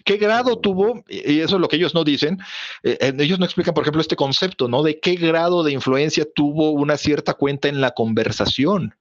¿Qué 0.05 0.17
grado 0.17 0.59
tuvo? 0.59 1.03
Y 1.09 1.39
eso 1.39 1.55
es 1.55 1.61
lo 1.61 1.67
que 1.67 1.75
ellos 1.75 1.93
no 1.93 2.03
dicen. 2.03 2.39
Eh, 2.83 3.13
ellos 3.17 3.39
no 3.39 3.45
explican, 3.45 3.73
por 3.73 3.83
ejemplo, 3.83 3.99
este 3.99 4.15
concepto, 4.15 4.67
¿no? 4.67 4.83
De 4.83 4.99
qué 4.99 5.15
grado 5.15 5.63
de 5.63 5.73
influencia 5.73 6.25
tuvo 6.33 6.71
una 6.71 6.97
cierta 6.97 7.33
cuenta 7.33 7.67
en 7.67 7.81
la 7.81 7.91
conversación. 7.91 8.95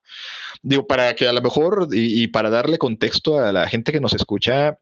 Digo, 0.63 0.87
para 0.87 1.15
que 1.15 1.29
a 1.29 1.33
lo 1.33 1.43
mejor, 1.43 1.89
y, 1.93 2.23
y 2.23 2.27
para 2.29 2.51
darle 2.51 2.79
contexto 2.79 3.39
a 3.39 3.53
la 3.53 3.69
gente 3.69 3.93
que 3.93 4.01
nos 4.01 4.15
escucha, 4.15 4.79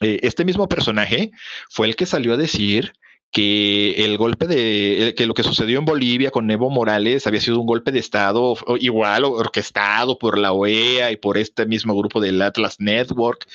eh, 0.00 0.20
este 0.22 0.44
mismo 0.44 0.68
personaje 0.68 1.32
fue 1.68 1.86
el 1.86 1.96
que 1.96 2.06
salió 2.06 2.34
a 2.34 2.36
decir 2.36 2.92
que 3.30 4.04
el 4.04 4.16
golpe 4.16 4.46
de 4.46 5.14
que 5.16 5.26
lo 5.26 5.34
que 5.34 5.42
sucedió 5.42 5.78
en 5.78 5.84
Bolivia 5.84 6.30
con 6.30 6.50
Evo 6.50 6.70
Morales 6.70 7.26
había 7.26 7.40
sido 7.40 7.60
un 7.60 7.66
golpe 7.66 7.92
de 7.92 7.98
Estado 7.98 8.56
igual 8.80 9.24
orquestado 9.24 10.18
por 10.18 10.38
la 10.38 10.52
OEA 10.52 11.12
y 11.12 11.16
por 11.16 11.36
este 11.36 11.66
mismo 11.66 11.94
grupo 11.96 12.20
del 12.20 12.40
Atlas 12.40 12.76
Network. 12.80 13.46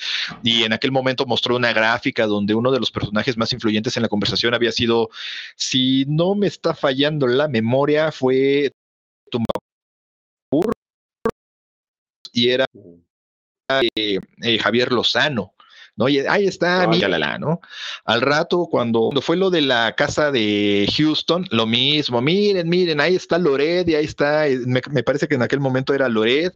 Y 0.42 0.62
en 0.62 0.72
aquel 0.72 0.92
momento 0.92 1.26
mostró 1.26 1.56
una 1.56 1.72
gráfica 1.72 2.26
donde 2.26 2.54
uno 2.54 2.70
de 2.70 2.80
los 2.80 2.90
personajes 2.92 3.36
más 3.36 3.52
influyentes 3.52 3.96
en 3.96 4.02
la 4.04 4.08
conversación 4.08 4.54
había 4.54 4.72
sido, 4.72 5.10
si 5.56 6.04
no 6.06 6.34
me 6.34 6.46
está 6.46 6.74
fallando 6.74 7.26
la 7.26 7.48
memoria, 7.48 8.12
fue 8.12 8.72
y 12.32 12.48
era 12.48 12.66
eh, 13.96 14.18
eh, 14.42 14.58
Javier 14.58 14.92
Lozano 14.92 15.54
¿no? 15.96 16.08
Y 16.08 16.18
ahí 16.20 16.46
está, 16.46 16.86
mira, 16.88 17.08
la, 17.08 17.18
la, 17.18 17.38
¿no? 17.38 17.60
Al 18.04 18.20
rato, 18.20 18.66
cuando, 18.70 19.00
cuando 19.00 19.22
fue 19.22 19.36
lo 19.36 19.50
de 19.50 19.60
la 19.60 19.94
casa 19.94 20.30
de 20.30 20.90
Houston, 20.96 21.46
lo 21.50 21.66
mismo, 21.66 22.20
miren, 22.20 22.68
miren, 22.68 23.00
ahí 23.00 23.14
está 23.14 23.38
Lored 23.38 23.86
y 23.86 23.94
ahí 23.94 24.04
está, 24.04 24.48
eh, 24.48 24.58
me, 24.66 24.80
me 24.90 25.02
parece 25.02 25.28
que 25.28 25.36
en 25.36 25.42
aquel 25.42 25.60
momento 25.60 25.94
era 25.94 26.08
Lored 26.08 26.52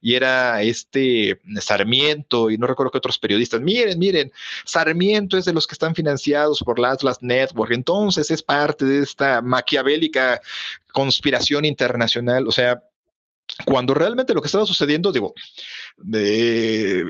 y 0.00 0.14
era 0.14 0.62
este 0.62 1.40
Sarmiento 1.60 2.50
y 2.50 2.58
no 2.58 2.66
recuerdo 2.66 2.90
qué 2.90 2.98
otros 2.98 3.18
periodistas, 3.18 3.60
miren, 3.60 3.98
miren, 3.98 4.32
Sarmiento 4.64 5.38
es 5.38 5.44
de 5.44 5.52
los 5.52 5.66
que 5.66 5.74
están 5.74 5.94
financiados 5.94 6.60
por 6.60 6.78
la 6.78 6.92
Atlas 6.92 7.18
Network, 7.20 7.72
entonces 7.72 8.30
es 8.30 8.42
parte 8.42 8.84
de 8.84 9.02
esta 9.02 9.40
maquiavélica 9.42 10.40
conspiración 10.92 11.64
internacional, 11.64 12.48
o 12.48 12.52
sea, 12.52 12.82
cuando 13.64 13.94
realmente 13.94 14.34
lo 14.34 14.40
que 14.40 14.46
estaba 14.46 14.66
sucediendo, 14.66 15.12
digo, 15.12 15.34
de, 15.96 17.04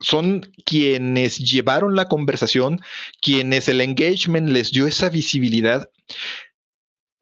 son 0.00 0.52
quienes 0.64 1.38
llevaron 1.38 1.96
la 1.96 2.08
conversación, 2.08 2.80
quienes 3.20 3.68
el 3.68 3.80
engagement 3.80 4.48
les 4.48 4.70
dio 4.70 4.86
esa 4.86 5.08
visibilidad. 5.08 5.90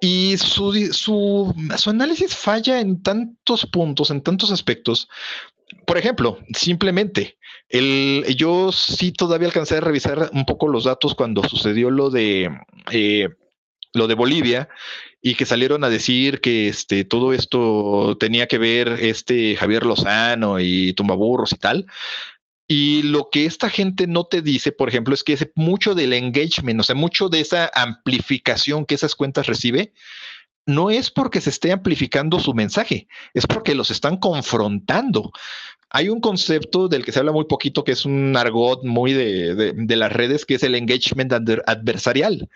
Y 0.00 0.36
su, 0.36 0.72
su, 0.92 1.54
su, 1.78 1.90
análisis 1.90 2.36
falla 2.36 2.80
en 2.80 3.02
tantos 3.02 3.66
puntos, 3.66 4.10
en 4.10 4.20
tantos 4.20 4.50
aspectos. 4.50 5.08
Por 5.86 5.96
ejemplo, 5.96 6.38
simplemente, 6.54 7.38
el, 7.68 8.24
yo 8.36 8.72
sí 8.72 9.10
todavía 9.12 9.48
alcancé 9.48 9.78
a 9.78 9.80
revisar 9.80 10.30
un 10.32 10.44
poco 10.44 10.68
los 10.68 10.84
datos 10.84 11.14
cuando 11.14 11.42
sucedió 11.48 11.90
lo 11.90 12.10
de 12.10 12.50
eh, 12.92 13.28
lo 13.96 14.06
de 14.06 14.14
Bolivia 14.14 14.68
y 15.20 15.34
que 15.34 15.46
salieron 15.46 15.82
a 15.82 15.88
decir 15.88 16.40
que 16.40 16.68
este, 16.68 17.04
todo 17.04 17.32
esto 17.32 18.16
tenía 18.20 18.46
que 18.46 18.58
ver 18.58 18.88
este 19.00 19.56
Javier 19.56 19.84
Lozano 19.84 20.60
y 20.60 20.92
Tumbaburros 20.92 21.52
y 21.52 21.56
tal. 21.56 21.86
Y 22.68 23.02
lo 23.02 23.28
que 23.30 23.46
esta 23.46 23.70
gente 23.70 24.06
no 24.06 24.24
te 24.24 24.42
dice, 24.42 24.72
por 24.72 24.88
ejemplo, 24.88 25.14
es 25.14 25.22
que 25.22 25.34
es 25.34 25.48
mucho 25.54 25.94
del 25.94 26.12
engagement, 26.12 26.80
o 26.80 26.82
sea, 26.82 26.96
mucho 26.96 27.28
de 27.28 27.40
esa 27.40 27.70
amplificación 27.74 28.86
que 28.86 28.96
esas 28.96 29.14
cuentas 29.14 29.46
recibe, 29.46 29.92
no 30.66 30.90
es 30.90 31.12
porque 31.12 31.40
se 31.40 31.50
esté 31.50 31.70
amplificando 31.70 32.40
su 32.40 32.52
mensaje, 32.52 33.06
es 33.34 33.46
porque 33.46 33.76
los 33.76 33.92
están 33.92 34.16
confrontando. 34.16 35.30
Hay 35.90 36.08
un 36.08 36.20
concepto 36.20 36.88
del 36.88 37.04
que 37.04 37.12
se 37.12 37.20
habla 37.20 37.30
muy 37.30 37.44
poquito, 37.44 37.84
que 37.84 37.92
es 37.92 38.04
un 38.04 38.36
argot 38.36 38.82
muy 38.82 39.12
de, 39.12 39.54
de, 39.54 39.72
de 39.72 39.96
las 39.96 40.12
redes, 40.12 40.44
que 40.44 40.56
es 40.56 40.64
el 40.64 40.74
engagement 40.74 41.32
adversarial 41.32 42.48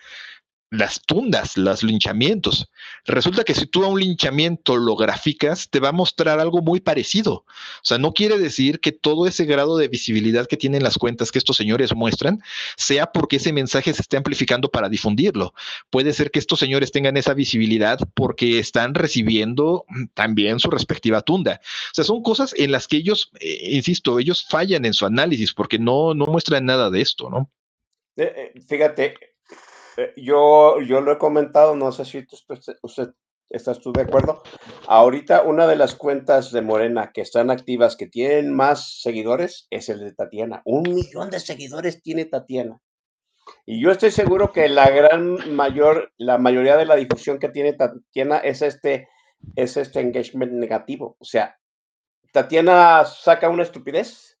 las 0.71 1.01
tundas, 1.01 1.57
los 1.57 1.83
linchamientos. 1.83 2.71
Resulta 3.05 3.43
que 3.43 3.53
si 3.53 3.65
tú 3.67 3.83
a 3.83 3.89
un 3.89 3.99
linchamiento 3.99 4.77
lo 4.77 4.95
graficas, 4.95 5.69
te 5.69 5.81
va 5.81 5.89
a 5.89 5.91
mostrar 5.91 6.39
algo 6.39 6.61
muy 6.61 6.79
parecido. 6.79 7.33
O 7.33 7.83
sea, 7.83 7.97
no 7.97 8.13
quiere 8.13 8.39
decir 8.39 8.79
que 8.79 8.93
todo 8.93 9.27
ese 9.27 9.43
grado 9.43 9.77
de 9.77 9.89
visibilidad 9.89 10.47
que 10.47 10.55
tienen 10.55 10.81
las 10.81 10.97
cuentas 10.97 11.29
que 11.29 11.39
estos 11.39 11.57
señores 11.57 11.93
muestran 11.93 12.41
sea 12.77 13.11
porque 13.11 13.35
ese 13.35 13.51
mensaje 13.51 13.93
se 13.93 14.01
esté 14.01 14.15
amplificando 14.15 14.71
para 14.71 14.87
difundirlo. 14.87 15.53
Puede 15.89 16.13
ser 16.13 16.31
que 16.31 16.39
estos 16.39 16.59
señores 16.59 16.93
tengan 16.93 17.17
esa 17.17 17.33
visibilidad 17.33 17.99
porque 18.15 18.57
están 18.57 18.95
recibiendo 18.95 19.83
también 20.13 20.59
su 20.59 20.69
respectiva 20.69 21.21
tunda. 21.21 21.59
O 21.91 21.95
sea, 21.95 22.05
son 22.05 22.23
cosas 22.23 22.55
en 22.57 22.71
las 22.71 22.87
que 22.87 22.95
ellos, 22.95 23.29
eh, 23.41 23.71
insisto, 23.71 24.19
ellos 24.19 24.45
fallan 24.47 24.85
en 24.85 24.93
su 24.93 25.05
análisis 25.05 25.53
porque 25.53 25.79
no, 25.79 26.13
no 26.13 26.27
muestran 26.27 26.65
nada 26.65 26.89
de 26.89 27.01
esto, 27.01 27.29
¿no? 27.29 27.51
Eh, 28.15 28.51
eh, 28.55 28.61
fíjate, 28.67 29.15
yo, 30.17 30.79
yo 30.81 31.01
lo 31.01 31.13
he 31.13 31.17
comentado, 31.17 31.75
no 31.75 31.91
sé 31.91 32.05
si 32.05 32.25
usted 32.81 33.13
estás 33.49 33.79
tú 33.79 33.91
de 33.91 34.01
acuerdo. 34.01 34.41
Ahorita 34.87 35.43
una 35.43 35.67
de 35.67 35.75
las 35.75 35.95
cuentas 35.95 36.51
de 36.51 36.61
Morena 36.61 37.11
que 37.13 37.21
están 37.21 37.51
activas, 37.51 37.95
que 37.95 38.07
tienen 38.07 38.53
más 38.53 39.01
seguidores, 39.01 39.67
es 39.69 39.89
el 39.89 39.99
de 39.99 40.13
Tatiana. 40.13 40.61
Un 40.65 40.83
millón 40.83 41.29
de 41.29 41.39
seguidores 41.39 42.01
tiene 42.01 42.25
Tatiana. 42.25 42.79
Y 43.65 43.81
yo 43.81 43.91
estoy 43.91 44.11
seguro 44.11 44.51
que 44.51 44.69
la 44.69 44.89
gran 44.89 45.53
mayor, 45.55 46.11
la 46.17 46.37
mayoría 46.37 46.77
de 46.77 46.85
la 46.85 46.95
difusión 46.95 47.39
que 47.39 47.49
tiene 47.49 47.73
Tatiana 47.73 48.37
es 48.37 48.61
este, 48.61 49.09
es 49.55 49.77
este 49.77 49.99
engagement 49.99 50.53
negativo. 50.53 51.17
O 51.19 51.25
sea, 51.25 51.57
Tatiana 52.31 53.03
saca 53.05 53.49
una 53.49 53.63
estupidez 53.63 54.37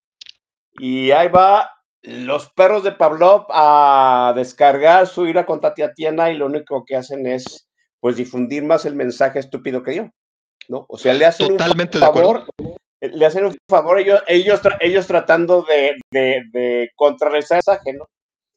y 0.73 1.11
ahí 1.11 1.27
va 1.27 1.69
los 2.03 2.49
perros 2.51 2.83
de 2.83 2.91
Pavlov 2.91 3.45
a 3.49 4.33
descargar 4.35 5.07
su 5.07 5.27
ira 5.27 5.45
contra 5.45 5.73
Tatiana 5.73 6.31
y 6.31 6.37
lo 6.37 6.47
único 6.47 6.83
que 6.85 6.95
hacen 6.95 7.27
es 7.27 7.67
pues 7.99 8.15
difundir 8.15 8.63
más 8.63 8.85
el 8.85 8.95
mensaje 8.95 9.39
estúpido 9.39 9.83
que 9.83 9.95
yo, 9.95 10.09
¿no? 10.67 10.85
O 10.89 10.97
sea, 10.97 11.13
le 11.13 11.25
hacen 11.25 11.49
Totalmente 11.49 11.97
un 11.97 12.01
favor, 12.01 12.45
le 12.99 13.25
hacen 13.25 13.45
un 13.45 13.55
favor 13.69 13.99
ellos, 13.99 14.23
ellos, 14.27 14.59
ellos 14.79 15.05
tratando 15.05 15.61
de, 15.63 15.95
de, 16.11 16.41
de 16.51 16.89
contrarrestar 16.95 17.57
el 17.57 17.63
mensaje, 17.67 17.93
¿no? 17.93 18.09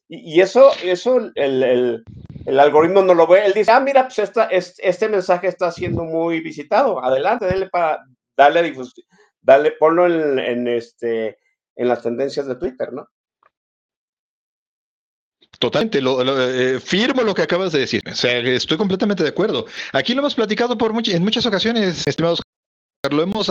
Y, 0.07 0.35
y 0.35 0.41
eso, 0.41 0.71
eso 0.83 1.17
el, 1.35 1.63
el, 1.63 2.03
el, 2.45 2.59
algoritmo 2.59 3.03
no 3.03 3.13
lo 3.13 3.27
ve, 3.27 3.45
él 3.45 3.53
dice, 3.53 3.71
ah, 3.71 3.79
mira, 3.79 4.03
pues 4.03 4.19
esta, 4.19 4.45
este, 4.45 4.87
este 4.87 5.09
mensaje 5.09 5.47
está 5.47 5.71
siendo 5.71 6.03
muy 6.03 6.41
visitado, 6.41 7.03
adelante, 7.03 7.45
dale 7.45 7.69
para, 7.69 8.03
darle 8.35 8.63
difusión, 8.63 9.05
dale, 9.41 9.71
ponlo 9.73 10.07
en, 10.07 10.39
en, 10.39 10.67
este, 10.67 11.37
en 11.75 11.87
las 11.87 12.01
tendencias 12.01 12.47
de 12.47 12.55
Twitter, 12.55 12.91
¿no? 12.91 13.07
Totalmente, 15.59 16.01
lo, 16.01 16.23
lo, 16.23 16.49
eh, 16.49 16.79
firmo 16.79 17.23
lo 17.23 17.33
que 17.33 17.41
acabas 17.41 17.71
de 17.71 17.79
decir. 17.79 18.01
O 18.11 18.15
sea, 18.15 18.39
estoy 18.39 18.77
completamente 18.77 19.23
de 19.23 19.29
acuerdo. 19.29 19.65
Aquí 19.93 20.13
lo 20.13 20.19
hemos 20.19 20.35
platicado 20.35 20.77
por 20.77 20.93
much 20.93 21.09
en 21.09 21.23
muchas 21.23 21.45
ocasiones, 21.45 22.05
estimados. 22.05 22.41
Lo 23.09 23.21
hemos 23.21 23.49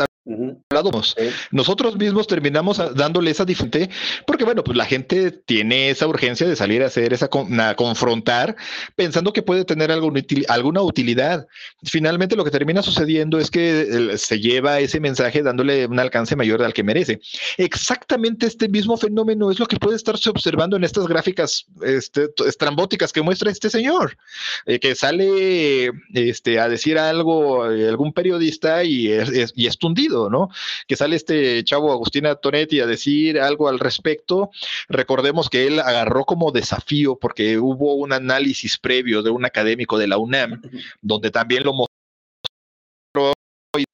Nosotros 1.50 1.96
mismos 1.96 2.26
terminamos 2.26 2.80
dándole 2.94 3.30
esa 3.30 3.44
diferente, 3.44 3.90
porque 4.26 4.44
bueno, 4.44 4.64
pues 4.64 4.76
la 4.76 4.86
gente 4.86 5.30
tiene 5.30 5.90
esa 5.90 6.06
urgencia 6.06 6.48
de 6.48 6.56
salir 6.56 6.82
a 6.82 6.86
hacer 6.86 7.12
esa, 7.12 7.28
a 7.60 7.74
confrontar, 7.74 8.56
pensando 8.96 9.32
que 9.32 9.42
puede 9.42 9.64
tener 9.64 9.90
alguna, 9.92 10.22
alguna 10.48 10.82
utilidad. 10.82 11.46
Finalmente 11.84 12.36
lo 12.36 12.44
que 12.44 12.50
termina 12.50 12.82
sucediendo 12.82 13.38
es 13.38 13.50
que 13.50 14.16
se 14.16 14.40
lleva 14.40 14.80
ese 14.80 14.98
mensaje 14.98 15.42
dándole 15.42 15.86
un 15.86 15.98
alcance 15.98 16.36
mayor 16.36 16.62
al 16.62 16.72
que 16.72 16.82
merece. 16.82 17.20
Exactamente 17.58 18.46
este 18.46 18.68
mismo 18.68 18.96
fenómeno 18.96 19.50
es 19.50 19.58
lo 19.58 19.66
que 19.66 19.76
puede 19.76 19.96
estarse 19.96 20.30
observando 20.30 20.76
en 20.76 20.84
estas 20.84 21.06
gráficas 21.06 21.66
este, 21.82 22.28
estrambóticas 22.46 23.12
que 23.12 23.22
muestra 23.22 23.50
este 23.50 23.68
señor, 23.68 24.16
eh, 24.64 24.78
que 24.78 24.94
sale 24.94 25.92
este, 26.14 26.58
a 26.58 26.68
decir 26.68 26.98
algo, 26.98 27.70
eh, 27.70 27.88
algún 27.88 28.12
periodista 28.12 28.84
y 28.84 29.08
es, 29.08 29.28
es, 29.28 29.52
y 29.54 29.66
es 29.66 29.76
tundido. 29.78 30.13
¿No? 30.30 30.50
Que 30.86 30.96
sale 30.96 31.16
este 31.16 31.62
chavo 31.64 31.92
Agustina 31.92 32.34
Tonetti 32.36 32.80
a 32.80 32.86
decir 32.86 33.40
algo 33.40 33.68
al 33.68 33.78
respecto. 33.78 34.50
Recordemos 34.88 35.50
que 35.50 35.66
él 35.66 35.80
agarró 35.80 36.24
como 36.24 36.52
desafío 36.52 37.16
porque 37.16 37.58
hubo 37.58 37.94
un 37.94 38.12
análisis 38.12 38.78
previo 38.78 39.22
de 39.22 39.30
un 39.30 39.44
académico 39.44 39.98
de 39.98 40.06
la 40.08 40.18
UNAM, 40.18 40.62
donde 41.02 41.30
también 41.30 41.64
lo 41.64 41.72
mostró 41.72 43.32
y 43.76 43.84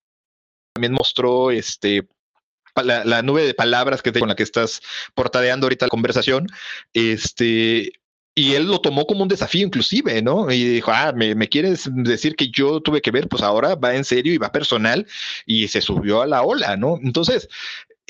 también 0.74 0.92
mostró 0.92 1.50
este 1.50 2.06
la, 2.76 3.04
la, 3.04 3.22
nube 3.22 3.42
de 3.42 3.54
palabras 3.54 4.00
que 4.00 4.12
te, 4.12 4.20
con 4.20 4.28
la 4.28 4.36
que 4.36 4.44
estás 4.44 4.80
portadeando 5.14 5.66
ahorita 5.66 5.86
la 5.86 5.90
conversación, 5.90 6.46
este, 6.94 7.92
y 8.34 8.54
él 8.54 8.66
lo 8.66 8.80
tomó 8.80 9.06
como 9.06 9.22
un 9.22 9.28
desafío 9.28 9.66
inclusive, 9.66 10.22
¿no? 10.22 10.50
Y 10.50 10.64
dijo, 10.64 10.90
ah, 10.92 11.12
¿me, 11.14 11.34
¿me, 11.34 11.48
quieres 11.48 11.88
decir 11.92 12.36
que 12.36 12.48
yo 12.48 12.80
tuve 12.80 13.02
que 13.02 13.10
ver? 13.10 13.28
Pues 13.28 13.42
ahora 13.42 13.74
va 13.74 13.94
en 13.94 14.04
serio 14.04 14.32
y 14.32 14.38
va 14.38 14.52
personal 14.52 15.06
y 15.46 15.68
se 15.68 15.80
subió 15.80 16.22
a 16.22 16.26
la 16.26 16.42
ola, 16.42 16.76
¿no? 16.76 16.98
Entonces, 17.02 17.48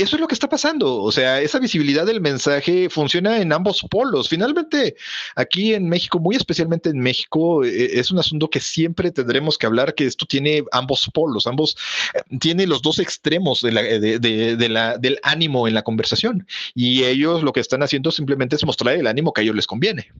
eso 0.02 0.16
es 0.16 0.20
lo 0.20 0.26
que 0.26 0.34
está 0.34 0.48
pasando. 0.48 1.02
O 1.02 1.12
sea, 1.12 1.40
esa 1.40 1.58
visibilidad 1.58 2.06
del 2.06 2.20
mensaje 2.20 2.88
funciona 2.88 3.38
en 3.38 3.52
ambos 3.52 3.82
polos. 3.90 4.28
Finalmente, 4.28 4.96
aquí 5.36 5.74
en 5.74 5.88
México, 5.88 6.18
muy 6.18 6.36
especialmente 6.36 6.90
en 6.90 6.98
México, 6.98 7.64
eh, 7.64 7.98
es 7.98 8.10
un 8.10 8.18
asunto 8.18 8.48
que 8.48 8.60
siempre 8.60 9.10
tendremos 9.10 9.58
que 9.58 9.66
hablar, 9.66 9.94
que 9.94 10.06
esto 10.06 10.26
tiene 10.26 10.64
ambos 10.72 11.10
polos, 11.12 11.46
ambos, 11.46 11.76
eh, 12.14 12.22
tiene 12.38 12.66
los 12.66 12.82
dos 12.82 12.98
extremos 12.98 13.60
del 13.62 15.18
ánimo 15.22 15.68
en 15.68 15.74
la 15.74 15.82
conversación. 15.82 16.46
Y 16.74 17.04
ellos 17.04 17.42
lo 17.42 17.52
que 17.52 17.60
están 17.60 17.82
haciendo 17.82 18.10
simplemente 18.10 18.56
es 18.56 18.64
mostrar 18.64 18.94
el 18.94 19.06
ánimo 19.06 19.32
que 19.32 19.42
a 19.42 19.44
ellos 19.44 19.56
les 19.56 19.66
conviene. 19.66 20.10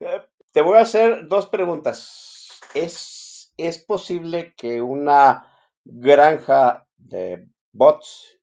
Eh, 0.00 0.22
te 0.52 0.62
voy 0.62 0.78
a 0.78 0.82
hacer 0.82 1.28
dos 1.28 1.46
preguntas. 1.46 2.60
¿Es, 2.74 3.52
es 3.56 3.78
posible 3.78 4.54
que 4.56 4.80
una 4.80 5.46
granja 5.84 6.86
de 6.96 7.46
bots, 7.72 8.38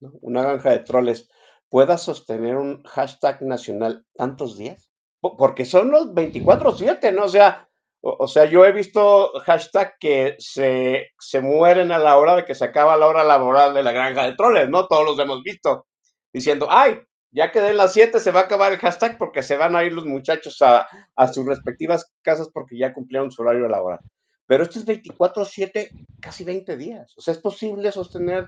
¿no? 0.00 0.12
una 0.22 0.42
granja 0.42 0.70
de 0.70 0.80
troles, 0.80 1.28
pueda 1.68 1.98
sostener 1.98 2.56
un 2.56 2.82
hashtag 2.84 3.42
nacional 3.42 4.04
tantos 4.14 4.56
días? 4.56 4.88
Porque 5.20 5.64
son 5.64 5.90
los 5.90 6.08
24-7, 6.14 7.12
¿no? 7.12 7.24
O 7.24 7.28
sea, 7.28 7.68
o, 8.00 8.28
sea, 8.28 8.44
yo 8.44 8.64
he 8.64 8.72
visto 8.72 9.32
hashtag 9.44 9.96
que 9.98 10.36
se, 10.38 11.08
se 11.18 11.40
mueren 11.40 11.90
a 11.90 11.98
la 11.98 12.16
hora 12.18 12.36
de 12.36 12.44
que 12.44 12.54
se 12.54 12.64
acaba 12.64 12.96
la 12.96 13.08
hora 13.08 13.24
laboral 13.24 13.74
de 13.74 13.82
la 13.82 13.92
granja 13.92 14.24
de 14.24 14.36
troles, 14.36 14.68
¿no? 14.68 14.86
Todos 14.86 15.04
los 15.04 15.18
hemos 15.18 15.42
visto 15.42 15.86
diciendo, 16.32 16.68
ay, 16.70 17.00
ya 17.32 17.50
que 17.50 17.60
den 17.60 17.76
las 17.76 17.92
7 17.92 18.20
se 18.20 18.30
va 18.30 18.40
a 18.40 18.42
acabar 18.44 18.72
el 18.72 18.78
hashtag 18.78 19.18
porque 19.18 19.42
se 19.42 19.56
van 19.56 19.74
a 19.74 19.84
ir 19.84 19.92
los 19.92 20.06
muchachos 20.06 20.62
a, 20.62 20.86
a 21.16 21.28
sus 21.28 21.44
respectivas 21.46 22.12
casas 22.22 22.48
porque 22.52 22.78
ya 22.78 22.94
cumplieron 22.94 23.30
su 23.32 23.42
horario 23.42 23.68
laboral. 23.68 24.00
Pero 24.46 24.62
esto 24.62 24.78
es 24.78 24.86
24-7, 24.86 25.90
casi 26.20 26.44
20 26.44 26.76
días. 26.76 27.12
O 27.16 27.20
sea, 27.20 27.32
es 27.32 27.38
posible 27.38 27.90
sostener 27.90 28.46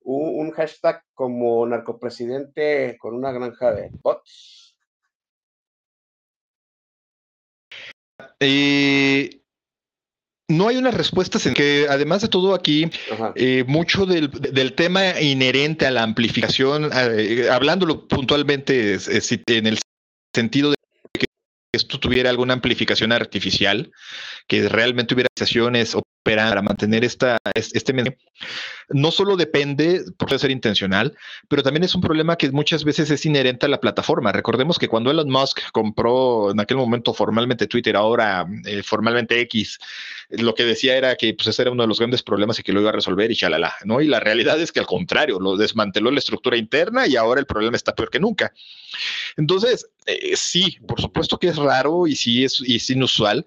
un, 0.00 0.46
un 0.46 0.50
hashtag 0.52 1.02
como 1.14 1.66
narcopresidente 1.66 2.96
con 2.98 3.14
una 3.14 3.32
granja 3.32 3.72
de 3.72 3.90
bots. 4.02 4.76
Eh, 8.38 9.42
no 10.48 10.68
hay 10.68 10.76
unas 10.76 10.94
respuestas 10.94 11.46
en 11.46 11.54
que, 11.54 11.86
además 11.88 12.22
de 12.22 12.28
todo 12.28 12.54
aquí, 12.54 12.90
eh, 13.34 13.64
mucho 13.66 14.06
del, 14.06 14.30
del, 14.30 14.74
tema 14.74 15.20
inherente 15.20 15.86
a 15.86 15.90
la 15.90 16.02
amplificación, 16.02 16.90
eh, 16.92 17.48
hablándolo 17.50 18.06
puntualmente 18.06 18.98
en 19.46 19.66
el 19.66 19.78
sentido 20.34 20.70
de 20.70 20.76
esto 21.72 21.98
tuviera 21.98 22.28
alguna 22.28 22.54
amplificación 22.54 23.12
artificial, 23.12 23.90
que 24.46 24.68
realmente 24.68 25.14
hubiera 25.14 25.28
sesiones 25.36 25.94
para 26.22 26.62
mantener 26.62 27.04
esta, 27.04 27.38
este 27.54 27.92
mensaje, 27.92 28.18
no 28.90 29.10
solo 29.10 29.36
depende, 29.36 30.04
por 30.16 30.38
ser 30.38 30.50
intencional, 30.50 31.16
pero 31.48 31.62
también 31.62 31.84
es 31.84 31.94
un 31.94 32.00
problema 32.00 32.36
que 32.36 32.50
muchas 32.50 32.84
veces 32.84 33.10
es 33.10 33.24
inherente 33.26 33.66
a 33.66 33.68
la 33.68 33.80
plataforma. 33.80 34.32
Recordemos 34.32 34.78
que 34.78 34.88
cuando 34.88 35.10
Elon 35.10 35.30
Musk 35.30 35.60
compró 35.72 36.50
en 36.50 36.60
aquel 36.60 36.76
momento 36.76 37.14
formalmente 37.14 37.66
Twitter, 37.66 37.96
ahora 37.96 38.46
eh, 38.66 38.82
formalmente 38.82 39.40
X, 39.40 39.78
lo 40.30 40.54
que 40.54 40.64
decía 40.64 40.96
era 40.96 41.16
que 41.16 41.34
pues, 41.34 41.48
ese 41.48 41.62
era 41.62 41.70
uno 41.70 41.82
de 41.82 41.88
los 41.88 41.98
grandes 41.98 42.22
problemas 42.22 42.58
y 42.58 42.62
que 42.62 42.72
lo 42.72 42.80
iba 42.80 42.90
a 42.90 42.94
resolver 42.94 43.30
y 43.30 43.36
chalala, 43.36 43.74
¿no? 43.84 44.00
Y 44.00 44.06
la 44.06 44.20
realidad 44.20 44.60
es 44.60 44.72
que 44.72 44.80
al 44.80 44.86
contrario, 44.86 45.40
lo 45.40 45.56
desmanteló 45.56 46.10
la 46.10 46.18
estructura 46.18 46.56
interna 46.56 47.06
y 47.06 47.16
ahora 47.16 47.40
el 47.40 47.46
problema 47.46 47.76
está 47.76 47.94
peor 47.94 48.10
que 48.10 48.20
nunca. 48.20 48.52
Entonces, 49.36 49.88
eh, 50.06 50.36
sí, 50.36 50.78
por 50.86 51.00
supuesto 51.00 51.38
que 51.38 51.48
es 51.48 51.56
raro 51.56 52.06
y 52.06 52.14
sí 52.14 52.44
es, 52.44 52.62
y 52.64 52.76
es 52.76 52.90
inusual, 52.90 53.46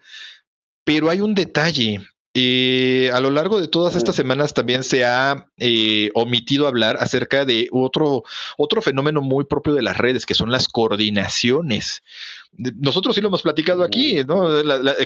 pero 0.84 1.09
hay 1.09 1.21
un 1.21 1.34
detalle 1.34 2.01
eh, 2.38 3.09
a 3.13 3.21
lo 3.21 3.31
largo 3.31 3.61
de 3.61 3.69
todas 3.69 3.95
estas 3.95 4.13
semanas 4.13 4.53
también 4.53 4.83
se 4.83 5.05
ha 5.05 5.47
eh, 5.55 6.11
omitido 6.15 6.67
hablar 6.67 6.97
acerca 6.99 7.45
de 7.45 7.69
otro, 7.71 8.23
otro 8.57 8.81
fenómeno 8.81 9.21
muy 9.21 9.45
propio 9.45 9.73
de 9.73 9.81
las 9.81 9.97
redes, 9.97 10.25
que 10.25 10.33
son 10.33 10.51
las 10.51 10.67
coordinaciones. 10.67 12.03
Nosotros 12.51 13.15
sí 13.15 13.21
lo 13.21 13.29
hemos 13.29 13.41
platicado 13.41 13.83
aquí, 13.86 14.21
¿no? 14.25 14.49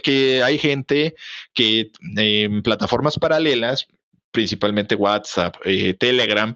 que 0.02 0.42
hay 0.42 0.58
gente 0.58 1.14
que 1.54 1.92
en 2.18 2.64
plataformas 2.64 3.20
paralelas, 3.20 3.86
principalmente 4.32 4.96
WhatsApp, 4.96 5.56
eh, 5.66 5.94
Telegram, 5.94 6.56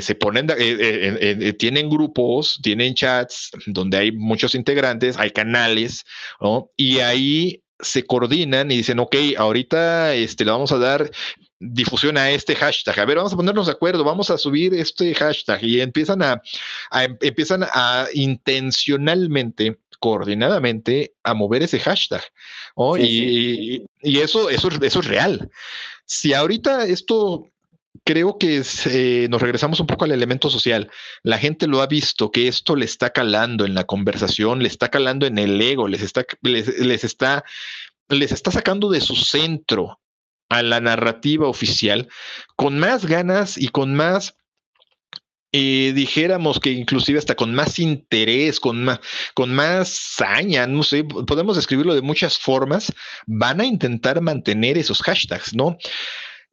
se 0.00 0.14
ponen, 0.14 0.46
tienen 1.58 1.88
grupos, 1.88 2.60
tienen 2.62 2.94
chats 2.94 3.50
donde 3.66 3.96
hay 3.96 4.12
muchos 4.12 4.54
integrantes, 4.54 5.18
hay 5.18 5.30
canales, 5.30 6.04
¿no? 6.42 6.70
Y 6.76 6.98
ahí 6.98 7.62
se 7.80 8.04
coordinan 8.06 8.70
y 8.70 8.78
dicen, 8.78 8.98
ok, 8.98 9.16
ahorita 9.36 10.14
este, 10.14 10.44
le 10.44 10.50
vamos 10.50 10.72
a 10.72 10.78
dar 10.78 11.10
difusión 11.60 12.16
a 12.16 12.30
este 12.30 12.54
hashtag. 12.54 12.98
A 12.98 13.04
ver, 13.04 13.16
vamos 13.16 13.32
a 13.32 13.36
ponernos 13.36 13.66
de 13.66 13.72
acuerdo, 13.72 14.04
vamos 14.04 14.30
a 14.30 14.38
subir 14.38 14.74
este 14.74 15.14
hashtag 15.14 15.62
y 15.64 15.80
empiezan 15.80 16.22
a, 16.22 16.42
em, 16.92 17.16
empiezan 17.20 17.64
a 17.64 18.06
intencionalmente 18.14 19.78
coordinadamente 20.00 21.14
a 21.24 21.34
mover 21.34 21.62
ese 21.62 21.80
hashtag. 21.80 22.22
y, 22.98 23.84
y, 24.02 24.18
eso, 24.18 24.50
eso, 24.50 24.68
eso 24.68 25.00
es 25.00 25.06
real. 25.06 25.50
Si 26.04 26.32
ahorita 26.32 26.86
esto 26.86 27.50
creo 28.04 28.38
que 28.38 28.62
nos 29.28 29.42
regresamos 29.42 29.80
un 29.80 29.86
poco 29.86 30.04
al 30.04 30.12
elemento 30.12 30.50
social. 30.50 30.90
La 31.22 31.38
gente 31.38 31.66
lo 31.66 31.80
ha 31.82 31.86
visto, 31.86 32.30
que 32.30 32.48
esto 32.48 32.76
le 32.76 32.84
está 32.84 33.10
calando 33.10 33.64
en 33.64 33.74
la 33.74 33.84
conversación, 33.84 34.62
le 34.62 34.68
está 34.68 34.88
calando 34.90 35.26
en 35.26 35.38
el 35.38 35.60
ego, 35.60 35.88
les 35.88 36.02
está, 36.02 36.24
les, 36.42 36.68
está, 37.04 37.44
les 38.08 38.32
está 38.32 38.50
sacando 38.50 38.90
de 38.90 39.00
su 39.00 39.16
centro 39.16 40.00
a 40.48 40.62
la 40.62 40.80
narrativa 40.80 41.46
oficial 41.46 42.08
con 42.56 42.78
más 42.78 43.04
ganas 43.04 43.58
y 43.58 43.68
con 43.68 43.94
más 43.94 44.34
eh, 45.52 45.92
dijéramos 45.94 46.60
que 46.60 46.70
inclusive 46.70 47.18
hasta 47.18 47.34
con 47.34 47.54
más 47.54 47.78
interés, 47.78 48.60
con 48.60 48.84
más, 48.84 49.00
con 49.34 49.54
más 49.54 49.88
saña, 49.88 50.66
no 50.66 50.82
sé, 50.82 51.04
podemos 51.04 51.56
escribirlo 51.56 51.94
de 51.94 52.02
muchas 52.02 52.38
formas, 52.38 52.92
van 53.26 53.60
a 53.60 53.64
intentar 53.64 54.20
mantener 54.20 54.76
esos 54.76 55.02
hashtags, 55.02 55.54
¿no? 55.54 55.78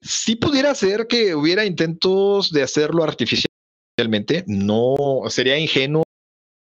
Si 0.05 0.35
pudiera 0.35 0.75
ser 0.75 1.07
que 1.07 1.33
hubiera 1.33 1.65
intentos 1.65 2.51
de 2.51 2.61
hacerlo 2.61 3.03
artificialmente, 3.03 4.43
no 4.45 4.95
sería 5.29 5.57
ingenuo 5.57 6.03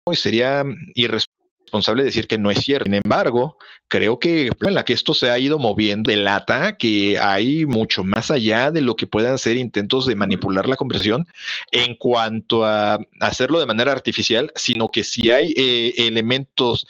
y 0.09 0.15
sería 0.15 0.65
irresponsable 0.95 2.05
decir 2.05 2.29
que 2.29 2.39
no 2.39 2.53
es 2.53 2.59
cierto. 2.61 2.85
Sin 2.85 2.95
embargo, 2.95 3.59
creo 3.89 4.21
que 4.21 4.53
en 4.61 4.75
la 4.75 4.85
que 4.85 4.93
esto 4.93 5.13
se 5.13 5.29
ha 5.29 5.41
ido 5.41 5.59
moviendo 5.59 6.11
delata 6.11 6.77
que 6.77 7.19
hay 7.19 7.67
mucho 7.67 8.05
más 8.05 8.31
allá 8.31 8.71
de 8.71 8.81
lo 8.81 8.95
que 8.95 9.09
puedan 9.09 9.39
ser 9.39 9.57
intentos 9.57 10.07
de 10.07 10.15
manipular 10.15 10.69
la 10.69 10.77
conversación 10.77 11.27
en 11.73 11.97
cuanto 11.97 12.65
a 12.65 13.01
hacerlo 13.19 13.59
de 13.59 13.67
manera 13.67 13.91
artificial, 13.91 14.53
sino 14.55 14.89
que 14.91 15.03
si 15.03 15.33
hay 15.33 15.53
eh, 15.57 15.95
elementos 15.97 16.87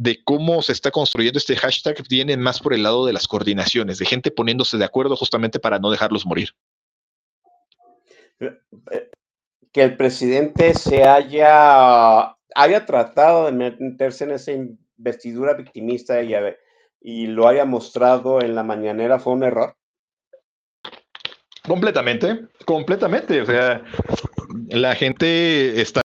de 0.00 0.18
cómo 0.24 0.62
se 0.62 0.72
está 0.72 0.90
construyendo 0.90 1.38
este 1.38 1.56
hashtag 1.56 2.02
viene 2.08 2.34
más 2.38 2.58
por 2.58 2.72
el 2.72 2.84
lado 2.84 3.04
de 3.04 3.12
las 3.12 3.28
coordinaciones, 3.28 3.98
de 3.98 4.06
gente 4.06 4.30
poniéndose 4.30 4.78
de 4.78 4.86
acuerdo 4.86 5.14
justamente 5.14 5.60
para 5.60 5.78
no 5.78 5.90
dejarlos 5.90 6.24
morir. 6.24 6.54
Que 9.70 9.82
el 9.82 9.98
presidente 9.98 10.72
se 10.72 11.04
haya, 11.04 12.34
haya 12.54 12.86
tratado 12.86 13.44
de 13.44 13.52
meterse 13.52 14.24
en 14.24 14.30
esa 14.30 14.52
investidura 14.52 15.52
victimista 15.52 16.22
y, 16.22 16.34
y 17.02 17.26
lo 17.26 17.46
haya 17.46 17.66
mostrado 17.66 18.40
en 18.40 18.54
la 18.54 18.62
mañanera 18.62 19.18
fue 19.18 19.34
un 19.34 19.42
error. 19.42 19.76
Completamente, 21.66 22.46
completamente. 22.64 23.42
O 23.42 23.44
sea, 23.44 23.84
la 24.70 24.94
gente 24.94 25.78
está 25.78 26.00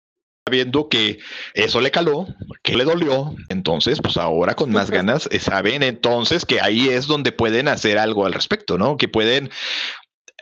viendo 0.50 0.90
que 0.90 1.20
eso 1.54 1.80
le 1.80 1.90
caló, 1.90 2.26
que 2.62 2.76
le 2.76 2.84
dolió, 2.84 3.34
entonces 3.48 4.00
pues 4.02 4.18
ahora 4.18 4.54
con 4.54 4.70
más 4.70 4.90
ganas 4.90 5.26
eh, 5.32 5.40
saben 5.40 5.82
entonces 5.82 6.44
que 6.44 6.60
ahí 6.60 6.90
es 6.90 7.06
donde 7.06 7.32
pueden 7.32 7.66
hacer 7.66 7.96
algo 7.98 8.26
al 8.26 8.34
respecto, 8.34 8.76
¿no? 8.76 8.98
Que 8.98 9.08
pueden, 9.08 9.50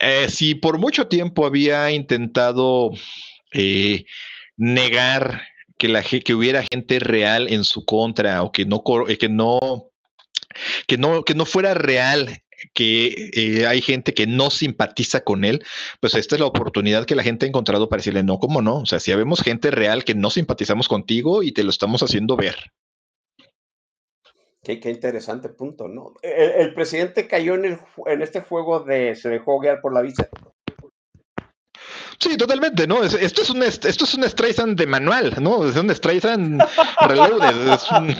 eh, 0.01 0.27
si 0.29 0.55
por 0.55 0.77
mucho 0.77 1.07
tiempo 1.07 1.45
había 1.45 1.89
intentado 1.91 2.91
eh, 3.53 4.03
negar 4.57 5.43
que, 5.77 5.87
la, 5.87 6.03
que 6.03 6.33
hubiera 6.33 6.65
gente 6.69 6.99
real 6.99 7.47
en 7.47 7.63
su 7.63 7.85
contra 7.85 8.43
o 8.43 8.51
que 8.51 8.65
no, 8.65 8.83
que 9.17 9.29
no 9.29 9.89
que 10.85 10.97
no, 10.97 11.23
que 11.23 11.33
no 11.33 11.45
fuera 11.45 11.73
real 11.73 12.42
que 12.73 13.31
eh, 13.33 13.67
hay 13.67 13.81
gente 13.81 14.13
que 14.13 14.27
no 14.27 14.49
simpatiza 14.49 15.21
con 15.23 15.45
él, 15.45 15.63
pues 15.99 16.15
esta 16.15 16.35
es 16.35 16.41
la 16.41 16.47
oportunidad 16.47 17.05
que 17.05 17.15
la 17.15 17.23
gente 17.23 17.45
ha 17.45 17.49
encontrado 17.49 17.89
para 17.89 17.99
decirle, 17.99 18.23
no, 18.23 18.39
¿cómo 18.39 18.61
no? 18.61 18.79
O 18.79 18.85
sea, 18.85 18.99
si 18.99 19.11
habemos 19.11 19.41
gente 19.41 19.71
real 19.71 20.03
que 20.03 20.15
no 20.15 20.29
simpatizamos 20.29 20.87
contigo 20.87 21.43
y 21.43 21.51
te 21.51 21.63
lo 21.63 21.69
estamos 21.69 22.03
haciendo 22.03 22.35
ver. 22.35 22.55
Qué, 24.63 24.79
qué 24.79 24.89
interesante 24.89 25.49
punto, 25.49 25.89
¿no? 25.89 26.13
El, 26.21 26.73
presidente 26.73 27.27
cayó 27.27 27.55
en, 27.55 27.65
el, 27.65 27.79
en 28.05 28.21
este 28.21 28.41
juego 28.41 28.79
de 28.79 29.15
se 29.15 29.27
dejó 29.27 29.59
guiar 29.59 29.81
por 29.81 29.93
la 29.93 30.01
visa. 30.01 30.29
Sí, 32.17 32.37
totalmente, 32.37 32.87
¿no? 32.87 33.03
Esto 33.03 33.41
es 33.41 33.49
un 33.49 33.61
esto 33.63 33.87
es 34.05 34.13
un 34.13 34.23
Streisand 34.23 34.79
de 34.79 34.87
manual, 34.87 35.35
¿no? 35.41 35.67
Es 35.67 35.75
un 35.75 35.93
Streisand 35.93 36.63
reloaded. 37.01 37.73
Es 37.73 37.91
un... 37.91 38.15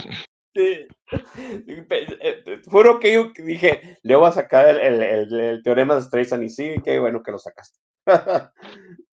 Sí. 0.54 0.86
Juro 2.70 3.00
que 3.00 3.12
yo 3.12 3.32
dije, 3.36 3.98
le 4.02 4.16
voy 4.16 4.28
a 4.28 4.32
sacar 4.32 4.68
el, 4.68 5.02
el, 5.02 5.40
el 5.40 5.62
teorema 5.62 5.96
de 5.96 6.02
Streisand 6.02 6.44
y 6.44 6.48
sí, 6.50 6.76
qué 6.84 6.98
bueno 6.98 7.22
que 7.22 7.32
lo 7.32 7.38
sacaste. 7.38 7.78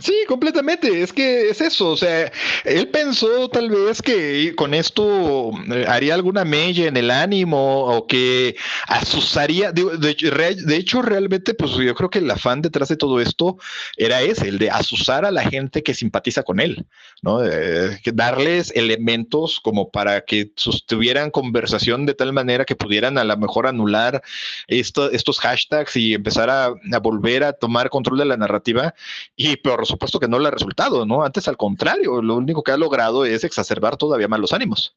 Sí, 0.00 0.14
completamente. 0.28 1.02
Es 1.02 1.12
que 1.12 1.50
es 1.50 1.60
eso. 1.60 1.90
O 1.90 1.96
sea, 1.96 2.30
él 2.64 2.88
pensó 2.88 3.48
tal 3.48 3.70
vez 3.70 4.02
que 4.02 4.54
con 4.56 4.74
esto 4.74 5.50
eh, 5.72 5.84
haría 5.88 6.14
alguna 6.14 6.44
mella 6.44 6.86
en 6.86 6.96
el 6.96 7.10
ánimo 7.10 7.84
o 7.86 8.06
que 8.06 8.56
asusaría. 8.86 9.72
De, 9.72 10.76
hecho, 10.76 11.02
realmente, 11.02 11.54
pues 11.54 11.72
yo 11.72 11.94
creo 11.94 12.10
que 12.10 12.18
el 12.18 12.30
afán 12.30 12.62
detrás 12.62 12.88
de 12.88 12.96
todo 12.96 13.20
esto 13.20 13.58
era 13.96 14.22
ese, 14.22 14.48
el 14.48 14.58
de 14.58 14.70
asusar 14.70 15.24
a 15.24 15.30
la 15.30 15.42
gente 15.42 15.82
que 15.82 15.94
simpatiza 15.94 16.42
con 16.42 16.60
él, 16.60 16.86
¿no? 17.22 17.44
Eh, 17.44 17.98
darles 18.12 18.72
elementos 18.74 19.60
como 19.60 19.90
para 19.90 20.22
que 20.22 20.52
sostuvieran 20.56 21.30
conversación 21.30 22.06
de 22.06 22.14
tal 22.14 22.32
manera 22.32 22.64
que 22.64 22.76
pudieran 22.76 23.18
a 23.18 23.24
lo 23.24 23.36
mejor 23.36 23.66
anular 23.66 24.22
esto, 24.68 25.10
estos 25.10 25.40
hashtags 25.40 25.96
y 25.96 26.14
empezar 26.14 26.50
a, 26.50 26.66
a 26.66 26.98
volver 27.02 27.44
a 27.44 27.52
tomar 27.52 27.90
control 27.90 28.18
de 28.18 28.24
la 28.24 28.36
narrativa. 28.36 28.94
Y 29.36 29.49
por 29.56 29.86
supuesto 29.86 30.18
que 30.20 30.28
no 30.28 30.38
le 30.38 30.48
ha 30.48 30.52
resultado, 30.52 31.06
¿no? 31.06 31.24
Antes 31.24 31.48
al 31.48 31.56
contrario, 31.56 32.22
lo 32.22 32.36
único 32.36 32.62
que 32.62 32.72
ha 32.72 32.76
logrado 32.76 33.24
es 33.24 33.44
exacerbar 33.44 33.96
todavía 33.96 34.28
más 34.28 34.40
los 34.40 34.52
ánimos. 34.52 34.96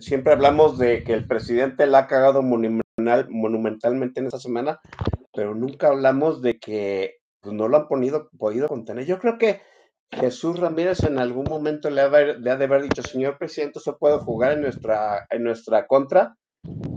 siempre 0.00 0.32
hablamos 0.32 0.78
de 0.78 1.04
que 1.04 1.12
el 1.12 1.26
presidente 1.26 1.86
la 1.86 2.00
ha 2.00 2.06
cagado 2.06 2.42
monumental, 2.42 3.28
monumentalmente 3.28 4.20
en 4.20 4.26
esta 4.26 4.38
semana, 4.38 4.80
pero 5.32 5.54
nunca 5.54 5.88
hablamos 5.88 6.42
de 6.42 6.58
que 6.58 7.18
pues, 7.40 7.54
no 7.54 7.68
lo 7.68 7.76
han 7.76 7.88
podido, 7.88 8.28
podido 8.38 8.68
contener. 8.68 9.06
Yo 9.06 9.18
creo 9.18 9.38
que 9.38 9.60
Jesús 10.10 10.58
Ramírez 10.58 11.02
en 11.04 11.18
algún 11.18 11.44
momento 11.44 11.90
le 11.90 12.00
ha, 12.00 12.08
de 12.08 12.50
haber 12.50 12.82
dicho, 12.82 13.02
señor 13.02 13.38
presidente, 13.38 13.80
¿se 13.80 13.92
puede 13.92 14.18
jugar 14.18 14.52
en 14.52 14.62
nuestra, 14.62 15.26
en 15.30 15.44
nuestra 15.44 15.86
contra? 15.86 16.36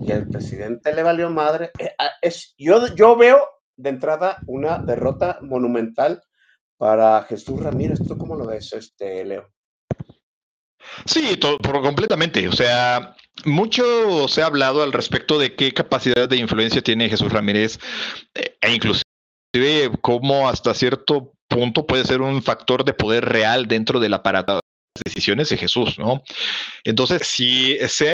Y 0.02 0.12
el 0.12 0.28
presidente 0.28 0.94
le 0.94 1.04
valió 1.04 1.30
madre. 1.30 1.72
Eh, 1.78 1.92
ah, 2.00 2.12
es, 2.22 2.56
yo, 2.58 2.88
yo 2.96 3.16
veo 3.16 3.40
de 3.80 3.90
entrada, 3.90 4.40
una 4.46 4.80
derrota 4.80 5.40
monumental 5.42 6.22
para 6.78 7.24
Jesús 7.24 7.62
Ramírez. 7.62 8.00
¿Tú 8.06 8.18
cómo 8.18 8.36
lo 8.36 8.46
ves, 8.46 8.74
este, 8.74 9.24
Leo? 9.24 9.50
Sí, 11.06 11.40
completamente. 11.62 12.48
O 12.48 12.52
sea, 12.52 13.16
mucho 13.46 14.28
se 14.28 14.42
ha 14.42 14.48
hablado 14.48 14.84
al 14.84 14.92
respecto 14.92 15.40
de 15.40 15.56
qué 15.56 15.74
capacidad 15.74 16.28
de 16.28 16.38
influencia 16.38 16.82
tiene 16.82 17.10
Jesús 17.10 17.32
Ramírez 17.32 17.80
eh, 18.36 18.58
e 18.62 18.74
inclusive 18.74 19.04
cómo 20.02 20.50
hasta 20.50 20.74
cierto 20.74 21.34
punto 21.48 21.86
puede 21.86 22.04
ser 22.06 22.22
un 22.22 22.44
factor 22.44 22.84
de 22.84 22.94
poder 22.94 23.26
real 23.26 23.68
dentro 23.68 24.00
del 24.00 24.14
aparato 24.14 24.56
de 24.56 24.62
decisiones 25.06 25.50
de 25.50 25.58
Jesús, 25.58 25.98
¿no? 25.98 26.22
Entonces, 26.84 27.28
si 27.28 27.78
se 27.88 28.10
ha 28.10 28.14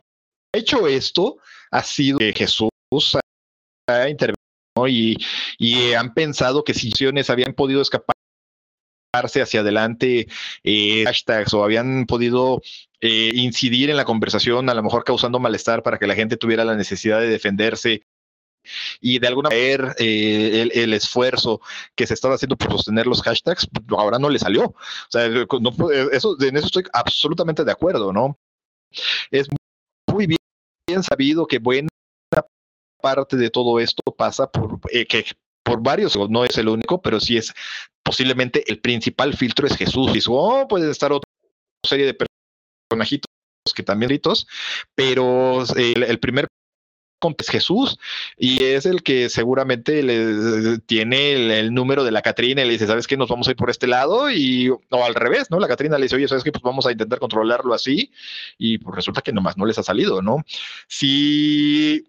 hecho 0.54 0.88
esto, 0.88 1.38
ha 1.72 1.84
sido 1.84 2.20
que 2.20 2.34
Jesús 2.34 2.70
ha 3.88 4.10
intervenido 4.10 4.35
y, 4.88 5.18
y 5.58 5.94
han 5.94 6.14
pensado 6.14 6.64
que 6.64 6.74
si 6.74 6.92
habían 7.30 7.54
podido 7.54 7.82
escapar 7.82 8.16
hacia 9.14 9.62
adelante 9.62 10.28
eh, 10.64 11.04
hashtags 11.06 11.54
o 11.54 11.64
habían 11.64 12.06
podido 12.06 12.62
eh, 13.00 13.32
incidir 13.34 13.90
en 13.90 13.98
la 13.98 14.04
conversación, 14.04 14.70
a 14.70 14.74
lo 14.74 14.84
mejor 14.84 15.06
causando 15.06 15.40
malestar 15.40 15.84
para 15.84 15.98
que 15.98 16.08
la 16.08 16.16
gente 16.16 16.36
tuviera 16.36 16.66
la 16.66 16.76
necesidad 16.76 17.22
de 17.22 17.30
defenderse 17.30 18.04
y 19.00 19.20
de 19.20 19.28
alguna 19.28 19.50
manera 19.50 19.96
eh, 20.00 20.70
el, 20.74 20.94
esfuerzo 20.94 21.62
que 21.96 22.08
se 22.08 22.16
estaba 22.16 22.36
haciendo 22.36 22.58
por 22.58 22.72
sostener 22.72 23.06
los 23.06 23.22
hashtags, 23.22 23.68
ahora 23.90 24.18
no 24.18 24.30
le 24.30 24.40
salió. 24.40 24.66
O 24.66 24.76
sea, 25.10 25.30
no, 25.30 25.92
eso, 26.12 26.36
en 26.42 26.58
eso 26.58 26.66
estoy 26.66 26.84
absolutamente 26.92 27.64
de 27.64 27.72
acuerdo, 27.72 28.12
¿no? 28.12 28.38
Es 29.30 29.48
muy 30.12 30.26
bien, 30.26 30.40
bien 30.88 31.04
sabido 31.04 31.46
que 31.46 31.60
buena 31.60 31.90
parte 33.02 33.38
de 33.38 33.50
todo 33.50 33.80
esto 33.80 34.04
pasa 34.18 34.52
por 34.52 34.80
eh, 34.92 35.06
que 35.06 35.26
por 35.64 35.82
varios, 35.82 36.16
no 36.30 36.46
es 36.46 36.58
el 36.58 36.70
único, 36.70 37.02
pero 37.02 37.20
sí 37.20 37.38
es 37.38 37.52
posiblemente 38.04 38.64
el 38.68 38.80
principal 38.80 39.36
filtro 39.36 39.66
es 39.66 39.76
Jesús. 39.76 40.16
Y 40.16 40.22
oh, 40.30 40.68
puede 40.68 40.92
estar 40.92 41.12
otra 41.12 41.30
serie 41.84 42.06
de 42.06 42.16
personajitos 42.92 43.26
que 43.76 43.82
también 43.82 44.10
ritos, 44.10 44.48
pero 44.94 45.64
el, 45.76 46.04
el 46.04 46.20
primer 46.20 46.48
es 47.40 47.50
Jesús 47.50 47.98
y 48.38 48.64
es 48.64 48.86
el 48.86 49.02
que 49.02 49.30
seguramente 49.30 50.04
le 50.04 50.78
tiene 50.80 51.34
el, 51.34 51.52
el, 51.52 51.74
número 51.74 52.04
de 52.04 52.12
la 52.12 52.22
Catrina 52.22 52.62
y 52.62 52.66
le 52.66 52.74
dice, 52.74 52.88
¿sabes 52.88 53.08
qué? 53.08 53.18
Nos 53.18 53.30
vamos 53.30 53.48
a 53.48 53.52
ir 53.52 53.58
por 53.58 53.70
este 53.70 53.88
lado 53.88 54.30
y 54.30 54.70
o 54.70 55.04
al 55.04 55.16
revés, 55.16 55.50
¿no? 55.50 55.60
La 55.60 55.68
Catrina 55.68 55.98
le 55.98 56.04
dice, 56.04 56.16
oye, 56.16 56.28
¿sabes 56.28 56.44
qué? 56.44 56.52
Pues 56.52 56.62
vamos 56.62 56.86
a 56.86 56.92
intentar 56.92 57.20
controlarlo 57.20 57.74
así 57.74 58.12
y 58.58 58.78
pues 58.78 58.96
resulta 58.96 59.22
que 59.22 59.34
nomás 59.34 59.58
no 59.58 59.66
les 59.66 59.78
ha 59.80 59.84
salido, 59.84 60.22
¿no? 60.22 60.46
Si 60.88 62.06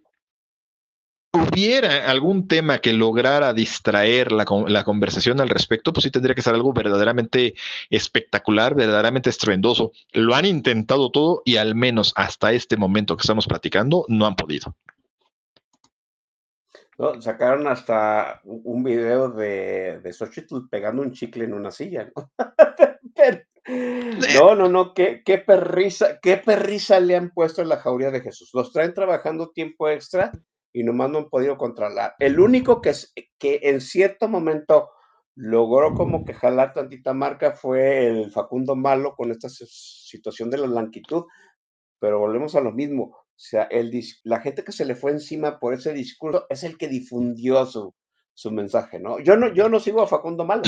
hubiera 1.36 2.10
algún 2.10 2.48
tema 2.48 2.78
que 2.78 2.92
lograra 2.92 3.52
distraer 3.52 4.32
la, 4.32 4.44
la, 4.68 4.84
conversación 4.84 5.40
al 5.40 5.48
respecto, 5.48 5.92
pues 5.92 6.04
sí 6.04 6.10
tendría 6.10 6.34
que 6.34 6.42
ser 6.42 6.54
algo 6.54 6.72
verdaderamente 6.72 7.54
espectacular, 7.90 8.74
verdaderamente 8.74 9.30
estruendoso. 9.30 9.92
Lo 10.12 10.34
han 10.34 10.46
intentado 10.46 11.10
todo 11.10 11.42
y 11.44 11.56
al 11.56 11.74
menos 11.74 12.12
hasta 12.16 12.52
este 12.52 12.76
momento 12.76 13.16
que 13.16 13.22
estamos 13.22 13.46
platicando 13.46 14.04
no 14.08 14.26
han 14.26 14.36
podido. 14.36 14.74
¿no? 16.98 17.20
Sacaron 17.20 17.66
hasta 17.66 18.40
un 18.44 18.82
video 18.82 19.30
de, 19.30 20.00
de 20.00 20.12
Xochitl 20.12 20.68
pegando 20.70 21.02
un 21.02 21.12
chicle 21.12 21.44
en 21.44 21.54
una 21.54 21.70
silla, 21.70 22.10
no, 24.34 24.54
no, 24.54 24.68
no, 24.68 24.94
qué, 24.94 25.22
qué 25.24 25.38
perrisa, 25.38 26.18
qué 26.20 26.36
perrisa 26.38 27.00
le 27.00 27.16
han 27.16 27.30
puesto 27.30 27.62
en 27.62 27.68
la 27.68 27.78
jauría 27.78 28.10
de 28.10 28.20
Jesús. 28.20 28.50
Los 28.54 28.72
traen 28.72 28.94
trabajando 28.94 29.50
tiempo 29.50 29.88
extra 29.88 30.32
y 30.76 30.84
nomás 30.84 31.08
no 31.08 31.18
han 31.20 31.30
podido 31.30 31.56
controlar. 31.56 32.16
El 32.18 32.38
único 32.38 32.82
que, 32.82 32.92
que 33.38 33.60
en 33.62 33.80
cierto 33.80 34.28
momento 34.28 34.90
logró 35.34 35.94
como 35.94 36.22
que 36.22 36.34
jalar 36.34 36.74
tantita 36.74 37.14
marca 37.14 37.52
fue 37.52 38.06
el 38.06 38.30
Facundo 38.30 38.76
Malo 38.76 39.14
con 39.16 39.30
esta 39.30 39.48
situación 39.48 40.50
de 40.50 40.58
la 40.58 40.66
blanquitud, 40.66 41.24
pero 41.98 42.18
volvemos 42.18 42.56
a 42.56 42.60
lo 42.60 42.72
mismo. 42.72 43.04
O 43.04 43.24
sea, 43.34 43.62
el, 43.70 43.90
la 44.24 44.40
gente 44.40 44.64
que 44.64 44.72
se 44.72 44.84
le 44.84 44.94
fue 44.94 45.12
encima 45.12 45.58
por 45.58 45.72
ese 45.72 45.94
discurso 45.94 46.44
es 46.50 46.62
el 46.62 46.76
que 46.76 46.88
difundió 46.88 47.64
su, 47.64 47.94
su 48.34 48.50
mensaje, 48.50 49.00
¿no? 49.00 49.18
Yo 49.20 49.34
no, 49.38 49.54
yo 49.54 49.70
no 49.70 49.80
sigo 49.80 50.02
a 50.02 50.06
Facundo 50.06 50.44
Malo, 50.44 50.64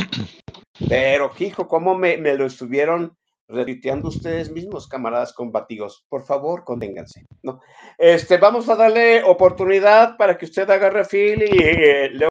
pero 0.88 1.30
hijo, 1.38 1.68
cómo 1.68 1.98
me, 1.98 2.16
me 2.16 2.34
lo 2.34 2.46
estuvieron 2.46 3.14
retuiteando 3.49 4.09
ustedes 4.09 4.51
mismos, 4.51 4.86
camaradas 4.86 5.32
combativos. 5.32 6.05
Por 6.09 6.22
favor, 6.22 6.64
conténganse. 6.64 7.26
¿no? 7.42 7.61
Este, 7.96 8.36
vamos 8.36 8.68
a 8.68 8.76
darle 8.76 9.22
oportunidad 9.24 10.16
para 10.16 10.36
que 10.36 10.44
usted 10.44 10.68
agarre 10.70 11.05
fil 11.05 11.42
y 11.42 11.62
eh, 11.62 12.11
Leo, 12.11 12.28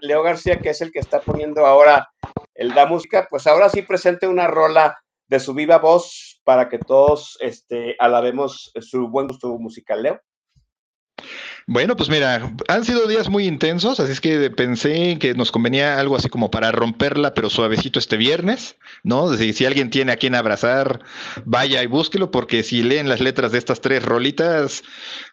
Leo, 0.00 0.22
García, 0.22 0.58
que 0.58 0.70
es 0.70 0.80
el 0.80 0.92
que 0.92 1.00
está 1.00 1.20
poniendo 1.20 1.66
ahora 1.66 2.08
el, 2.54 2.68
la 2.68 2.86
música, 2.86 3.26
pues 3.30 3.46
ahora 3.46 3.68
sí 3.68 3.82
presente 3.82 4.26
una 4.26 4.46
rola 4.46 4.98
de 5.26 5.40
su 5.40 5.54
viva 5.54 5.78
voz 5.78 6.40
para 6.44 6.68
que 6.68 6.78
todos 6.78 7.36
este, 7.40 7.96
alabemos 7.98 8.72
su 8.80 9.08
buen 9.08 9.26
gusto 9.28 9.48
musical. 9.58 10.02
Leo. 10.02 10.20
Bueno, 11.70 11.96
pues 11.96 12.08
mira, 12.08 12.50
han 12.66 12.84
sido 12.86 13.06
días 13.06 13.28
muy 13.28 13.46
intensos, 13.46 14.00
así 14.00 14.12
es 14.12 14.22
que 14.22 14.50
pensé 14.50 15.18
que 15.18 15.34
nos 15.34 15.52
convenía 15.52 16.00
algo 16.00 16.16
así 16.16 16.30
como 16.30 16.50
para 16.50 16.72
romperla, 16.72 17.34
pero 17.34 17.50
suavecito 17.50 17.98
este 17.98 18.16
viernes, 18.16 18.78
¿no? 19.02 19.34
Si, 19.36 19.52
si 19.52 19.66
alguien 19.66 19.90
tiene 19.90 20.12
a 20.12 20.16
quien 20.16 20.34
abrazar, 20.34 21.02
vaya 21.44 21.82
y 21.82 21.86
búsquelo, 21.86 22.30
porque 22.30 22.62
si 22.62 22.82
leen 22.82 23.10
las 23.10 23.20
letras 23.20 23.52
de 23.52 23.58
estas 23.58 23.82
tres 23.82 24.02
rolitas, 24.02 24.82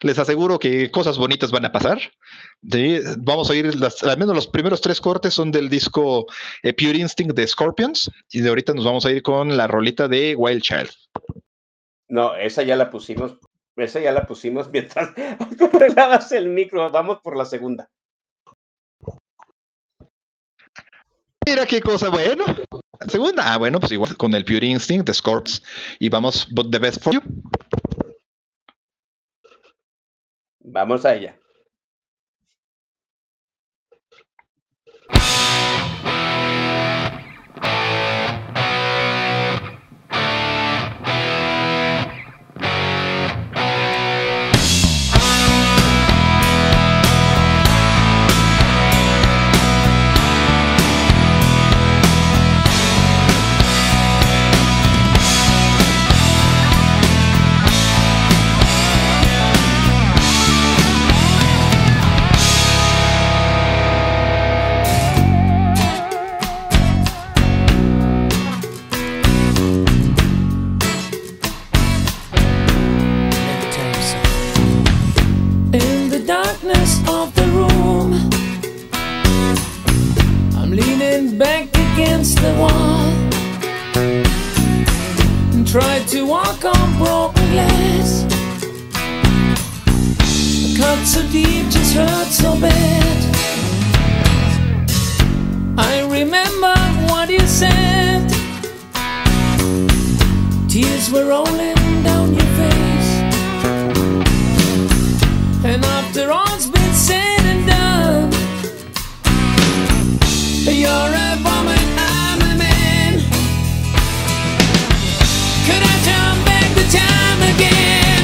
les 0.02 0.18
aseguro 0.18 0.58
que 0.58 0.90
cosas 0.90 1.16
bonitas 1.16 1.50
van 1.52 1.64
a 1.64 1.72
pasar. 1.72 2.00
Vamos 3.16 3.48
a 3.48 3.54
ir, 3.54 3.74
las, 3.74 4.02
al 4.02 4.18
menos 4.18 4.34
los 4.34 4.46
primeros 4.46 4.82
tres 4.82 5.00
cortes 5.00 5.32
son 5.32 5.50
del 5.50 5.70
disco 5.70 6.26
eh, 6.62 6.74
Pure 6.74 6.98
Instinct 6.98 7.34
de 7.34 7.46
Scorpions, 7.46 8.10
y 8.30 8.42
de 8.42 8.50
ahorita 8.50 8.74
nos 8.74 8.84
vamos 8.84 9.06
a 9.06 9.10
ir 9.10 9.22
con 9.22 9.56
la 9.56 9.68
rolita 9.68 10.06
de 10.06 10.34
Wild 10.36 10.60
Child. 10.60 10.90
No, 12.08 12.36
esa 12.36 12.62
ya 12.62 12.76
la 12.76 12.90
pusimos 12.90 13.38
esa 13.84 14.00
ya 14.00 14.12
la 14.12 14.26
pusimos 14.26 14.68
mientras 14.72 15.10
arreglabas 15.72 16.32
el 16.32 16.48
micro. 16.48 16.90
Vamos 16.90 17.20
por 17.20 17.36
la 17.36 17.44
segunda. 17.44 17.88
Mira 21.46 21.64
qué 21.64 21.80
cosa, 21.80 22.08
bueno. 22.08 22.44
Segunda, 23.08 23.52
ah, 23.52 23.56
bueno, 23.56 23.78
pues 23.78 23.92
igual 23.92 24.16
con 24.16 24.34
el 24.34 24.44
Pure 24.44 24.66
Instinct 24.66 25.06
de 25.06 25.14
Scorps 25.14 25.62
y 26.00 26.08
vamos, 26.08 26.48
but 26.50 26.72
the 26.72 26.78
best 26.78 27.02
for 27.02 27.14
you. 27.14 27.20
Vamos 30.60 31.04
a 31.04 31.14
ella. 31.14 31.38
Hurt 91.96 92.28
so 92.28 92.60
bad. 92.60 93.18
I 95.78 96.00
remember 96.18 96.74
what 97.10 97.30
you 97.30 97.40
said. 97.40 98.28
Tears 100.68 101.10
were 101.10 101.26
rolling 101.26 102.02
down 102.02 102.34
your 102.34 102.50
face, 102.60 103.10
and 105.64 105.84
after 105.84 106.30
all's 106.30 106.66
been 106.66 106.94
said 107.08 107.42
and 107.52 107.66
done. 107.66 108.32
You're 110.82 111.14
a 111.28 111.30
woman, 111.48 111.84
I'm 111.98 112.40
a 112.50 112.54
man. 112.64 113.12
Could 115.66 115.82
I 115.92 115.96
turn 116.10 116.36
back 116.44 116.68
the 116.80 116.86
time 117.02 117.40
again? 117.54 118.22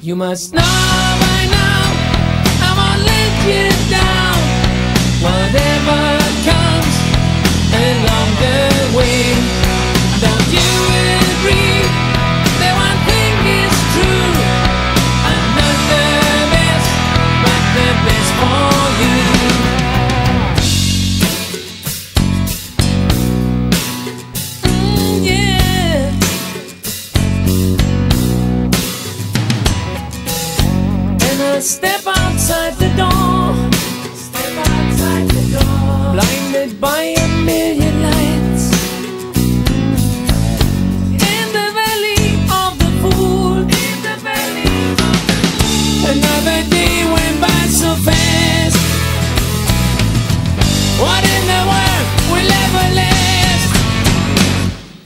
You 0.00 0.16
must 0.16 0.54
know 0.54 1.11
you 3.44 3.90
down. 3.90 4.01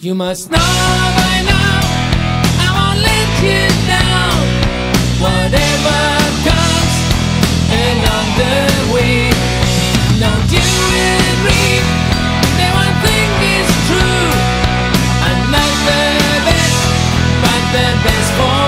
You 0.07 0.15
must 0.15 0.53
know 0.53 0.57
by 0.57 1.37
now 1.51 1.81
I 2.63 2.69
won't 2.77 3.01
let 3.11 3.31
you 3.43 3.67
down. 3.91 4.39
Whatever 5.19 6.01
comes 6.47 6.95
along 7.75 8.29
the 8.39 8.55
way, 8.95 9.35
don't 10.23 10.47
you 10.55 10.63
agree? 10.63 11.83
That 12.55 12.71
one 12.83 12.95
thing 13.03 13.31
is 13.59 13.69
true. 13.91 14.31
I'm 15.27 15.43
not 15.51 15.75
the 15.91 16.07
best, 16.47 16.79
but 17.43 17.63
the 17.75 17.89
best 18.07 18.31
for 18.39 18.66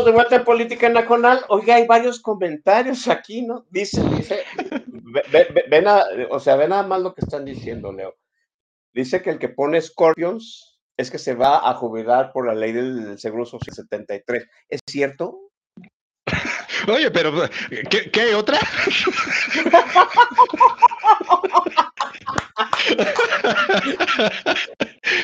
estamos 0.00 0.04
de 0.06 0.12
vuelta 0.12 0.36
en 0.36 0.44
Política 0.44 0.88
Nacional. 0.88 1.44
Oiga, 1.48 1.74
hay 1.76 1.86
varios 1.86 2.20
comentarios 2.20 3.06
aquí, 3.08 3.42
¿no? 3.42 3.66
Dice, 3.70 4.02
dice, 4.16 4.40
ve, 4.86 5.22
ve- 5.30 5.48
ve- 5.54 5.64
ven 5.68 5.86
a- 5.88 6.04
o 6.30 6.40
sea, 6.40 6.56
ven 6.56 6.70
nada 6.70 6.82
más 6.84 7.00
lo 7.02 7.14
que 7.14 7.20
están 7.22 7.44
diciendo, 7.44 7.92
Leo. 7.92 8.16
Dice 8.94 9.22
que 9.22 9.30
el 9.30 9.38
que 9.38 9.48
pone 9.50 9.80
Scorpions 9.80 10.78
es 10.96 11.10
que 11.10 11.18
se 11.18 11.34
va 11.34 11.68
a 11.68 11.74
jubilar 11.74 12.32
por 12.32 12.46
la 12.46 12.54
ley 12.54 12.72
del 12.72 13.18
Seguro 13.18 13.44
Social 13.44 13.74
73. 13.74 14.46
¿Es 14.68 14.80
cierto? 14.86 15.39
Oye, 16.88 17.10
pero 17.10 17.32
¿qué, 17.90 18.10
qué 18.10 18.34
otra? 18.34 18.58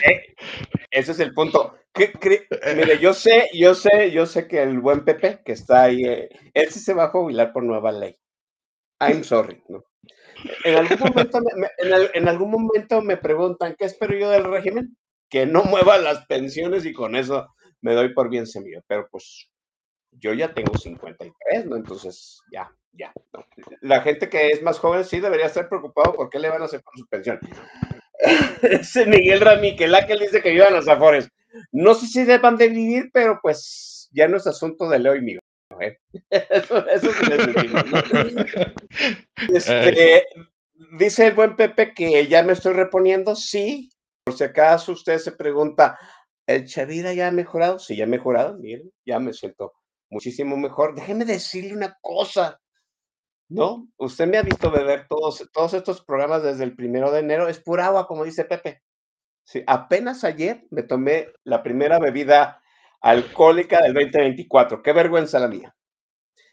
Eh, 0.05 0.35
ese 0.91 1.13
es 1.13 1.21
el 1.21 1.35
punto. 1.35 1.77
¿Qué 1.93 2.13
cre- 2.13 2.47
Mire, 2.77 2.99
yo 2.99 3.15
sé, 3.15 3.49
yo 3.55 3.75
sé, 3.75 4.11
yo 4.13 4.27
sé 4.27 4.47
que 4.49 4.63
el 4.63 4.81
buen 4.81 5.05
Pepe 5.05 5.41
que 5.45 5.53
está 5.53 5.85
ahí, 5.85 6.05
eh, 6.05 6.29
él 6.55 6.71
sí 6.71 6.81
se 6.81 6.95
va 6.95 7.05
a 7.05 7.11
jubilar 7.11 7.53
por 7.53 7.63
nueva 7.63 7.93
ley. 7.93 8.17
I'm 9.01 9.25
sorry. 9.25 9.63
¿no? 9.69 9.85
En 10.65 10.77
algún 10.77 10.99
momento 11.01 11.41
me, 11.57 11.69
en, 11.79 11.93
al- 11.95 12.11
en 12.15 12.29
algún 12.29 12.51
momento 12.53 13.03
me 13.03 13.17
preguntan 13.17 13.77
qué 13.79 13.87
espero 13.87 14.17
yo 14.19 14.31
del 14.31 14.45
régimen, 14.45 14.97
que 15.31 15.47
no 15.47 15.65
mueva 15.65 15.99
las 15.99 16.27
pensiones 16.27 16.87
y 16.87 16.93
con 16.93 17.17
eso 17.17 17.49
me 17.83 17.95
doy 17.95 18.15
por 18.15 18.31
bien 18.31 18.47
servido. 18.47 18.83
Pero 18.89 19.09
pues 19.11 19.49
yo 20.19 20.33
ya 20.33 20.53
tengo 20.53 20.77
53, 20.77 21.67
¿no? 21.67 21.77
Entonces 21.77 22.41
ya, 22.53 22.71
ya. 22.93 23.13
¿no? 23.33 23.45
La 23.81 24.01
gente 24.03 24.29
que 24.29 24.51
es 24.51 24.63
más 24.63 24.79
joven 24.79 25.05
sí 25.05 25.21
debería 25.21 25.47
estar 25.47 25.69
preocupado 25.69 26.15
por 26.15 26.31
qué 26.31 26.39
le 26.39 26.49
van 26.49 26.63
a 26.63 26.67
hacer 26.67 26.83
con 26.83 26.97
su 26.97 27.07
pensión. 27.07 27.39
Ese 28.63 29.07
Miguel 29.07 29.41
Ramiquelá 29.41 30.07
que 30.07 30.15
él 30.15 30.21
dice 30.21 30.43
que 30.43 30.51
vivan 30.51 30.75
los 30.75 30.89
afores. 30.89 31.29
No 31.73 31.95
sé 31.95 32.07
si 32.07 32.25
deban 32.25 32.57
de 32.57 32.69
vivir, 32.69 33.11
pero 33.13 33.39
pues 33.43 34.09
ya 34.13 34.29
no 34.29 34.37
es 34.37 34.47
asunto 34.47 34.89
de 34.89 34.99
Leo 34.99 35.17
y 35.17 35.23
mío. 35.23 35.41
¿eh? 35.81 35.99
Eso, 36.31 36.87
eso 36.89 37.13
sí 37.13 37.27
les 37.27 37.47
decimos, 37.47 37.85
¿no? 37.87 37.99
Este, 39.55 40.27
dice 40.99 41.27
el 41.27 41.35
buen 41.35 41.57
Pepe 41.57 41.93
que 41.95 42.27
ya 42.27 42.43
me 42.43 42.53
estoy 42.53 42.73
reponiendo. 42.75 43.37
Sí, 43.37 43.91
por 44.25 44.37
si 44.37 44.45
acaso 44.45 44.93
usted 44.93 45.19
se 45.19 45.33
pregunta, 45.33 45.99
¿el 46.47 46.67
Chavira 46.67 47.13
ya 47.13 47.29
ha 47.29 47.33
mejorado? 47.33 47.79
Sí, 47.79 47.97
ya 47.97 48.05
ha 48.05 48.09
mejorado. 48.09 48.57
Miren, 48.59 48.91
ya 49.05 49.19
me 49.19 49.33
siento 49.33 49.73
muchísimo 50.11 50.57
mejor. 50.57 50.95
Déjeme 50.95 51.25
decirle 51.25 51.75
una 51.75 51.97
cosa. 52.01 52.61
¿no? 53.49 53.89
Usted 53.97 54.27
me 54.27 54.39
ha 54.39 54.43
visto 54.43 54.71
beber 54.71 55.07
todos, 55.09 55.49
todos 55.53 55.75
estos 55.75 56.03
programas 56.03 56.43
desde 56.43 56.65
el 56.65 56.75
primero 56.75 57.11
de 57.11 57.21
enero, 57.21 57.49
es 57.49 57.61
pura 57.61 57.87
agua, 57.87 58.07
como 58.07 58.25
dice 58.25 58.45
Pepe. 58.45 58.83
Sí, 59.45 59.63
apenas 59.67 60.25
ayer 60.25 60.67
me 60.71 60.83
tomé 60.83 61.29
la 61.45 61.63
primera 61.63 61.99
bebida 62.01 62.61
alcohólica 63.01 63.81
del 63.83 63.95
2024. 63.95 64.83
Qué 64.83 64.93
vergüenza 64.93 65.39
la 65.39 65.47
mía. 65.47 65.75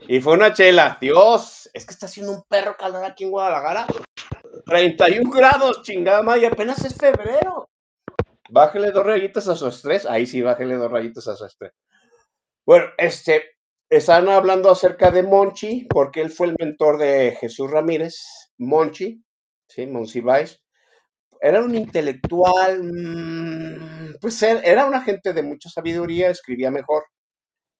Y 0.08 0.22
fue 0.22 0.34
una 0.34 0.54
chela. 0.54 0.98
Dios, 1.02 1.70
es 1.74 1.86
que 1.86 1.94
está 1.94 2.06
haciendo 2.06 2.34
un 2.34 2.44
perro 2.44 2.76
calor 2.78 3.04
aquí 3.04 3.24
en 3.24 3.32
Guadalajara. 3.32 3.88
31 4.66 5.32
grados, 5.32 5.82
chingada 5.82 6.22
madre, 6.22 6.42
y 6.42 6.46
apenas 6.46 6.86
es 6.86 6.96
febrero. 6.96 7.70
Bájele 8.50 8.92
dos 8.92 9.06
rayitas 9.06 9.48
a 9.48 9.56
su 9.56 9.68
estrés. 9.68 10.06
Ahí 10.06 10.28
sí, 10.28 10.44
bájele 10.44 10.76
dos 10.76 10.92
rayitas 10.92 11.28
a 11.28 11.36
su 11.36 11.46
estrés. 11.46 11.72
Bueno, 12.66 12.86
este, 12.98 13.44
están 13.90 14.30
hablando 14.30 14.70
acerca 14.70 15.12
de 15.12 15.22
Monchi, 15.24 15.86
porque 15.90 16.22
él 16.22 16.30
fue 16.30 16.48
el 16.48 16.56
mentor 16.58 16.98
de 16.98 17.36
Jesús 17.40 17.70
Ramírez. 17.70 18.16
Monchi, 18.58 19.22
¿sí? 19.68 19.86
Monsiváis. 19.86 20.60
Era 21.42 21.62
un 21.62 21.76
intelectual, 21.76 22.82
mm, 22.84 24.16
pues 24.22 24.42
era 24.44 24.86
una 24.86 25.02
gente 25.02 25.34
de 25.34 25.44
mucha 25.44 25.70
sabiduría, 25.70 26.30
escribía 26.30 26.72
mejor, 26.72 27.04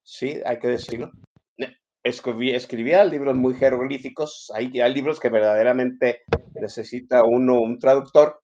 sí, 0.02 0.40
hay 0.44 0.58
que 0.58 0.68
decirlo. 0.68 1.10
escribía, 2.02 2.56
escribía 2.56 3.04
libros 3.04 3.34
muy 3.34 3.54
jeroglíficos, 3.54 4.52
hay, 4.54 4.78
hay 4.80 4.92
libros 4.92 5.18
que 5.18 5.30
verdaderamente 5.30 6.24
necesita 6.60 7.24
uno 7.24 7.60
un 7.62 7.78
traductor, 7.78 8.43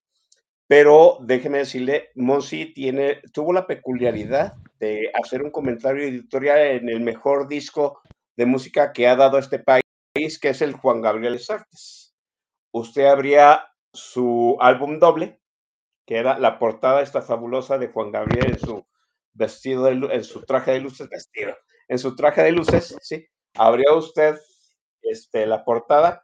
pero 0.71 1.19
déjeme 1.23 1.59
decirle, 1.59 2.11
Monsi 2.15 2.73
tiene, 2.73 3.23
tuvo 3.33 3.53
la 3.53 3.67
peculiaridad 3.67 4.55
de 4.79 5.11
hacer 5.21 5.43
un 5.43 5.51
comentario 5.51 6.05
editorial 6.05 6.61
en 6.61 6.89
el 6.89 7.01
mejor 7.01 7.49
disco 7.49 8.01
de 8.37 8.47
música 8.47 8.93
que 8.93 9.09
ha 9.09 9.17
dado 9.17 9.37
este 9.39 9.59
país, 9.59 9.83
que 10.41 10.51
es 10.51 10.63
el 10.63 10.75
Juan 10.75 11.01
Gabriel 11.01 11.41
Artes. 11.49 12.15
Usted 12.71 13.07
abría 13.07 13.67
su 13.93 14.57
álbum 14.61 15.01
doble, 15.01 15.41
que 16.07 16.19
era 16.19 16.39
la 16.39 16.61
portada 16.61 17.03
esta 17.03 17.21
fabulosa 17.21 17.77
de 17.77 17.89
Juan 17.89 18.13
Gabriel 18.13 18.53
en 18.53 18.59
su 18.61 18.87
vestido, 19.33 19.89
en 19.89 20.23
su 20.23 20.43
traje 20.43 20.71
de 20.71 20.83
luces, 20.83 21.09
vestido, 21.09 21.53
en 21.89 21.99
su 21.99 22.15
traje 22.15 22.45
de 22.45 22.53
luces, 22.53 22.97
¿sí? 23.03 23.27
Abría 23.55 23.93
usted 23.93 24.39
este, 25.03 25.47
la 25.47 25.65
portada, 25.65 26.23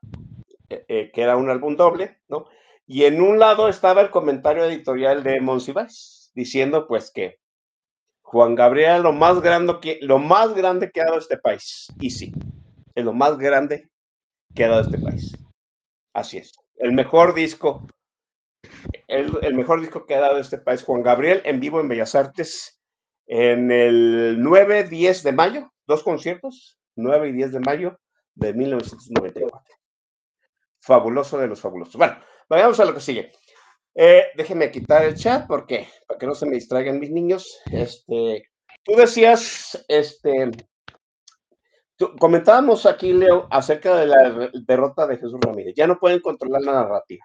eh, 0.68 0.84
eh, 0.86 1.10
que 1.12 1.22
era 1.22 1.36
un 1.36 1.50
álbum 1.50 1.74
doble, 1.74 2.20
¿no? 2.28 2.46
Y 2.86 3.04
en 3.04 3.20
un 3.20 3.38
lado 3.38 3.68
estaba 3.68 4.00
el 4.00 4.10
comentario 4.10 4.64
editorial 4.64 5.22
de 5.22 5.40
Monsiváis, 5.40 6.30
diciendo 6.34 6.86
pues 6.86 7.10
que 7.10 7.40
Juan 8.22 8.54
Gabriel 8.54 9.02
lo 9.02 9.12
más 9.12 9.40
grande 9.40 9.74
que, 9.80 9.98
lo 10.02 10.18
más 10.18 10.54
grande 10.54 10.90
que 10.90 11.00
ha 11.00 11.06
dado 11.06 11.18
este 11.18 11.36
país. 11.36 11.88
Y 12.00 12.10
sí, 12.10 12.32
es 12.94 13.04
lo 13.04 13.12
más 13.12 13.38
grande 13.38 13.88
que 14.54 14.64
ha 14.64 14.68
dado 14.68 14.82
este 14.82 14.98
país. 14.98 15.36
Así 16.12 16.38
es. 16.38 16.52
El 16.76 16.92
mejor 16.92 17.34
disco, 17.34 17.86
el, 19.08 19.36
el 19.42 19.54
mejor 19.54 19.80
disco 19.80 20.06
que 20.06 20.14
ha 20.14 20.20
dado 20.20 20.38
este 20.38 20.58
país, 20.58 20.84
Juan 20.84 21.02
Gabriel, 21.02 21.42
en 21.44 21.60
vivo 21.60 21.80
en 21.80 21.88
Bellas 21.88 22.14
Artes, 22.14 22.80
en 23.26 23.72
el 23.72 24.38
9-10 24.40 25.22
de 25.22 25.32
mayo, 25.32 25.72
dos 25.86 26.02
conciertos, 26.02 26.78
9 26.94 27.28
y 27.28 27.32
10 27.32 27.52
de 27.52 27.60
mayo 27.60 28.00
de 28.34 28.52
1994. 28.54 29.60
Fabuloso 30.80 31.38
de 31.38 31.48
los 31.48 31.60
fabulosos. 31.60 31.96
Bueno, 31.96 32.16
vayamos 32.48 32.78
a 32.80 32.84
lo 32.84 32.94
que 32.94 33.00
sigue. 33.00 33.32
Eh, 33.94 34.26
déjeme 34.36 34.70
quitar 34.70 35.04
el 35.04 35.14
chat 35.14 35.46
porque 35.46 35.88
para 36.06 36.18
que 36.18 36.26
no 36.26 36.34
se 36.34 36.46
me 36.46 36.54
distraigan 36.54 37.00
mis 37.00 37.10
niños. 37.10 37.60
Este, 37.70 38.50
tú 38.82 38.94
decías, 38.94 39.84
este, 39.88 40.50
comentábamos 42.18 42.84
aquí, 42.86 43.12
Leo, 43.12 43.46
acerca 43.50 43.96
de 43.96 44.06
la 44.06 44.50
derrota 44.66 45.06
de 45.06 45.16
Jesús 45.16 45.40
Ramírez. 45.40 45.74
Ya 45.76 45.86
no 45.86 45.98
pueden 45.98 46.20
controlar 46.20 46.62
la 46.62 46.72
narrativa. 46.72 47.24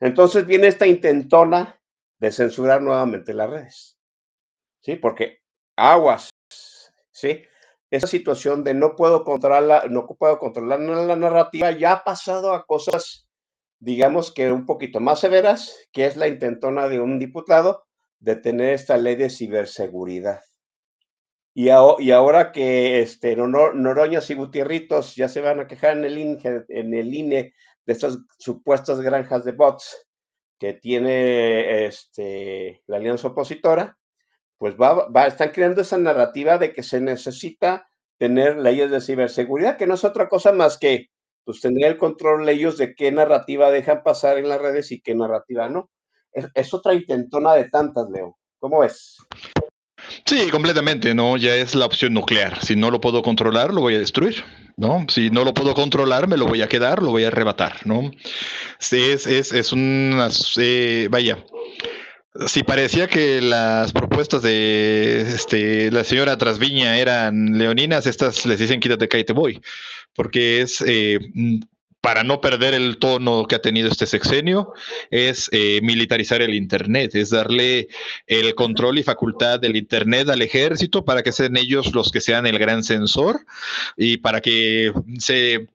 Entonces 0.00 0.46
viene 0.46 0.66
esta 0.66 0.86
intentona 0.86 1.80
de 2.18 2.32
censurar 2.32 2.82
nuevamente 2.82 3.34
las 3.34 3.50
redes. 3.50 3.98
¿Sí? 4.82 4.96
Porque 4.96 5.40
aguas, 5.76 6.30
¿sí? 7.10 7.44
esa 7.90 8.06
situación 8.06 8.62
de 8.62 8.72
no 8.72 8.94
puedo 8.94 9.24
controlar 9.24 9.90
no 9.90 10.06
puedo 10.06 10.38
controlar 10.38 10.80
la 10.80 11.16
narrativa 11.16 11.72
ya 11.72 11.92
ha 11.92 12.04
pasado 12.04 12.54
a 12.54 12.64
cosas, 12.64 13.26
digamos 13.80 14.32
que 14.32 14.52
un 14.52 14.66
poquito 14.66 15.00
más 15.00 15.20
severas, 15.20 15.74
que 15.90 16.06
es 16.06 16.16
la 16.16 16.28
intentona 16.28 16.88
de 16.88 17.00
un 17.00 17.18
diputado 17.18 17.86
de 18.20 18.36
tener 18.36 18.74
esta 18.74 18.96
ley 18.98 19.16
de 19.16 19.30
ciberseguridad. 19.30 20.42
Y, 21.52 21.68
ahora 21.70 22.52
que 22.52 23.00
este, 23.00 23.34
Noroñas 23.34 24.30
y 24.30 24.34
Gutierritos 24.34 25.16
ya 25.16 25.28
se 25.28 25.40
van 25.40 25.60
a 25.60 25.66
quejar 25.66 25.96
en 25.96 26.04
el, 26.04 26.18
INE, 26.18 26.64
en 26.68 26.94
el 26.94 27.12
INE 27.12 27.54
de 27.86 27.92
estas 27.92 28.18
supuestas 28.38 29.00
granjas 29.00 29.44
de 29.44 29.52
bots 29.52 30.06
que 30.58 30.74
tiene 30.74 31.86
este, 31.86 32.82
la 32.86 32.98
alianza 32.98 33.28
opositora, 33.28 33.98
pues 34.58 34.76
va, 34.76 35.08
va, 35.08 35.26
están 35.26 35.50
creando 35.50 35.80
esa 35.80 35.98
narrativa 35.98 36.58
de 36.58 36.72
que 36.72 36.82
se 36.82 37.00
necesita 37.00 37.88
tener 38.18 38.58
leyes 38.58 38.90
de 38.90 39.00
ciberseguridad, 39.00 39.78
que 39.78 39.86
no 39.86 39.94
es 39.94 40.04
otra 40.04 40.28
cosa 40.28 40.52
más 40.52 40.78
que 40.78 41.10
pues 41.50 41.62
tendría 41.62 41.88
el 41.88 41.98
control 41.98 42.48
ellos 42.48 42.78
de 42.78 42.94
qué 42.94 43.10
narrativa 43.10 43.72
dejan 43.72 44.04
pasar 44.04 44.38
en 44.38 44.48
las 44.48 44.60
redes 44.60 44.92
y 44.92 45.00
qué 45.00 45.16
narrativa 45.16 45.68
no. 45.68 45.90
Es, 46.54 46.72
otra 46.72 46.94
intentona 46.94 47.54
de 47.54 47.68
tantas, 47.68 48.08
Leo. 48.08 48.38
¿Cómo 48.60 48.84
es? 48.84 49.16
Sí, 50.26 50.48
completamente, 50.48 51.12
¿no? 51.12 51.36
Ya 51.36 51.56
es 51.56 51.74
la 51.74 51.86
opción 51.86 52.14
nuclear. 52.14 52.64
Si 52.64 52.76
no 52.76 52.92
lo 52.92 53.00
puedo 53.00 53.20
controlar, 53.22 53.74
lo 53.74 53.80
voy 53.80 53.96
a 53.96 53.98
destruir, 53.98 54.44
¿no? 54.76 55.04
Si 55.08 55.28
no 55.30 55.42
lo 55.44 55.52
puedo 55.52 55.74
controlar, 55.74 56.28
me 56.28 56.36
lo 56.36 56.46
voy 56.46 56.62
a 56.62 56.68
quedar, 56.68 57.02
lo 57.02 57.10
voy 57.10 57.24
a 57.24 57.28
arrebatar, 57.28 57.84
¿no? 57.84 58.12
Es, 58.78 58.92
es, 58.92 59.52
es 59.52 59.72
una, 59.72 60.28
vaya, 61.10 61.44
si 62.46 62.62
parecía 62.62 63.08
que 63.08 63.40
las 63.40 63.92
propuestas 63.92 64.42
de 64.42 65.22
este, 65.22 65.90
la 65.90 66.04
señora 66.04 66.38
Trasviña 66.38 66.98
eran 66.98 67.58
leoninas, 67.58 68.06
estas 68.06 68.46
les 68.46 68.58
dicen 68.58 68.80
quítate, 68.80 69.06
te 69.06 69.32
voy, 69.32 69.60
porque 70.14 70.60
es 70.62 70.82
eh, 70.86 71.18
para 72.00 72.24
no 72.24 72.40
perder 72.40 72.74
el 72.74 72.98
tono 72.98 73.46
que 73.46 73.56
ha 73.56 73.62
tenido 73.62 73.88
este 73.88 74.06
sexenio, 74.06 74.72
es 75.10 75.48
eh, 75.52 75.80
militarizar 75.82 76.40
el 76.40 76.54
Internet, 76.54 77.14
es 77.14 77.30
darle 77.30 77.88
el 78.26 78.54
control 78.54 78.98
y 78.98 79.02
facultad 79.02 79.60
del 79.60 79.76
Internet 79.76 80.28
al 80.30 80.42
ejército 80.42 81.04
para 81.04 81.22
que 81.22 81.32
sean 81.32 81.56
ellos 81.56 81.94
los 81.94 82.10
que 82.10 82.20
sean 82.20 82.46
el 82.46 82.58
gran 82.58 82.84
censor 82.84 83.40
y 83.96 84.16
para 84.18 84.40
que 84.40 84.92
se 85.18 85.68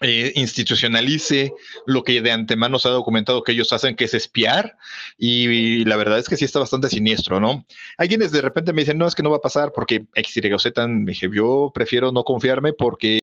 eh, 0.00 0.32
institucionalice 0.36 1.52
lo 1.86 2.04
que 2.04 2.20
de 2.20 2.30
antemano 2.30 2.78
se 2.78 2.88
ha 2.88 2.92
documentado 2.92 3.42
que 3.42 3.52
ellos 3.52 3.72
hacen, 3.72 3.96
que 3.96 4.04
es 4.04 4.14
espiar, 4.14 4.76
y, 5.16 5.84
la 5.84 5.96
verdad 5.96 6.18
es 6.18 6.28
que 6.28 6.36
sí 6.36 6.44
está 6.44 6.60
bastante 6.60 6.88
siniestro, 6.88 7.40
¿no? 7.40 7.66
Hay 7.96 8.08
quienes 8.08 8.30
de 8.30 8.42
repente 8.42 8.72
me 8.72 8.82
dicen, 8.82 8.98
no, 8.98 9.06
es 9.06 9.14
que 9.14 9.22
no 9.22 9.30
va 9.30 9.38
a 9.38 9.40
pasar 9.40 9.72
porque 9.72 10.06
X, 10.14 10.36
Y, 10.36 10.58
Z, 10.58 10.86
dije, 11.04 11.28
yo 11.32 11.72
prefiero 11.74 12.12
no 12.12 12.22
confiarme 12.22 12.72
porque 12.72 13.20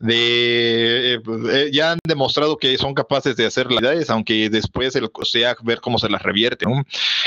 de 0.00 1.14
eh, 1.14 1.70
ya 1.72 1.92
han 1.92 1.98
demostrado 2.06 2.56
que 2.56 2.76
son 2.76 2.94
capaces 2.94 3.36
de 3.36 3.46
hacer 3.46 3.68
realidades, 3.68 4.10
aunque 4.10 4.50
después 4.50 4.92
sea 5.22 5.56
ver 5.62 5.80
cómo 5.80 5.98
se 5.98 6.08
las 6.08 6.22
revierte, 6.22 6.66
¿no? 6.66 6.82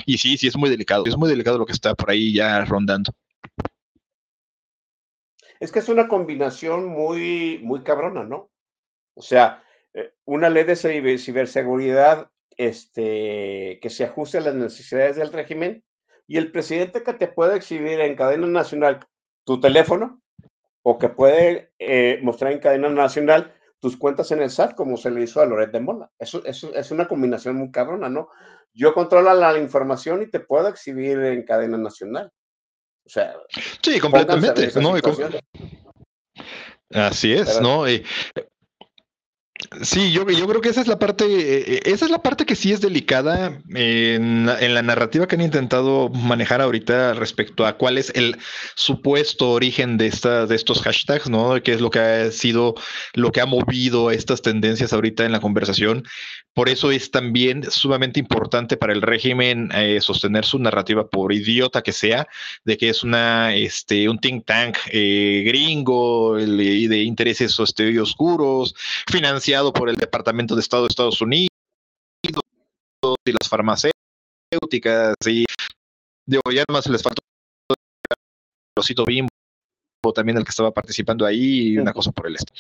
Y 0.05 0.17
sí, 0.17 0.37
sí 0.37 0.47
es 0.47 0.57
muy 0.57 0.69
delicado, 0.69 1.05
es 1.05 1.17
muy 1.17 1.29
delicado 1.29 1.57
lo 1.57 1.65
que 1.65 1.73
está 1.73 1.95
por 1.95 2.11
ahí 2.11 2.33
ya 2.33 2.63
rondando. 2.65 3.13
Es 5.59 5.71
que 5.71 5.79
es 5.79 5.89
una 5.89 6.07
combinación 6.07 6.85
muy, 6.85 7.59
muy 7.63 7.83
cabrona, 7.83 8.23
¿no? 8.23 8.49
O 9.15 9.21
sea, 9.21 9.63
eh, 9.93 10.13
una 10.25 10.49
ley 10.49 10.63
de 10.63 10.75
ciberseguridad 11.17 12.29
este, 12.55 13.79
que 13.81 13.89
se 13.89 14.05
ajuste 14.05 14.39
a 14.39 14.41
las 14.41 14.55
necesidades 14.55 15.15
del 15.15 15.31
régimen 15.31 15.83
y 16.27 16.37
el 16.37 16.51
presidente 16.51 17.03
que 17.03 17.13
te 17.13 17.27
puede 17.27 17.55
exhibir 17.55 17.99
en 18.01 18.15
cadena 18.15 18.47
nacional 18.47 18.99
tu 19.45 19.59
teléfono 19.59 20.21
o 20.83 20.97
que 20.97 21.09
puede 21.09 21.71
eh, 21.79 22.19
mostrar 22.21 22.51
en 22.51 22.59
cadena 22.59 22.89
nacional 22.89 23.53
tus 23.79 23.97
cuentas 23.97 24.31
en 24.31 24.41
el 24.41 24.49
SAT, 24.49 24.75
como 24.75 24.97
se 24.97 25.11
le 25.11 25.21
hizo 25.21 25.41
a 25.41 25.45
Loret 25.45 25.71
de 25.71 25.79
Mola. 25.79 26.11
Eso, 26.17 26.43
eso, 26.45 26.73
es 26.73 26.91
una 26.91 27.07
combinación 27.07 27.55
muy 27.55 27.71
cabrona, 27.71 28.09
¿no? 28.09 28.29
Yo 28.73 28.93
controlo 28.93 29.33
la 29.33 29.57
información 29.57 30.21
y 30.21 30.29
te 30.29 30.39
puedo 30.39 30.67
exhibir 30.67 31.19
en 31.19 31.43
cadena 31.43 31.77
nacional. 31.77 32.31
O 33.07 33.09
sea, 33.09 33.33
sí, 33.81 34.01
completamente. 34.01 34.69
¿no? 34.81 34.95
Así 36.93 37.31
es, 37.31 37.61
¿no? 37.61 37.85
Sí, 39.81 40.11
yo, 40.11 40.29
yo 40.29 40.47
creo 40.47 40.61
que 40.61 40.69
esa 40.69 40.81
es 40.81 40.87
la 40.87 40.97
parte, 40.97 41.25
eh, 41.25 41.81
esa 41.85 42.05
es 42.05 42.11
la 42.11 42.21
parte 42.21 42.45
que 42.45 42.55
sí 42.55 42.71
es 42.71 42.79
delicada 42.79 43.59
en 43.73 44.45
la, 44.45 44.81
narrativa 44.81 45.27
que 45.27 45.35
han 45.35 45.41
intentado 45.41 46.09
manejar 46.09 46.61
ahorita 46.61 47.13
respecto 47.13 47.65
a 47.65 47.77
cuál 47.77 47.97
es 47.97 48.11
el 48.15 48.37
supuesto 48.75 49.51
origen 49.51 49.97
de 49.97 50.07
esta, 50.07 50.45
de 50.45 50.55
estos 50.55 50.81
hashtags, 50.81 51.29
¿no? 51.29 51.61
Que 51.61 51.73
es 51.73 51.81
lo 51.81 51.89
que 51.89 51.99
ha 51.99 52.31
sido, 52.31 52.75
lo 53.13 53.31
que 53.31 53.41
ha 53.41 53.45
movido 53.45 54.11
estas 54.11 54.41
tendencias 54.41 54.93
ahorita 54.93 55.25
en 55.25 55.33
la 55.33 55.41
conversación. 55.41 56.03
Por 56.53 56.69
eso 56.69 56.91
es 56.91 57.11
también 57.11 57.69
sumamente 57.69 58.19
importante 58.19 58.77
para 58.77 58.93
el 58.93 59.01
régimen 59.01 59.69
eh, 59.75 59.99
sostener 60.01 60.45
su 60.45 60.57
narrativa, 60.59 61.07
por 61.07 61.33
idiota 61.33 61.83
que 61.83 61.91
sea, 61.91 62.27
de 62.63 62.77
que 62.77 62.89
es 62.89 63.03
una, 63.03 63.53
este, 63.53 64.09
un 64.09 64.17
think 64.19 64.45
tank 64.45 64.77
eh, 64.91 65.43
gringo 65.45 66.39
y 66.39 66.87
de 66.87 67.03
intereses 67.03 67.59
este, 67.59 67.99
oscuros, 67.99 68.73
financiado 69.07 69.56
por 69.73 69.89
el 69.89 69.95
Departamento 69.95 70.55
de 70.55 70.61
Estado 70.61 70.83
de 70.83 70.89
Estados 70.89 71.21
Unidos 71.21 71.49
y 72.23 73.31
las 73.31 73.49
farmacéuticas 73.49 75.15
y 75.25 75.45
digo, 76.25 76.41
ya 76.53 76.63
más 76.71 76.87
les 76.87 77.01
faltó 77.01 77.21
Rosito 78.77 79.03
Bimbo 79.05 79.29
también 80.13 80.37
el 80.37 80.43
que 80.43 80.51
estaba 80.51 80.71
participando 80.71 81.25
ahí 81.25 81.73
y 81.73 81.77
una 81.77 81.91
cosa 81.91 82.11
por 82.11 82.27
el 82.27 82.35
este. 82.35 82.53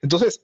Entonces, 0.00 0.40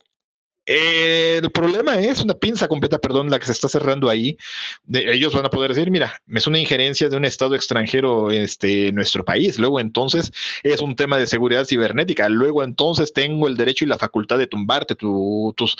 Eh, 0.65 1.41
el 1.43 1.51
problema 1.51 1.99
es 1.99 2.21
una 2.21 2.35
pinza 2.35 2.69
completa, 2.69 2.99
perdón, 2.99 3.31
la 3.31 3.39
que 3.39 3.47
se 3.47 3.53
está 3.53 3.69
cerrando 3.69 4.09
ahí. 4.09 4.37
De, 4.85 5.13
ellos 5.13 5.35
van 5.35 5.45
a 5.45 5.51
poder 5.51 5.75
decir, 5.75 5.91
mira, 5.91 6.21
es 6.29 6.47
una 6.47 6.59
injerencia 6.59 7.09
de 7.09 7.17
un 7.17 7.25
Estado 7.25 7.55
extranjero 7.55 8.31
este, 8.31 8.89
en 8.89 8.95
nuestro 8.95 9.25
país. 9.25 9.59
Luego 9.59 9.81
entonces 9.81 10.33
es 10.63 10.81
un 10.81 10.95
tema 10.95 11.19
de 11.19 11.27
seguridad 11.27 11.65
cibernética. 11.65 12.29
Luego 12.29 12.63
entonces 12.63 13.13
tengo 13.13 13.49
el 13.49 13.57
derecho 13.57 13.85
y 13.85 13.89
la 13.89 13.99
facultad 13.99 14.39
de 14.39 14.47
tumbarte 14.47 14.95
tu, 14.95 15.53
tus... 15.57 15.77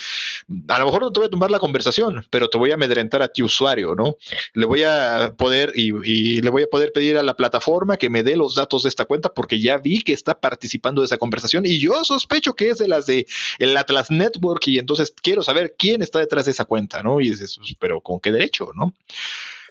A 0.68 0.78
lo 0.80 0.87
mejor 0.87 1.03
no 1.03 1.12
te 1.12 1.20
voy 1.20 1.26
a 1.28 1.30
tumbar 1.30 1.51
la 1.51 1.61
conversación, 1.61 2.26
pero 2.30 2.49
te 2.49 2.59
voy 2.59 2.72
a 2.72 2.74
amedrentar 2.74 3.22
a 3.22 3.28
ti 3.28 3.43
usuario, 3.43 3.95
¿no? 3.95 4.16
Le 4.55 4.66
voy 4.66 4.83
a 4.83 5.33
poder 5.37 5.72
y, 5.76 5.93
y 6.05 6.41
le 6.41 6.51
voy 6.51 6.64
a 6.64 6.66
poder 6.66 6.93
pedir 6.93 7.18
a 7.18 7.22
la 7.22 7.35
plataforma 7.35 7.97
que 7.97 8.11
me 8.11 8.22
dé 8.22 8.37
los 8.37 8.57
datos 8.57 8.83
de 8.83 8.89
esta 8.89 9.05
cuenta 9.05 9.33
porque 9.33 9.61
ya 9.61 9.78
vi 9.78 10.03
que 10.03 10.12
está 10.12 10.39
participando 10.39 11.03
de 11.03 11.07
esa 11.07 11.18
conversación 11.18 11.64
y 11.66 11.78
yo 11.78 12.05
sospecho 12.05 12.55
que 12.55 12.70
es 12.70 12.78
de 12.78 12.89
las 12.89 13.07
de 13.07 13.26
el 13.59 13.76
Atlas 13.76 14.11
Network 14.11 14.66
y 14.66 14.72
entonces 14.79 15.12
quiero 15.23 15.43
saber 15.43 15.75
quién 15.79 16.03
está 16.03 16.18
detrás 16.18 16.45
de 16.47 16.51
esa 16.53 16.64
cuenta, 16.64 17.03
¿no? 17.03 17.20
Y 17.20 17.31
dices, 17.31 17.57
pues, 17.59 17.75
pero 17.79 18.01
¿con 18.01 18.20
qué 18.20 18.31
derecho, 18.33 18.70
no? 18.75 18.93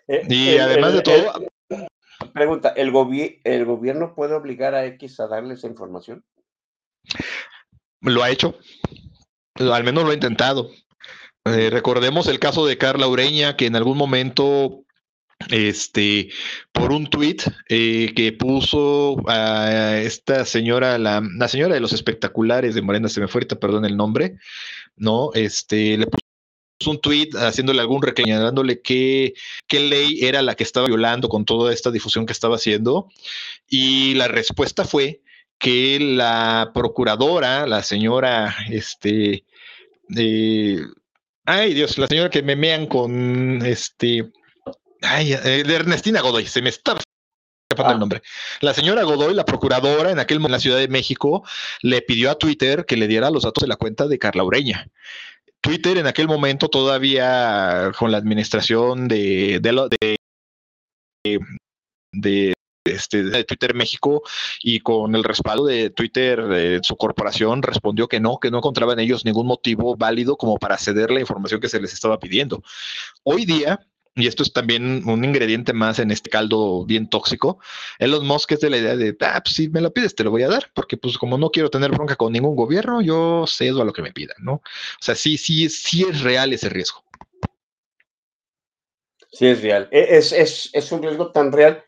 Eh, 0.07 0.23
y 0.29 0.49
el- 0.49 0.61
además 0.61 0.91
el- 0.91 0.95
de 0.97 1.01
todo, 1.03 1.33
el- 1.69 1.87
pregunta, 2.33 2.69
¿el, 2.75 2.91
gobi- 2.91 3.39
¿el 3.43 3.65
gobierno 3.65 4.13
puede 4.15 4.33
obligar 4.35 4.75
a 4.75 4.85
X 4.85 5.19
a 5.19 5.27
darle 5.27 5.53
esa 5.55 5.67
información? 5.67 6.23
lo 8.01 8.23
ha 8.23 8.29
hecho, 8.31 8.57
al 9.55 9.83
menos 9.83 10.03
lo 10.03 10.09
ha 10.11 10.13
intentado. 10.15 10.71
Eh, 11.45 11.69
recordemos 11.71 12.27
el 12.27 12.39
caso 12.39 12.65
de 12.65 12.77
Carla 12.77 13.07
Ureña, 13.07 13.55
que 13.55 13.65
en 13.67 13.75
algún 13.75 13.97
momento, 13.97 14.83
este, 15.49 16.29
por 16.71 16.91
un 16.91 17.07
tuit 17.09 17.43
eh, 17.69 18.13
que 18.15 18.31
puso 18.33 19.17
a 19.27 19.97
esta 19.97 20.45
señora, 20.45 20.97
la, 20.97 21.21
la 21.37 21.47
señora 21.47 21.73
de 21.75 21.79
los 21.79 21.93
espectaculares 21.93 22.75
de 22.75 22.81
Morena, 22.81 23.07
se 23.09 23.19
me 23.21 23.27
fue 23.27 23.39
ahorita, 23.39 23.59
perdón 23.59 23.85
el 23.85 23.97
nombre, 23.97 24.37
¿no? 25.01 25.31
Este, 25.33 25.97
le 25.97 26.07
puso 26.07 26.91
un 26.91 27.01
tuit 27.01 27.35
haciéndole 27.35 27.81
algún 27.81 28.01
reclamo, 28.01 28.41
dándole 28.41 28.81
qué, 28.81 29.33
qué 29.67 29.79
ley 29.79 30.19
era 30.21 30.41
la 30.41 30.55
que 30.55 30.63
estaba 30.63 30.87
violando 30.87 31.27
con 31.27 31.43
toda 31.43 31.73
esta 31.73 31.91
difusión 31.91 32.25
que 32.25 32.33
estaba 32.33 32.55
haciendo. 32.55 33.09
Y 33.67 34.13
la 34.13 34.27
respuesta 34.27 34.85
fue 34.85 35.21
que 35.57 35.99
la 35.99 36.71
procuradora, 36.73 37.67
la 37.67 37.83
señora, 37.83 38.55
este, 38.69 39.43
ay 41.45 41.73
Dios, 41.73 41.97
la 41.97 42.07
señora 42.07 42.29
que 42.29 42.41
memean 42.41 42.87
con 42.87 43.63
este, 43.65 44.31
ay, 45.01 45.33
eh, 45.33 45.63
de 45.65 45.75
Ernestina 45.75 46.21
Godoy, 46.21 46.47
se 46.47 46.61
me 46.61 46.69
está 46.69 46.97
escapando 47.71 47.93
el 47.95 47.99
nombre. 47.99 48.21
La 48.61 48.73
señora 48.73 49.03
Godoy, 49.03 49.33
la 49.33 49.45
procuradora 49.45 50.11
en 50.11 50.19
aquel 50.19 50.39
momento 50.39 50.47
en 50.47 50.51
la 50.53 50.59
Ciudad 50.59 50.77
de 50.77 50.87
México, 50.87 51.43
le 51.81 52.01
pidió 52.01 52.31
a 52.31 52.35
Twitter 52.35 52.85
que 52.85 52.97
le 52.97 53.07
diera 53.07 53.29
los 53.31 53.43
datos 53.43 53.61
de 53.61 53.67
la 53.67 53.75
cuenta 53.75 54.07
de 54.07 54.19
Carla 54.19 54.43
Ureña. 54.43 54.87
Twitter 55.61 55.97
en 55.97 56.07
aquel 56.07 56.27
momento 56.27 56.69
todavía 56.69 57.91
con 57.97 58.11
la 58.11 58.17
administración 58.17 59.07
de, 59.07 59.59
de, 59.61 59.71
lo- 59.71 59.89
de, 59.89 60.17
de, 62.11 62.53
este, 62.83 63.23
de 63.23 63.43
Twitter 63.43 63.75
México 63.75 64.23
y 64.63 64.79
con 64.79 65.15
el 65.15 65.23
respaldo 65.23 65.65
de 65.65 65.91
Twitter, 65.91 66.43
eh, 66.51 66.79
su 66.81 66.97
corporación 66.97 67.61
respondió 67.61 68.07
que 68.07 68.19
no, 68.19 68.39
que 68.39 68.49
no 68.49 68.57
encontraban 68.57 68.99
ellos 68.99 69.23
ningún 69.23 69.45
motivo 69.45 69.95
válido 69.95 70.35
como 70.35 70.57
para 70.57 70.79
ceder 70.79 71.11
la 71.11 71.19
información 71.19 71.61
que 71.61 71.69
se 71.69 71.79
les 71.79 71.93
estaba 71.93 72.17
pidiendo. 72.17 72.63
Hoy 73.23 73.45
día, 73.45 73.79
y 74.15 74.27
esto 74.27 74.43
es 74.43 74.51
también 74.51 75.07
un 75.07 75.23
ingrediente 75.23 75.73
más 75.73 75.99
en 75.99 76.11
este 76.11 76.29
caldo 76.29 76.85
bien 76.85 77.09
tóxico, 77.09 77.59
Elon 77.99 78.25
Musk 78.27 78.51
es 78.53 78.59
de 78.59 78.69
la 78.69 78.77
idea 78.77 78.95
de, 78.95 79.15
ah, 79.21 79.41
pues 79.43 79.55
si 79.55 79.69
me 79.69 79.81
lo 79.81 79.93
pides 79.93 80.15
te 80.15 80.23
lo 80.23 80.31
voy 80.31 80.43
a 80.43 80.49
dar, 80.49 80.69
porque 80.73 80.97
pues 80.97 81.17
como 81.17 81.37
no 81.37 81.49
quiero 81.49 81.69
tener 81.69 81.91
bronca 81.91 82.15
con 82.15 82.33
ningún 82.33 82.55
gobierno, 82.55 83.01
yo 83.01 83.45
cedo 83.47 83.81
a 83.81 83.85
lo 83.85 83.93
que 83.93 84.01
me 84.01 84.11
pidan, 84.11 84.37
¿no? 84.39 84.53
O 84.53 84.61
sea, 84.99 85.15
sí, 85.15 85.37
sí, 85.37 85.69
sí 85.69 86.03
es 86.09 86.21
real 86.21 86.51
ese 86.53 86.69
riesgo. 86.69 87.03
Sí, 89.31 89.47
es 89.47 89.61
real. 89.61 89.87
E- 89.91 90.17
Es, 90.17 90.33
es, 90.33 90.69
es 90.73 90.91
un 90.91 91.01
riesgo 91.01 91.31
tan 91.31 91.51
real 91.51 91.83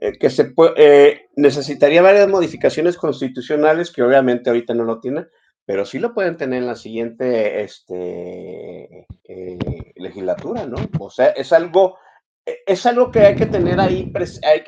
eh, 0.00 0.12
que 0.18 0.30
se 0.30 0.46
puede, 0.46 0.72
eh, 0.76 1.28
necesitaría 1.36 2.02
varias 2.02 2.28
modificaciones 2.28 2.96
constitucionales 2.96 3.90
que 3.90 4.02
obviamente 4.02 4.50
ahorita 4.50 4.74
no 4.74 4.84
lo 4.84 5.00
tienen, 5.00 5.28
pero 5.68 5.84
sí 5.84 5.98
lo 5.98 6.14
pueden 6.14 6.38
tener 6.38 6.62
en 6.62 6.66
la 6.66 6.76
siguiente 6.76 7.62
este, 7.62 9.06
eh, 9.24 9.92
legislatura, 9.96 10.64
¿no? 10.64 10.78
O 10.98 11.10
sea, 11.10 11.26
es 11.26 11.52
algo, 11.52 11.98
e- 12.46 12.60
es 12.66 12.86
algo 12.86 13.10
que 13.10 13.20
hay 13.20 13.34
que 13.34 13.44
tener 13.44 13.78
ahí, 13.78 14.10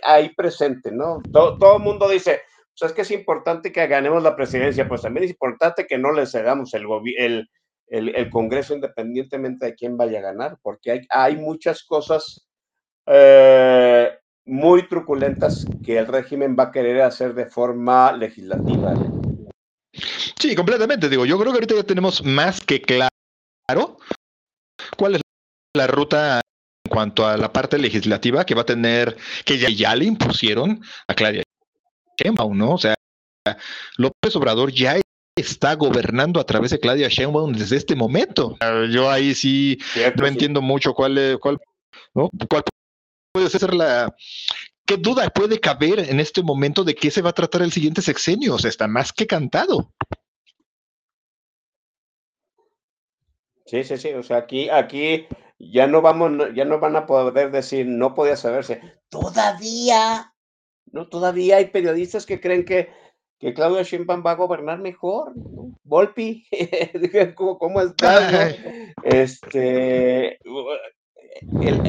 ahí, 0.03 0.35
presente, 0.35 0.93
¿no? 0.93 1.23
Todo, 1.33 1.57
todo 1.57 1.79
el 1.79 1.83
mundo 1.83 2.07
dice, 2.07 2.43
pues 2.79 2.91
es 2.91 2.95
que 2.95 3.01
es 3.01 3.11
importante 3.13 3.73
que 3.73 3.87
ganemos 3.87 4.23
la 4.23 4.37
presidencia, 4.37 4.87
pues 4.87 5.01
también 5.01 5.25
es 5.25 5.31
importante 5.31 5.87
que 5.87 5.97
no 5.97 6.13
le 6.13 6.27
cedamos 6.27 6.75
el, 6.75 6.85
el, 7.17 7.49
el, 7.87 8.15
el 8.15 8.29
Congreso 8.29 8.75
independientemente 8.75 9.65
de 9.65 9.75
quién 9.75 9.97
vaya 9.97 10.19
a 10.19 10.23
ganar, 10.23 10.59
porque 10.61 10.91
hay, 10.91 11.01
hay 11.09 11.37
muchas 11.37 11.83
cosas 11.83 12.47
eh, 13.07 14.11
muy 14.45 14.87
truculentas 14.87 15.65
que 15.83 15.97
el 15.97 16.07
régimen 16.07 16.57
va 16.59 16.65
a 16.65 16.73
querer 16.73 17.01
hacer 17.01 17.33
de 17.33 17.47
forma 17.47 18.13
legislativa. 18.13 18.93
Sí, 20.39 20.55
completamente. 20.55 21.09
Digo, 21.09 21.27
yo 21.27 21.39
creo 21.39 21.53
que 21.53 21.57
ahorita 21.57 21.75
ya 21.75 21.83
tenemos 21.83 22.23
más 22.25 22.61
que 22.61 22.81
claro 22.81 23.09
cuál 24.97 25.17
es 25.17 25.21
la 25.77 25.87
ruta 25.87 26.41
en 26.85 26.91
cuanto 26.91 27.27
a 27.27 27.37
la 27.37 27.53
parte 27.53 27.79
legislativa 27.79 28.45
que 28.45 28.55
va 28.55 28.63
a 28.63 28.67
tener, 28.67 29.17
que 29.45 29.59
ya, 29.59 29.69
ya 29.69 29.95
le 29.95 30.05
impusieron 30.07 30.83
a 31.07 31.15
Claudia 31.15 31.43
Sheinbaum, 32.23 32.57
¿no? 32.57 32.73
O 32.73 32.79
sea, 32.79 32.95
López 33.97 34.35
Obrador 34.37 34.73
ya 34.73 35.01
está 35.37 35.75
gobernando 35.75 36.41
a 36.41 36.45
través 36.45 36.71
de 36.73 36.81
Claudia 36.81 37.09
Sheinbaum 37.09 37.53
desde 37.53 37.77
este 37.77 37.95
momento. 37.95 38.57
Yo 38.91 39.11
ahí 39.11 39.35
sí 39.35 39.79
no 40.17 40.27
entiendo 40.27 40.61
mucho 40.63 40.93
cuál, 40.93 41.17
es- 41.19 41.39
cuál, 41.39 41.59
¿no? 42.15 42.29
cuál 42.49 42.63
puede 43.33 43.49
ser 43.49 43.73
la, 43.75 44.15
¿Qué 44.91 44.97
duda 44.97 45.31
puede 45.31 45.61
caber 45.61 46.01
en 46.01 46.19
este 46.19 46.43
momento 46.43 46.83
de 46.83 46.97
qué 46.97 47.13
se 47.13 47.23
va 47.23 47.31
a 47.31 47.33
tratar 47.33 47.63
el 47.63 47.71
siguiente 47.71 48.03
sexenio? 48.03 48.57
O 48.57 48.59
sea, 48.59 48.71
está 48.71 48.89
más 48.89 49.13
que 49.13 49.25
cantado. 49.25 49.93
Sí, 53.67 53.85
sí, 53.85 53.97
sí. 53.99 54.09
O 54.15 54.25
sea, 54.25 54.39
aquí, 54.39 54.69
aquí 54.69 55.29
ya 55.61 55.87
no 55.87 56.03
vamos, 56.03 56.33
ya 56.57 56.65
no 56.65 56.81
van 56.81 56.97
a 56.97 57.07
poder 57.07 57.53
decir 57.53 57.87
no 57.87 58.17
podía 58.17 58.35
saberse. 58.35 58.81
Todavía, 59.11 60.35
no, 60.91 61.09
todavía 61.09 61.59
hay 61.59 61.67
periodistas 61.67 62.27
que 62.27 62.41
creen 62.41 62.65
que, 62.65 62.91
que 63.39 63.55
Claudia 63.55 63.85
Sheinbaum 63.85 64.27
va 64.27 64.33
a 64.33 64.43
gobernar 64.43 64.81
mejor. 64.81 65.37
¿no? 65.37 65.79
Volpi, 65.85 66.49
¿cómo, 67.37 67.59
cómo 67.59 67.81
estás? 67.81 68.59
no? 68.59 68.71
Este, 69.05 70.41
el, 71.61 71.83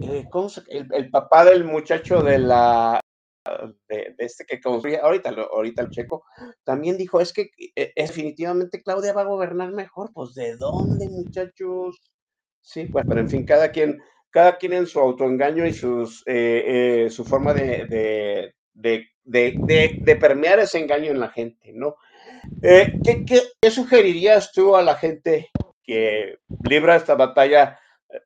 eh, 0.00 0.24
¿cómo 0.30 0.48
se- 0.48 0.62
el- 0.68 0.88
el 0.92 1.10
papá 1.10 1.44
del 1.44 1.64
muchacho 1.64 2.22
de 2.22 2.38
la 2.38 3.00
de, 3.88 4.14
este 4.18 4.44
que 4.44 4.60
construye, 4.60 4.98
ahorita 4.98 5.30
lo, 5.32 5.52
ahorita 5.52 5.82
el 5.82 5.90
checo, 5.90 6.24
también 6.64 6.96
dijo, 6.96 7.20
es 7.20 7.32
que 7.32 7.50
eh, 7.74 7.92
definitivamente 7.96 8.82
Claudia 8.82 9.12
va 9.12 9.22
a 9.22 9.26
gobernar 9.26 9.72
mejor. 9.72 10.10
Pues, 10.12 10.34
¿de 10.34 10.56
dónde, 10.56 11.08
muchachos? 11.08 11.98
Sí, 12.60 12.86
pues, 12.86 13.04
pero 13.08 13.20
en 13.20 13.28
fin, 13.28 13.44
cada 13.44 13.70
quien, 13.72 14.00
cada 14.30 14.58
quien 14.58 14.74
en 14.74 14.86
su 14.86 15.00
autoengaño 15.00 15.66
y 15.66 15.72
sus, 15.72 16.22
eh, 16.26 17.06
eh, 17.06 17.10
su 17.10 17.24
forma 17.24 17.54
de, 17.54 17.86
de, 17.86 18.54
de, 19.24 20.16
permear 20.16 20.60
ese 20.60 20.78
engaño 20.78 21.10
en 21.10 21.20
la 21.20 21.30
gente, 21.30 21.72
¿no? 21.72 21.96
Eh, 22.62 22.88
¿qué, 23.02 23.24
qué, 23.24 23.40
qué 23.60 23.70
sugerirías 23.70 24.52
tú 24.52 24.76
a 24.76 24.82
la 24.82 24.96
gente 24.96 25.50
que 25.82 26.38
libra 26.62 26.96
esta 26.96 27.14
batalla, 27.14 27.80
eh, 28.10 28.20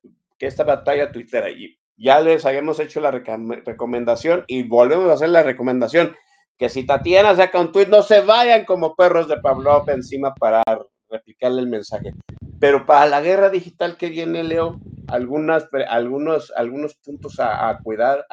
esta 0.47 0.65
batalla 0.65 1.11
tuitera? 1.13 1.51
Y 1.51 1.79
ya 1.97 2.21
les 2.21 2.45
habíamos 2.45 2.81
hecho 2.81 3.01
la 3.01 3.11
recomendación 3.11 4.45
y 4.47 4.63
volvemos 4.65 5.11
a 5.11 5.15
hacer 5.15 5.29
la 5.29 5.43
recomendación, 5.43 6.17
que 6.59 6.69
si 6.69 6.85
Tatiana 6.87 7.35
saca 7.37 7.61
un 7.61 7.73
tuit, 7.73 7.89
no 7.89 8.03
se 8.03 8.21
vayan 8.21 8.65
como 8.65 8.95
perros 8.95 9.29
de 9.29 9.37
Pavlov 9.39 9.89
encima 9.91 10.35
para 10.35 10.63
replicarle 11.09 11.61
el 11.61 11.69
mensaje. 11.69 12.15
Pero 12.61 12.87
para 12.87 13.07
la 13.07 13.21
guerra 13.21 13.51
digital 13.51 13.97
que 13.97 14.09
viene, 14.09 14.43
Leo, 14.43 14.79
algunas, 15.09 15.69
algunos, 15.89 16.53
algunos 16.57 16.95
puntos 16.95 17.39
a, 17.39 17.79
cuidar, 17.83 18.25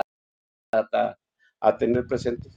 a, 0.74 1.16
a- 1.60 1.78
tener 1.78 2.08
presentes. 2.08 2.54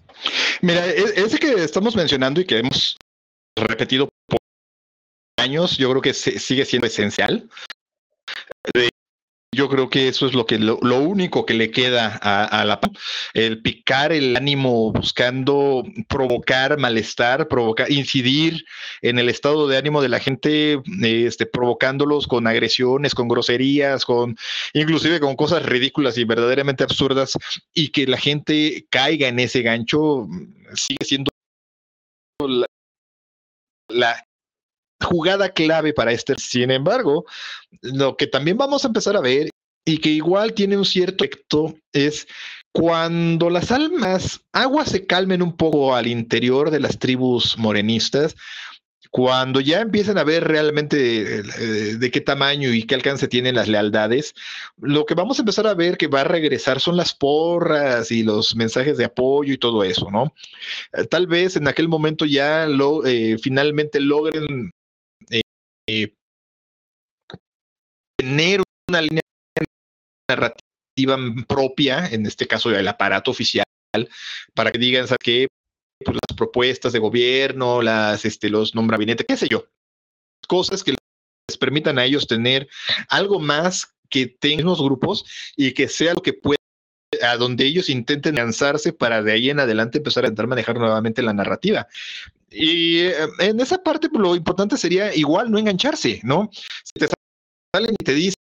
Mira, 0.61 0.87
e- 0.87 1.15
ese 1.17 1.39
que 1.39 1.53
estamos 1.65 1.97
mencionando 1.97 2.41
y 2.41 2.45
que 2.45 2.59
hemos 2.59 2.97
repetido 3.57 4.09
por 4.29 4.39
años, 5.39 5.77
yo 5.77 5.91
creo 5.91 6.03
que 6.03 6.15
sigue 6.15 6.65
siendo 6.65 6.87
esencial. 6.87 7.49
Yo 9.55 9.69
creo 9.69 9.89
que 9.89 10.09
eso 10.09 10.27
es 10.27 10.35
lo 10.35 10.47
que 10.47 10.59
lo, 10.59 10.79
lo 10.83 10.99
único 10.99 11.47
que 11.47 11.55
le 11.55 11.71
queda 11.71 12.19
a, 12.23 12.45
a 12.45 12.65
la 12.65 12.81
el 13.33 13.63
picar 13.63 14.13
el 14.13 14.37
ánimo 14.37 14.93
buscando 14.93 15.85
provocar 16.09 16.79
malestar, 16.79 17.49
provocar, 17.49 17.91
incidir 17.91 18.65
en 19.03 19.19
el 19.19 19.29
estado 19.29 19.67
de 19.69 19.77
ánimo 19.77 20.03
de 20.03 20.09
la 20.09 20.21
gente, 20.21 20.81
este, 21.03 21.47
provocándolos 21.47 22.27
con 22.27 22.47
agresiones, 22.47 23.15
con 23.15 23.29
groserías, 23.29 24.05
con 24.05 24.37
inclusive 24.73 25.21
con 25.21 25.37
cosas 25.37 25.65
ridículas 25.65 26.19
y 26.19 26.25
verdaderamente 26.25 26.85
absurdas, 26.85 27.37
y 27.75 27.89
que 27.89 28.07
la 28.07 28.19
gente 28.19 28.87
caiga 28.91 29.29
en 29.29 29.39
ese 29.39 29.63
gancho, 29.63 30.29
sigue 30.75 31.05
siendo 31.05 31.31
la, 32.41 32.67
la 33.89 34.25
jugada 35.01 35.51
clave 35.51 35.93
para 35.93 36.12
este. 36.12 36.35
Sin 36.39 36.71
embargo, 36.71 37.25
lo 37.83 38.16
que 38.16 38.27
también 38.27 38.57
vamos 38.57 38.85
a 38.85 38.89
empezar 38.89 39.16
a 39.16 39.21
ver 39.21 39.51
y 39.85 39.99
que 39.99 40.11
igual 40.11 40.55
tiene 40.55 40.77
un 40.77 40.85
cierto 40.85 41.25
efecto 41.25 41.75
es 41.93 42.27
cuando 42.73 43.51
las 43.51 43.71
almas, 43.71 44.41
aguas 44.53 44.91
se 44.91 45.07
calmen 45.07 45.43
un 45.43 45.57
poco 45.57 45.95
al 45.95 46.07
interior 46.07 46.71
de 46.71 46.81
las 46.81 46.99
tribus 46.99 47.57
morenistas, 47.57 48.35
cuando 49.15 49.61
ya 49.61 49.81
empiezan 49.81 50.19
a 50.19 50.25
ver 50.25 50.43
realmente 50.43 51.37
eh, 51.39 51.43
de 51.97 52.11
qué 52.11 52.21
tamaño 52.21 52.73
y 52.73 52.83
qué 52.83 52.97
alcance 52.97 53.29
tienen 53.29 53.55
las 53.55 53.69
lealtades, 53.69 54.35
lo 54.81 55.07
que 55.07 55.15
vamos 55.15 55.39
a 55.39 55.43
empezar 55.43 55.69
a 55.69 55.75
ver 55.75 55.97
que 55.97 56.09
va 56.09 56.23
a 56.23 56.25
regresar 56.25 56.81
son 56.81 56.97
las 56.97 57.15
porras 57.15 58.11
y 58.11 58.25
los 58.25 58.57
mensajes 58.57 58.97
de 58.97 59.05
apoyo 59.05 59.53
y 59.53 59.59
todo 59.59 59.85
eso, 59.85 60.11
¿no? 60.11 60.35
Eh, 60.95 61.05
tal 61.05 61.29
vez 61.29 61.55
en 61.55 61.69
aquel 61.69 61.87
momento 61.87 62.25
ya 62.25 62.66
lo, 62.66 63.07
eh, 63.07 63.37
finalmente 63.41 64.01
logren 64.01 64.73
tener 68.16 68.62
una 68.89 69.02
línea 69.02 69.20
narrativa 70.28 71.19
propia, 71.47 72.06
en 72.06 72.27
este 72.27 72.47
caso 72.47 72.70
el 72.70 72.89
aparato 72.89 73.31
oficial, 73.31 73.65
para 74.55 74.73
que 74.73 74.78
digan, 74.78 75.06
¿sabes 75.06 75.19
qué? 75.23 75.48
Pues 76.05 76.16
las 76.28 76.36
propuestas 76.36 76.93
de 76.93 76.98
gobierno, 76.98 77.82
las, 77.82 78.24
este, 78.24 78.51
los 78.51 78.74
nombramientos, 78.74 79.27
qué 79.28 79.36
sé 79.36 79.48
yo, 79.48 79.66
cosas 80.48 80.82
que 80.82 80.93
les 80.93 81.59
permitan 81.59 81.98
a 81.98 82.05
ellos 82.05 82.27
tener 82.27 82.69
algo 83.09 83.39
más 83.39 83.94
que 84.11 84.27
tengan 84.27 84.66
los 84.66 84.82
grupos 84.82 85.24
y 85.56 85.73
que 85.73 85.89
sea 85.89 86.15
lo 86.15 86.23
que 86.23 86.32
pueda 86.32 86.59
a 87.23 87.36
donde 87.36 87.65
ellos 87.65 87.90
intenten 87.90 88.35
lanzarse 88.35 88.93
para 88.93 89.23
de 89.23 89.32
ahí 89.32 89.51
en 89.51 89.61
adelante 89.61 89.98
empezar 89.98 90.24
a 90.24 90.28
intentar 90.28 90.48
manejar 90.48 90.78
nuevamente 90.78 91.23
la 91.23 91.32
narrativa. 91.32 91.86
Y 92.55 93.01
eh, 93.01 93.29
en 93.41 93.61
esa 93.61 93.83
parte 93.83 94.09
pues, 94.09 94.23
lo 94.23 94.37
importante 94.37 94.77
sería 94.77 95.15
igual 95.15 95.51
no 95.51 95.59
engancharse, 95.59 96.21
¿no? 96.23 96.49
Si 96.53 96.93
te 96.99 97.09
salen 97.75 97.95
y 97.99 98.05
te 98.05 98.15
dicen 98.15 98.35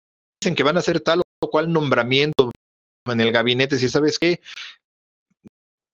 que 0.54 0.62
van 0.62 0.76
a 0.76 0.80
hacer 0.80 1.00
tal 1.00 1.22
o 1.42 1.50
cual 1.50 1.72
nombramiento 1.72 2.50
en 3.06 3.20
el 3.20 3.32
gabinete, 3.32 3.78
si 3.78 3.88
sabes 3.88 4.18
qué, 4.18 4.40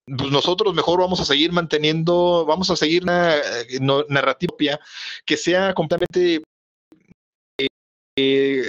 pues 0.06 0.30
nosotros 0.30 0.74
mejor 0.74 1.00
vamos 1.00 1.20
a 1.20 1.24
seguir 1.24 1.52
manteniendo, 1.52 2.44
vamos 2.46 2.70
a 2.70 2.76
seguir 2.76 3.04
una 3.04 3.36
eh, 3.36 3.80
narrativa 4.08 4.80
que 5.24 5.36
sea 5.36 5.74
completamente 5.74 6.42
eh, 8.18 8.62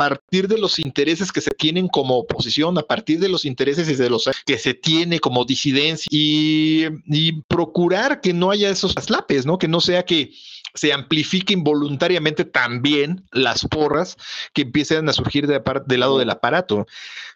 partir 0.00 0.48
de 0.48 0.56
los 0.56 0.78
intereses 0.78 1.30
que 1.30 1.42
se 1.42 1.50
tienen 1.50 1.86
como 1.86 2.16
oposición, 2.16 2.78
a 2.78 2.82
partir 2.82 3.20
de 3.20 3.28
los 3.28 3.44
intereses 3.44 3.98
de 3.98 4.08
los 4.08 4.30
que 4.46 4.56
se 4.56 4.72
tiene 4.72 5.20
como 5.20 5.44
disidencia 5.44 6.08
y, 6.10 6.86
procurar 7.48 8.22
que 8.22 8.32
no 8.32 8.50
haya 8.50 8.70
esos 8.70 8.96
aslapes, 8.96 9.44
¿no? 9.44 9.58
Que 9.58 9.68
no 9.68 9.82
sea 9.82 10.02
que 10.04 10.32
se 10.74 10.92
amplifiquen 10.92 11.64
voluntariamente 11.64 12.44
también 12.44 13.24
las 13.32 13.64
porras 13.64 14.16
que 14.52 14.62
empiecen 14.62 15.08
a 15.08 15.12
surgir 15.12 15.46
de, 15.46 15.60
del 15.86 16.00
lado 16.00 16.18
del 16.18 16.30
aparato. 16.30 16.86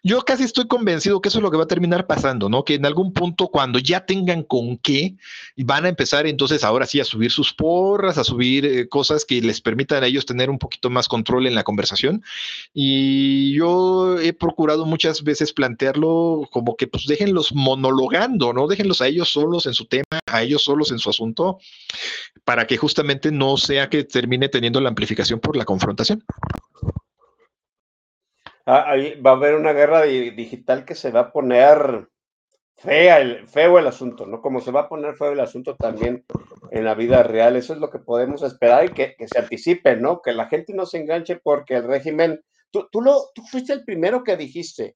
Yo 0.03 0.21
casi 0.21 0.43
estoy 0.43 0.67
convencido 0.67 1.19
que 1.19 1.29
eso 1.29 1.39
es 1.39 1.43
lo 1.43 1.49
que 1.49 1.57
va 1.57 1.63
a 1.63 1.67
terminar 1.67 2.05
pasando, 2.05 2.47
¿no? 2.47 2.63
Que 2.63 2.75
en 2.75 2.85
algún 2.85 3.11
punto 3.11 3.47
cuando 3.47 3.79
ya 3.79 4.05
tengan 4.05 4.43
con 4.43 4.77
qué, 4.77 5.15
van 5.57 5.85
a 5.85 5.89
empezar 5.89 6.27
entonces 6.27 6.63
ahora 6.63 6.85
sí 6.85 6.99
a 6.99 7.05
subir 7.05 7.31
sus 7.31 7.53
porras, 7.53 8.17
a 8.17 8.23
subir 8.23 8.65
eh, 8.65 8.87
cosas 8.87 9.25
que 9.25 9.41
les 9.41 9.61
permitan 9.61 10.03
a 10.03 10.07
ellos 10.07 10.25
tener 10.25 10.49
un 10.49 10.59
poquito 10.59 10.89
más 10.89 11.07
control 11.07 11.47
en 11.47 11.55
la 11.55 11.63
conversación. 11.63 12.23
Y 12.73 13.53
yo 13.53 14.19
he 14.19 14.33
procurado 14.33 14.85
muchas 14.85 15.23
veces 15.23 15.53
plantearlo 15.53 16.47
como 16.51 16.75
que 16.75 16.87
pues 16.87 17.07
déjenlos 17.07 17.53
monologando, 17.53 18.53
¿no? 18.53 18.67
Déjenlos 18.67 19.01
a 19.01 19.07
ellos 19.07 19.29
solos 19.29 19.65
en 19.65 19.73
su 19.73 19.85
tema, 19.85 20.19
a 20.27 20.43
ellos 20.43 20.63
solos 20.63 20.91
en 20.91 20.99
su 20.99 21.09
asunto, 21.09 21.59
para 22.43 22.67
que 22.67 22.77
justamente 22.77 23.31
no 23.37 23.57
sea 23.57 23.89
que 23.89 24.03
termine 24.03 24.49
teniendo 24.49 24.81
la 24.81 24.89
amplificación 24.89 25.39
por 25.39 25.55
la 25.55 25.65
confrontación. 25.65 26.23
Ah, 28.65 28.85
ahí 28.87 29.19
va 29.21 29.31
a 29.31 29.35
haber 29.35 29.55
una 29.55 29.73
guerra 29.73 30.03
digital 30.03 30.85
que 30.85 30.95
se 30.95 31.11
va 31.11 31.19
a 31.19 31.31
poner 31.31 32.09
fea 32.77 33.19
el, 33.19 33.47
feo 33.47 33.77
el 33.77 33.87
asunto, 33.87 34.25
¿no? 34.25 34.41
Como 34.41 34.59
se 34.59 34.71
va 34.71 34.81
a 34.81 34.89
poner 34.89 35.15
feo 35.15 35.31
el 35.31 35.39
asunto 35.39 35.75
también 35.75 36.25
en 36.71 36.83
la 36.83 36.95
vida 36.95 37.21
real. 37.21 37.55
Eso 37.55 37.73
es 37.73 37.79
lo 37.79 37.91
que 37.91 37.99
podemos 37.99 38.41
esperar 38.41 38.85
y 38.85 38.89
que, 38.89 39.15
se 39.27 39.39
anticipe, 39.39 39.95
¿no? 39.95 40.21
Que 40.21 40.33
la 40.33 40.47
gente 40.47 40.73
no 40.73 40.85
se 40.85 40.97
enganche 40.97 41.35
porque 41.35 41.75
el 41.75 41.83
régimen, 41.83 42.43
tú, 42.71 42.87
tú, 42.91 43.01
lo, 43.01 43.29
tú 43.35 43.43
fuiste 43.43 43.71
el 43.71 43.85
primero 43.85 44.23
que 44.23 44.35
dijiste, 44.35 44.95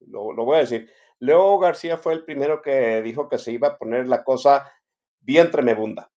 lo, 0.00 0.32
lo 0.32 0.46
voy 0.46 0.56
a 0.56 0.60
decir, 0.60 0.90
Leo 1.18 1.58
García 1.58 1.98
fue 1.98 2.14
el 2.14 2.24
primero 2.24 2.62
que 2.62 3.02
dijo 3.02 3.28
que 3.28 3.38
se 3.38 3.52
iba 3.52 3.68
a 3.68 3.76
poner 3.76 4.08
la 4.08 4.24
cosa 4.24 4.72
bien 5.20 5.50
tremebunda 5.50 6.10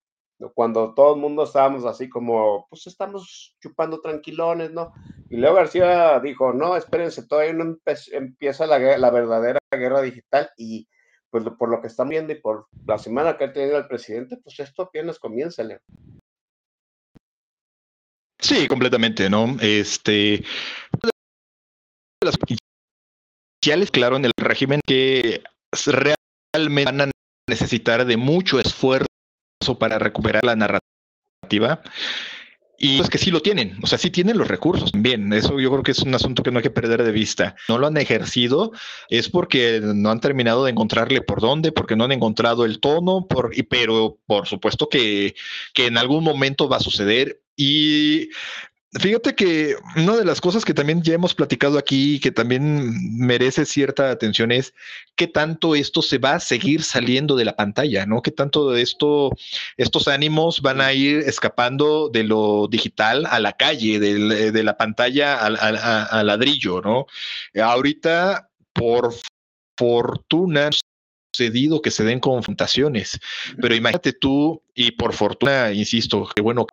cuando 0.53 0.93
todo 0.93 1.15
el 1.15 1.21
mundo 1.21 1.43
estábamos 1.43 1.85
así 1.85 2.09
como, 2.09 2.67
pues 2.69 2.87
estamos 2.87 3.55
chupando 3.61 4.01
tranquilones, 4.01 4.71
¿no? 4.71 4.93
Y 5.29 5.37
Leo 5.37 5.53
García 5.53 6.19
dijo, 6.19 6.53
no, 6.53 6.75
espérense, 6.75 7.27
todavía 7.27 7.53
no 7.53 7.77
empieza 8.11 8.65
la, 8.65 8.77
verdadera 9.09 9.59
guerra 9.71 10.01
digital 10.01 10.49
y 10.57 10.87
pues 11.29 11.43
por 11.57 11.69
lo 11.69 11.81
que 11.81 11.87
están 11.87 12.09
viendo 12.09 12.31
y 12.33 12.39
por 12.39 12.67
la 12.85 12.97
semana 12.97 13.37
que 13.37 13.45
ha 13.45 13.53
tenido 13.53 13.77
el 13.77 13.87
presidente, 13.87 14.37
pues 14.43 14.59
esto 14.59 14.83
apenas 14.83 15.17
comienza, 15.17 15.63
Leo. 15.63 15.79
Sí, 18.39 18.67
completamente, 18.67 19.29
¿no? 19.29 19.55
Este, 19.61 20.43
las 22.23 22.35
oficiales, 22.35 23.89
claro, 23.89 24.17
en 24.17 24.25
el 24.25 24.31
régimen 24.37 24.81
que 24.85 25.41
realmente 25.87 26.85
van 26.85 27.01
a 27.01 27.11
necesitar 27.49 28.05
de 28.05 28.17
mucho 28.17 28.59
esfuerzo 28.59 29.07
para 29.79 29.99
recuperar 29.99 30.43
la 30.43 30.55
narrativa. 30.55 31.81
Y 32.77 32.99
es 32.99 33.09
que 33.09 33.17
sí 33.17 33.31
lo 33.31 33.41
tienen, 33.41 33.77
o 33.81 33.87
sea, 33.87 33.97
sí 33.97 34.09
tienen 34.09 34.37
los 34.37 34.47
recursos. 34.47 34.91
Bien, 34.93 35.31
eso 35.31 35.57
yo 35.59 35.71
creo 35.71 35.83
que 35.83 35.91
es 35.91 35.99
un 35.99 36.13
asunto 36.15 36.43
que 36.43 36.51
no 36.51 36.59
hay 36.59 36.63
que 36.63 36.69
perder 36.69 37.03
de 37.03 37.13
vista. 37.13 37.55
No 37.69 37.77
lo 37.77 37.87
han 37.87 37.95
ejercido, 37.95 38.73
es 39.09 39.29
porque 39.29 39.79
no 39.81 40.09
han 40.09 40.19
terminado 40.19 40.65
de 40.65 40.71
encontrarle 40.71 41.21
por 41.21 41.39
dónde, 41.39 41.71
porque 41.71 41.95
no 41.95 42.03
han 42.03 42.11
encontrado 42.11 42.65
el 42.65 42.81
tono, 42.81 43.25
por, 43.27 43.51
pero 43.69 44.17
por 44.25 44.47
supuesto 44.47 44.89
que, 44.89 45.33
que 45.73 45.85
en 45.85 45.97
algún 45.97 46.25
momento 46.25 46.67
va 46.67 46.77
a 46.77 46.81
suceder. 46.81 47.41
Y 47.55 48.29
Fíjate 48.99 49.33
que 49.33 49.75
una 49.95 50.15
de 50.17 50.25
las 50.25 50.39
cosas 50.39 50.63
que 50.63 50.73
también 50.73 51.01
ya 51.01 51.15
hemos 51.15 51.33
platicado 51.33 51.79
aquí 51.79 52.15
y 52.15 52.19
que 52.19 52.31
también 52.31 53.17
merece 53.17 53.65
cierta 53.65 54.11
atención 54.11 54.51
es 54.51 54.75
qué 55.15 55.25
tanto 55.25 55.73
esto 55.73 56.03
se 56.03 56.19
va 56.19 56.35
a 56.35 56.39
seguir 56.39 56.83
saliendo 56.83 57.35
de 57.35 57.45
la 57.45 57.55
pantalla, 57.55 58.05
¿no? 58.05 58.21
Qué 58.21 58.29
tanto 58.29 58.69
de 58.69 58.83
esto, 58.83 59.31
estos 59.77 60.07
ánimos 60.07 60.61
van 60.61 60.79
a 60.79 60.93
ir 60.93 61.19
escapando 61.19 62.09
de 62.09 62.23
lo 62.23 62.67
digital 62.67 63.25
a 63.25 63.39
la 63.39 63.53
calle, 63.53 63.99
de, 63.99 64.63
la 64.63 64.77
pantalla 64.77 65.37
al 65.43 66.27
ladrillo, 66.27 66.81
¿no? 66.81 67.07
Ahorita, 67.59 68.51
por 68.73 69.11
fortuna, 69.75 70.69
sucedido 71.33 71.81
que 71.81 71.89
se 71.89 72.03
den 72.03 72.19
confrontaciones, 72.19 73.19
pero 73.59 73.73
imagínate 73.73 74.13
tú, 74.13 74.61
y 74.75 74.91
por 74.91 75.13
fortuna, 75.13 75.71
insisto, 75.71 76.29
que 76.35 76.43
bueno, 76.43 76.67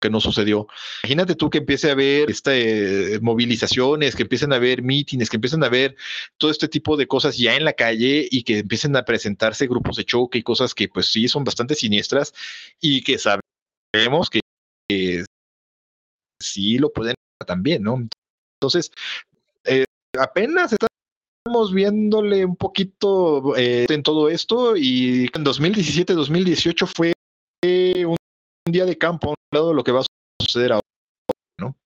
que 0.00 0.10
no 0.10 0.20
sucedió. 0.20 0.66
Imagínate 1.04 1.34
tú 1.34 1.50
que 1.50 1.58
empiece 1.58 1.88
a 1.88 1.92
haber 1.92 2.30
este, 2.30 3.18
movilizaciones, 3.20 4.14
que 4.14 4.22
empiecen 4.22 4.52
a 4.52 4.56
haber 4.56 4.82
mítines, 4.82 5.30
que 5.30 5.36
empiecen 5.36 5.62
a 5.62 5.66
haber 5.66 5.96
todo 6.36 6.50
este 6.50 6.68
tipo 6.68 6.96
de 6.96 7.06
cosas 7.06 7.36
ya 7.36 7.56
en 7.56 7.64
la 7.64 7.72
calle 7.72 8.28
y 8.30 8.42
que 8.42 8.58
empiecen 8.58 8.94
a 8.96 9.04
presentarse 9.04 9.66
grupos 9.66 9.96
de 9.96 10.04
choque 10.04 10.38
y 10.38 10.42
cosas 10.42 10.74
que 10.74 10.88
pues 10.88 11.06
sí 11.06 11.28
son 11.28 11.44
bastante 11.44 11.74
siniestras 11.74 12.34
y 12.80 13.02
que 13.02 13.18
sabemos 13.18 14.30
que, 14.30 14.40
sí 16.38 16.78
lo 16.78 16.92
pueden 16.92 17.14
también, 17.46 17.82
¿no? 17.82 18.06
Entonces, 18.60 18.92
eh, 19.64 19.84
apenas 20.18 20.72
estamos 20.72 21.72
viéndole 21.72 22.44
un 22.44 22.56
poquito 22.56 23.56
eh, 23.56 23.86
en 23.88 24.02
todo 24.02 24.28
esto 24.28 24.76
y 24.76 25.30
en 25.34 25.44
2017-2018 25.44 26.86
fue 26.86 27.12
un 27.64 28.16
día 28.70 28.84
de 28.84 28.98
campo 28.98 29.35
lo 29.52 29.84
que 29.84 29.92
va 29.92 30.00
a 30.00 30.04
suceder 30.40 30.72
ahora, 30.72 30.86
¿no? 31.58 31.76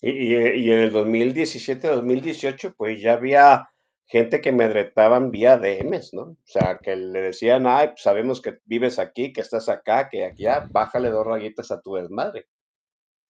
Y, 0.00 0.34
en 0.34 0.78
el 0.78 0.92
2017-2018, 0.92 2.74
pues 2.76 3.00
ya 3.00 3.14
había 3.14 3.68
gente 4.06 4.40
que 4.40 4.52
me 4.52 4.68
retaban 4.68 5.30
vía 5.30 5.56
DMs, 5.56 6.12
¿no? 6.12 6.22
O 6.22 6.36
sea, 6.44 6.78
que 6.78 6.96
le 6.96 7.20
decían, 7.22 7.66
ay, 7.66 7.88
pues 7.88 8.02
sabemos 8.02 8.40
que 8.40 8.58
vives 8.64 8.98
aquí, 8.98 9.32
que 9.32 9.40
estás 9.40 9.68
acá, 9.68 10.08
que 10.08 10.24
aquí, 10.26 10.42
ya, 10.42 10.66
bájale 10.70 11.10
dos 11.10 11.26
rayitas 11.26 11.70
a 11.70 11.80
tu 11.80 11.94
desmadre, 11.94 12.46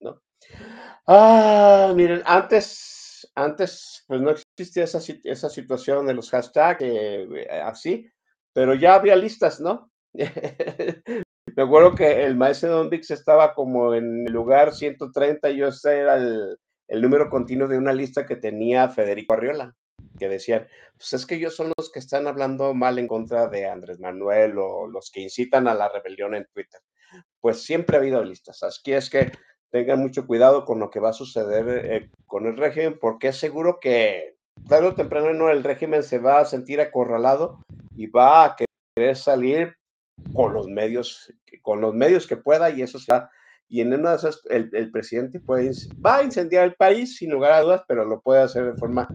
¿no? 0.00 0.20
Ah, 1.06 1.92
miren, 1.94 2.22
antes, 2.24 3.30
antes, 3.34 4.04
pues 4.06 4.20
no 4.20 4.30
existía 4.30 4.84
esa, 4.84 4.98
esa 5.24 5.48
situación 5.50 6.06
de 6.06 6.14
los 6.14 6.30
hashtags 6.30 6.82
eh, 6.82 7.48
así, 7.62 8.10
pero 8.52 8.74
ya 8.74 8.94
había 8.94 9.16
listas, 9.16 9.60
¿no? 9.60 9.90
Me 11.54 11.64
acuerdo 11.64 11.94
que 11.94 12.24
el 12.24 12.36
maestro 12.36 12.70
Don 12.70 12.88
Vix 12.88 13.10
estaba 13.10 13.52
como 13.52 13.94
en 13.94 14.26
el 14.26 14.32
lugar 14.32 14.72
130, 14.72 15.50
yo 15.50 15.68
ese 15.68 15.98
era 15.98 16.16
el, 16.16 16.58
número 16.88 17.28
continuo 17.28 17.68
de 17.68 17.76
una 17.76 17.92
lista 17.92 18.24
que 18.24 18.36
tenía 18.36 18.88
Federico 18.88 19.34
Arriola, 19.34 19.74
que 20.18 20.28
decían, 20.28 20.66
pues 20.96 21.12
es 21.12 21.26
que 21.26 21.34
ellos 21.34 21.54
son 21.54 21.72
los 21.76 21.90
que 21.90 21.98
están 21.98 22.26
hablando 22.26 22.72
mal 22.72 22.98
en 22.98 23.06
contra 23.06 23.48
de 23.48 23.66
Andrés 23.66 24.00
Manuel 24.00 24.56
o 24.58 24.86
los 24.86 25.10
que 25.10 25.20
incitan 25.20 25.68
a 25.68 25.74
la 25.74 25.90
rebelión 25.90 26.34
en 26.34 26.46
Twitter. 26.52 26.80
pues 27.40 27.62
siempre 27.62 27.96
ha 27.96 28.00
habido 28.00 28.24
listas. 28.24 28.62
Así 28.62 28.92
es 28.92 29.10
que 29.10 29.32
tengan 29.70 30.00
mucho 30.00 30.26
cuidado 30.26 30.64
con 30.64 30.78
lo 30.80 30.90
que 30.90 31.00
va 31.00 31.10
a 31.10 31.14
suceder 31.14 31.86
eh, 31.86 32.10
con 32.26 32.46
el 32.46 32.56
régimen, 32.56 32.98
porque 32.98 33.28
es 33.28 33.36
seguro 33.36 33.78
que 33.80 34.36
tarde 34.68 34.88
o 34.88 34.94
temprano 34.94 35.50
el 35.50 35.64
régimen 35.64 36.02
se 36.02 36.18
va 36.18 36.40
a 36.40 36.44
sentir 36.44 36.80
acorralado 36.80 37.60
y 37.96 38.06
va 38.06 38.44
a 38.44 38.56
querer 38.56 39.16
salir 39.16 39.76
con 40.32 40.54
los 40.54 40.68
medios, 40.68 41.32
con 41.62 41.80
los 41.80 41.94
medios 41.94 42.26
que 42.26 42.36
pueda, 42.36 42.70
y 42.70 42.82
eso 42.82 42.98
sea 42.98 43.30
y 43.72 43.80
en 43.80 43.94
una 43.94 44.10
de 44.10 44.16
esas 44.16 44.42
el, 44.50 44.68
el, 44.74 44.90
presidente 44.90 45.40
puede, 45.40 45.70
va 46.04 46.18
a 46.18 46.22
incendiar 46.22 46.64
el 46.64 46.74
país 46.74 47.16
sin 47.16 47.30
lugar 47.30 47.52
a 47.52 47.62
dudas, 47.62 47.82
pero 47.88 48.04
lo 48.04 48.20
puede 48.20 48.42
hacer 48.42 48.66
de 48.70 48.78
forma 48.78 49.08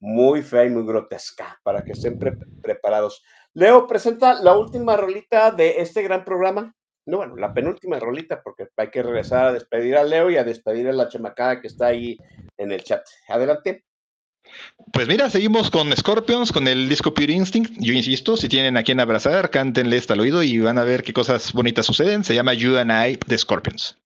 muy 0.00 0.42
fea 0.42 0.66
y 0.66 0.68
muy 0.68 0.84
grotesca 0.84 1.58
para 1.62 1.82
que 1.82 1.92
estén 1.92 2.18
pre 2.18 2.36
preparados. 2.60 3.24
Leo 3.54 3.86
presenta 3.86 4.34
la 4.34 4.54
última 4.54 4.98
rolita 4.98 5.50
de 5.50 5.80
este 5.80 6.02
gran 6.02 6.26
programa. 6.26 6.74
No, 7.06 7.16
bueno, 7.16 7.36
la 7.36 7.54
penúltima 7.54 7.98
rolita, 7.98 8.42
porque 8.42 8.68
hay 8.76 8.90
que 8.90 9.02
regresar 9.02 9.46
a 9.46 9.52
despedir 9.54 9.96
a 9.96 10.04
Leo 10.04 10.28
y 10.28 10.36
a 10.36 10.44
despedir 10.44 10.88
a 10.88 10.92
la 10.92 11.08
chamacada 11.08 11.62
que 11.62 11.68
está 11.68 11.86
ahí 11.86 12.18
en 12.58 12.70
el 12.70 12.84
chat. 12.84 13.02
Adelante. 13.28 13.82
Pues 14.92 15.08
mira, 15.08 15.30
seguimos 15.30 15.70
con 15.70 15.94
Scorpions, 15.96 16.52
con 16.52 16.68
el 16.68 16.88
disco 16.88 17.14
Pure 17.14 17.32
Instinct. 17.32 17.72
Yo 17.78 17.92
insisto, 17.92 18.36
si 18.36 18.48
tienen 18.48 18.76
a 18.76 18.82
quien 18.82 19.00
abrazar, 19.00 19.50
cántenle 19.50 19.98
hasta 19.98 20.14
el 20.14 20.20
oído 20.20 20.42
y 20.42 20.58
van 20.58 20.78
a 20.78 20.84
ver 20.84 21.02
qué 21.02 21.12
cosas 21.12 21.52
bonitas 21.52 21.86
suceden. 21.86 22.24
Se 22.24 22.34
llama 22.34 22.54
You 22.54 22.76
and 22.76 22.90
I 22.90 23.18
de 23.26 23.38
Scorpions. 23.38 23.96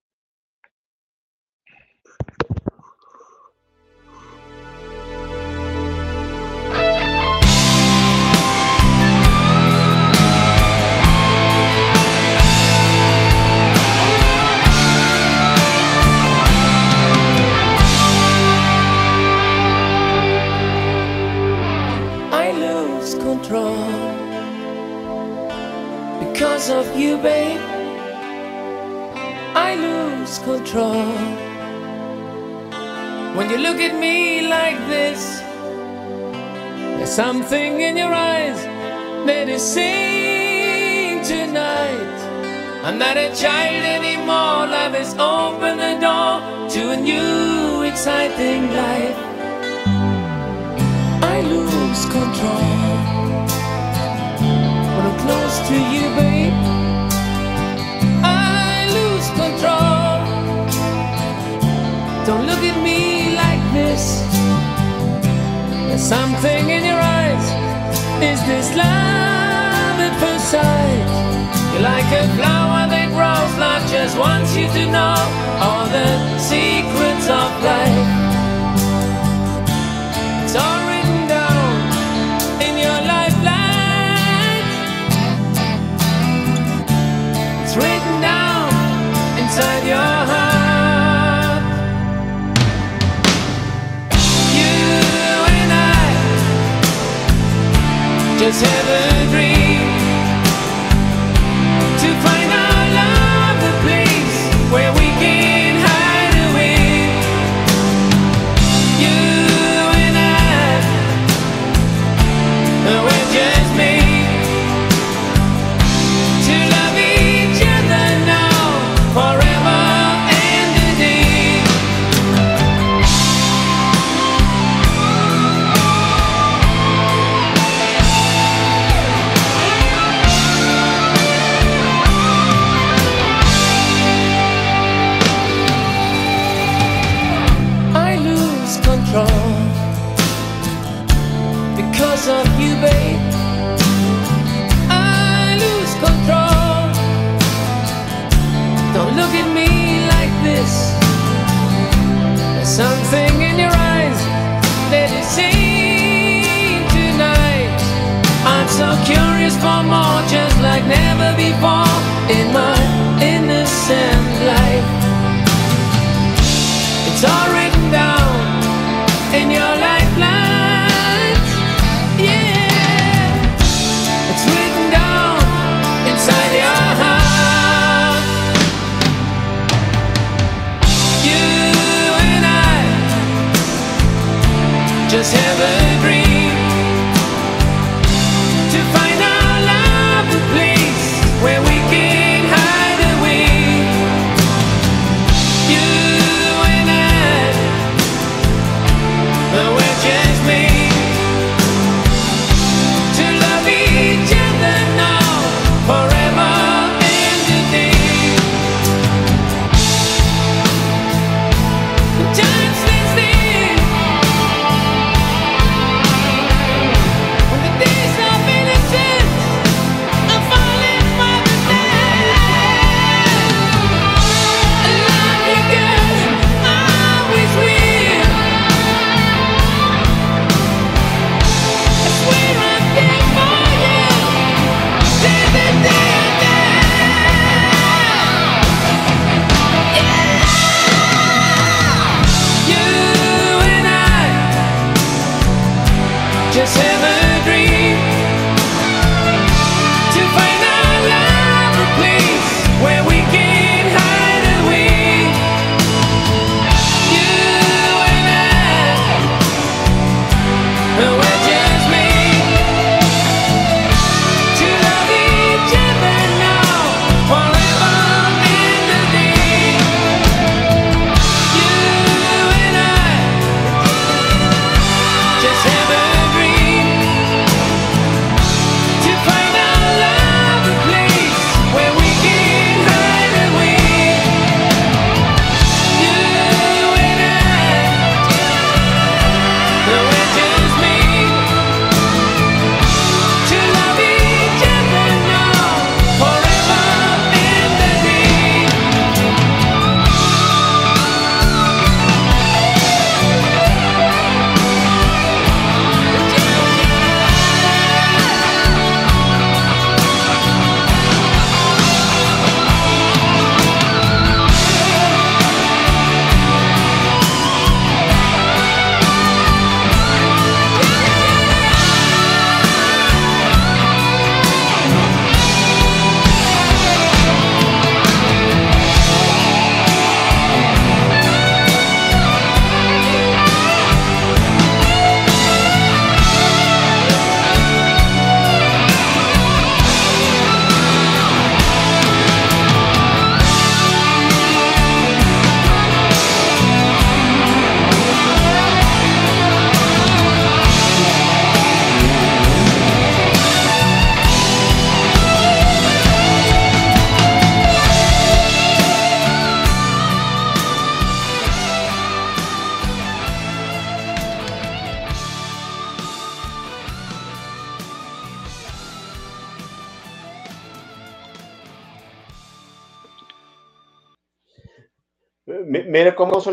Of 26.76 26.94
you, 26.94 27.16
babe. 27.16 27.60
I 29.68 29.70
lose 29.76 30.38
control. 30.40 31.06
When 33.36 33.48
you 33.48 33.56
look 33.56 33.78
at 33.88 33.94
me 33.98 34.46
like 34.46 34.78
this, 34.86 35.40
there's 36.96 37.10
something 37.10 37.80
in 37.80 37.96
your 37.96 38.12
eyes 38.12 38.60
that 39.26 39.48
is 39.48 39.62
saying 39.62 41.24
tonight. 41.24 42.16
I'm 42.84 42.98
not 42.98 43.16
a 43.16 43.34
child 43.34 43.82
anymore. 43.98 44.60
Love 44.76 44.94
has 45.00 45.12
opened 45.16 45.80
the 45.80 45.94
door 46.06 46.32
to 46.74 46.80
a 46.90 46.96
new, 47.10 47.82
exciting 47.90 48.62
life. 48.82 49.18
I 51.34 51.36
lose 51.40 52.02
control 52.16 52.66
when 54.94 55.04
I'm 55.08 55.18
close 55.24 55.56
to 55.68 55.76
you, 55.94 56.06
babe. 56.16 56.35
There's 65.96 66.08
something 66.08 66.68
in 66.68 66.84
your 66.84 67.00
eyes. 67.00 67.46
Is 68.22 68.38
this 68.44 68.68
love 68.76 69.96
at 69.98 70.14
first 70.20 70.50
sight? 70.50 71.72
You're 71.72 71.84
like 71.84 72.04
a 72.12 72.28
flower 72.36 72.84
that 72.92 73.08
grows. 73.16 73.58
Life 73.58 73.90
just 73.90 74.18
wants 74.18 74.54
you 74.54 74.66
to 74.66 74.92
know 74.92 75.16
all 75.58 75.86
the 75.86 76.38
secrets 76.38 77.30
of 77.30 77.48
life. 77.64 78.25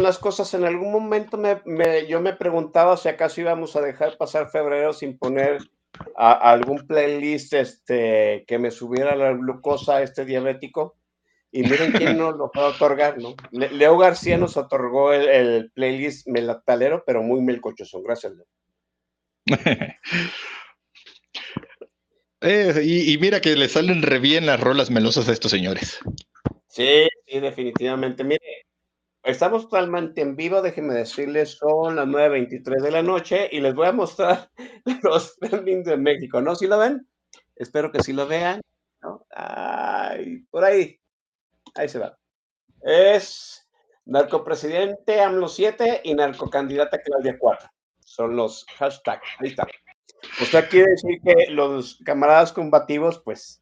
Son 0.04 0.10
las 0.10 0.20
cosas. 0.20 0.54
En 0.54 0.66
algún 0.66 0.92
momento 0.92 1.38
me, 1.38 2.08
yo 2.08 2.20
me 2.22 2.34
preguntaba 2.34 2.98
si 2.98 3.08
acaso 3.08 3.42
íbamos 3.42 3.76
a 3.76 3.82
dejar 3.82 4.18
pasar 4.18 4.50
febrero 4.50 4.92
sin 4.94 5.18
poner 5.18 5.60
algún 6.16 6.86
playlist 6.88 7.54
este, 7.54 8.44
que 8.48 8.58
me 8.60 8.72
subiera 8.72 9.16
la 9.16 9.32
glucosa 9.32 10.02
este 10.02 10.26
diabético. 10.26 10.98
Y 11.52 11.64
miren 11.64 11.92
quién 11.94 12.18
nos 12.18 12.36
lo 12.36 12.52
va 12.56 12.66
a 12.66 12.70
otorgar, 12.70 13.18
¿no? 13.18 13.36
Leo 13.52 13.98
García 13.98 14.38
nos 14.38 14.58
otorgó 14.58 15.14
el, 15.14 15.72
playlist 15.72 16.28
melatalero, 16.28 17.04
pero 17.06 17.24
muy 17.24 17.42
melcochoso. 17.42 18.02
Gracias, 18.02 18.34
Leo. 18.34 18.46
Eh, 22.46 22.82
y, 22.84 23.14
y, 23.14 23.18
mira 23.20 23.40
que 23.40 23.56
le 23.56 23.70
salen 23.70 24.02
re 24.02 24.20
bien 24.20 24.46
las 24.46 24.60
rolas 24.60 24.92
melosas 24.92 25.30
a 25.30 25.32
estos 25.32 25.50
señores. 25.50 26.00
Sí, 26.68 27.08
sí, 27.26 27.40
definitivamente. 27.40 28.26
Mire, 28.26 28.66
estamos 29.24 29.64
totalmente 29.64 30.22
en 30.22 30.36
vivo, 30.36 30.62
déjenme 30.62 30.94
decirles, 30.94 31.58
son 31.58 31.96
las 31.96 32.08
9.23 32.08 32.82
de 32.82 32.92
la 32.92 33.02
noche 33.02 33.50
y 33.52 33.62
les 33.62 33.74
voy 33.74 33.88
a 33.88 33.92
mostrar 33.92 34.50
los 35.04 35.38
trending 35.40 35.84
de 35.84 35.98
México, 35.98 36.42
¿no? 36.42 36.56
¿Sí 36.56 36.68
lo 36.68 36.78
ven? 36.78 37.08
Espero 37.56 37.92
que 37.92 38.04
sí 38.04 38.14
lo 38.14 38.28
vean. 38.28 38.62
¿no? 39.02 39.26
Ay, 39.32 40.40
por 40.50 40.64
ahí. 40.64 41.00
Ahí 41.76 41.90
se 41.90 42.00
va. 42.00 42.18
Es 42.82 43.68
narcopresidente 44.06 45.22
AMLO 45.22 45.48
7 45.48 46.02
y 46.04 46.14
narcocandidata 46.14 47.02
Claudia 47.02 47.38
4. 47.40 47.70
Son 48.06 48.36
los 48.36 48.66
hashtags. 48.78 49.28
Ahí 49.40 49.50
está. 49.50 49.66
Usted 50.42 50.70
quiere 50.70 50.92
decir 50.92 51.20
que 51.24 51.52
los 51.52 52.00
camaradas 52.06 52.52
combativos, 52.52 53.22
pues, 53.24 53.62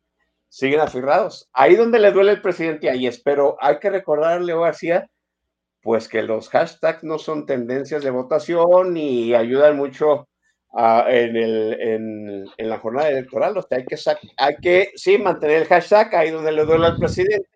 siguen 0.49 0.79
aferrados. 0.79 1.49
Ahí 1.53 1.75
donde 1.75 1.99
le 1.99 2.11
duele 2.11 2.31
el 2.31 2.41
presidente, 2.41 2.89
ahí 2.89 3.07
es. 3.07 3.21
Pero 3.21 3.57
hay 3.59 3.79
que 3.79 3.89
recordarle, 3.89 4.53
García, 4.53 5.09
pues 5.81 6.07
que 6.07 6.21
los 6.21 6.49
hashtags 6.49 7.03
no 7.03 7.17
son 7.17 7.45
tendencias 7.45 8.03
de 8.03 8.11
votación 8.11 8.95
y 8.97 9.33
ayudan 9.33 9.77
mucho 9.77 10.27
en, 10.73 11.35
el, 11.35 12.47
en, 12.57 12.69
la 12.69 12.79
jornada 12.79 13.09
electoral. 13.09 13.57
O 13.57 13.61
sea, 13.61 13.77
hay 13.79 13.85
que, 13.85 13.97
hay 14.37 14.55
que, 14.57 14.91
sí, 14.95 15.17
mantener 15.17 15.63
el 15.63 15.67
hashtag 15.67 16.15
ahí 16.15 16.31
donde 16.31 16.51
le 16.51 16.65
duele 16.65 16.87
al 16.87 16.97
presidente. 16.97 17.47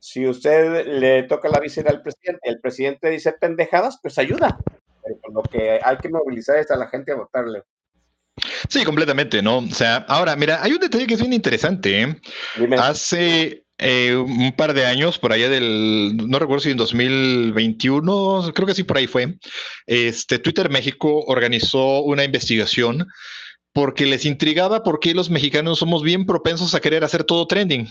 Si 0.00 0.26
usted 0.26 0.86
le 0.86 1.24
toca 1.24 1.48
la 1.48 1.58
visera 1.58 1.90
al 1.90 2.02
presidente, 2.02 2.48
el 2.48 2.60
presidente 2.60 3.10
dice 3.10 3.32
pendejadas, 3.32 3.98
pues 4.00 4.16
ayuda. 4.18 4.56
Pero 5.02 5.18
lo 5.32 5.42
que 5.42 5.80
hay 5.82 5.96
que 5.98 6.08
movilizar 6.08 6.56
es 6.58 6.70
a 6.70 6.76
la 6.76 6.88
gente 6.88 7.12
a 7.12 7.16
votarle. 7.16 7.62
Sí, 8.68 8.84
completamente, 8.84 9.42
¿no? 9.42 9.58
O 9.58 9.70
sea, 9.70 9.96
ahora, 10.08 10.36
mira, 10.36 10.62
hay 10.62 10.72
un 10.72 10.78
detalle 10.78 11.06
que 11.06 11.14
es 11.14 11.20
bien 11.20 11.32
interesante. 11.32 12.02
¿eh? 12.02 12.20
Hace 12.78 13.64
eh, 13.78 14.16
un 14.16 14.52
par 14.52 14.74
de 14.74 14.86
años, 14.86 15.18
por 15.18 15.32
allá 15.32 15.48
del, 15.48 16.16
no 16.16 16.38
recuerdo 16.38 16.64
si 16.64 16.70
en 16.70 16.76
2021, 16.76 18.52
creo 18.54 18.66
que 18.66 18.74
sí, 18.74 18.82
por 18.82 18.98
ahí 18.98 19.06
fue, 19.06 19.38
este, 19.86 20.38
Twitter 20.38 20.68
México 20.70 21.24
organizó 21.26 22.00
una 22.00 22.24
investigación 22.24 23.06
porque 23.72 24.06
les 24.06 24.24
intrigaba 24.24 24.82
por 24.82 24.98
qué 24.98 25.14
los 25.14 25.30
mexicanos 25.30 25.78
somos 25.78 26.02
bien 26.02 26.26
propensos 26.26 26.74
a 26.74 26.80
querer 26.80 27.04
hacer 27.04 27.22
todo 27.22 27.46
trending 27.46 27.86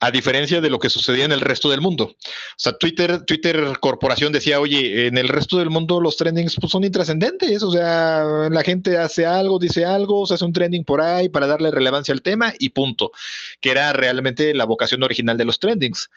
a 0.00 0.10
diferencia 0.10 0.60
de 0.60 0.70
lo 0.70 0.78
que 0.78 0.90
sucedía 0.90 1.24
en 1.24 1.32
el 1.32 1.40
resto 1.40 1.70
del 1.70 1.80
mundo. 1.80 2.04
O 2.04 2.16
sea, 2.56 2.76
Twitter, 2.76 3.24
Twitter 3.24 3.78
Corporación 3.80 4.32
decía, 4.32 4.60
oye, 4.60 5.06
en 5.06 5.16
el 5.16 5.28
resto 5.28 5.58
del 5.58 5.70
mundo 5.70 6.00
los 6.00 6.16
trendings 6.16 6.56
pues, 6.60 6.72
son 6.72 6.84
intrascendentes, 6.84 7.62
o 7.62 7.72
sea, 7.72 8.24
la 8.50 8.62
gente 8.62 8.98
hace 8.98 9.24
algo, 9.24 9.58
dice 9.58 9.84
algo, 9.84 10.26
se 10.26 10.34
hace 10.34 10.44
un 10.44 10.52
trending 10.52 10.84
por 10.84 11.00
ahí 11.00 11.28
para 11.28 11.46
darle 11.46 11.70
relevancia 11.70 12.12
al 12.12 12.22
tema 12.22 12.52
y 12.58 12.70
punto, 12.70 13.12
que 13.60 13.70
era 13.70 13.92
realmente 13.92 14.52
la 14.54 14.64
vocación 14.64 15.02
original 15.02 15.36
de 15.38 15.44
los 15.44 15.58
trendings. 15.58 16.10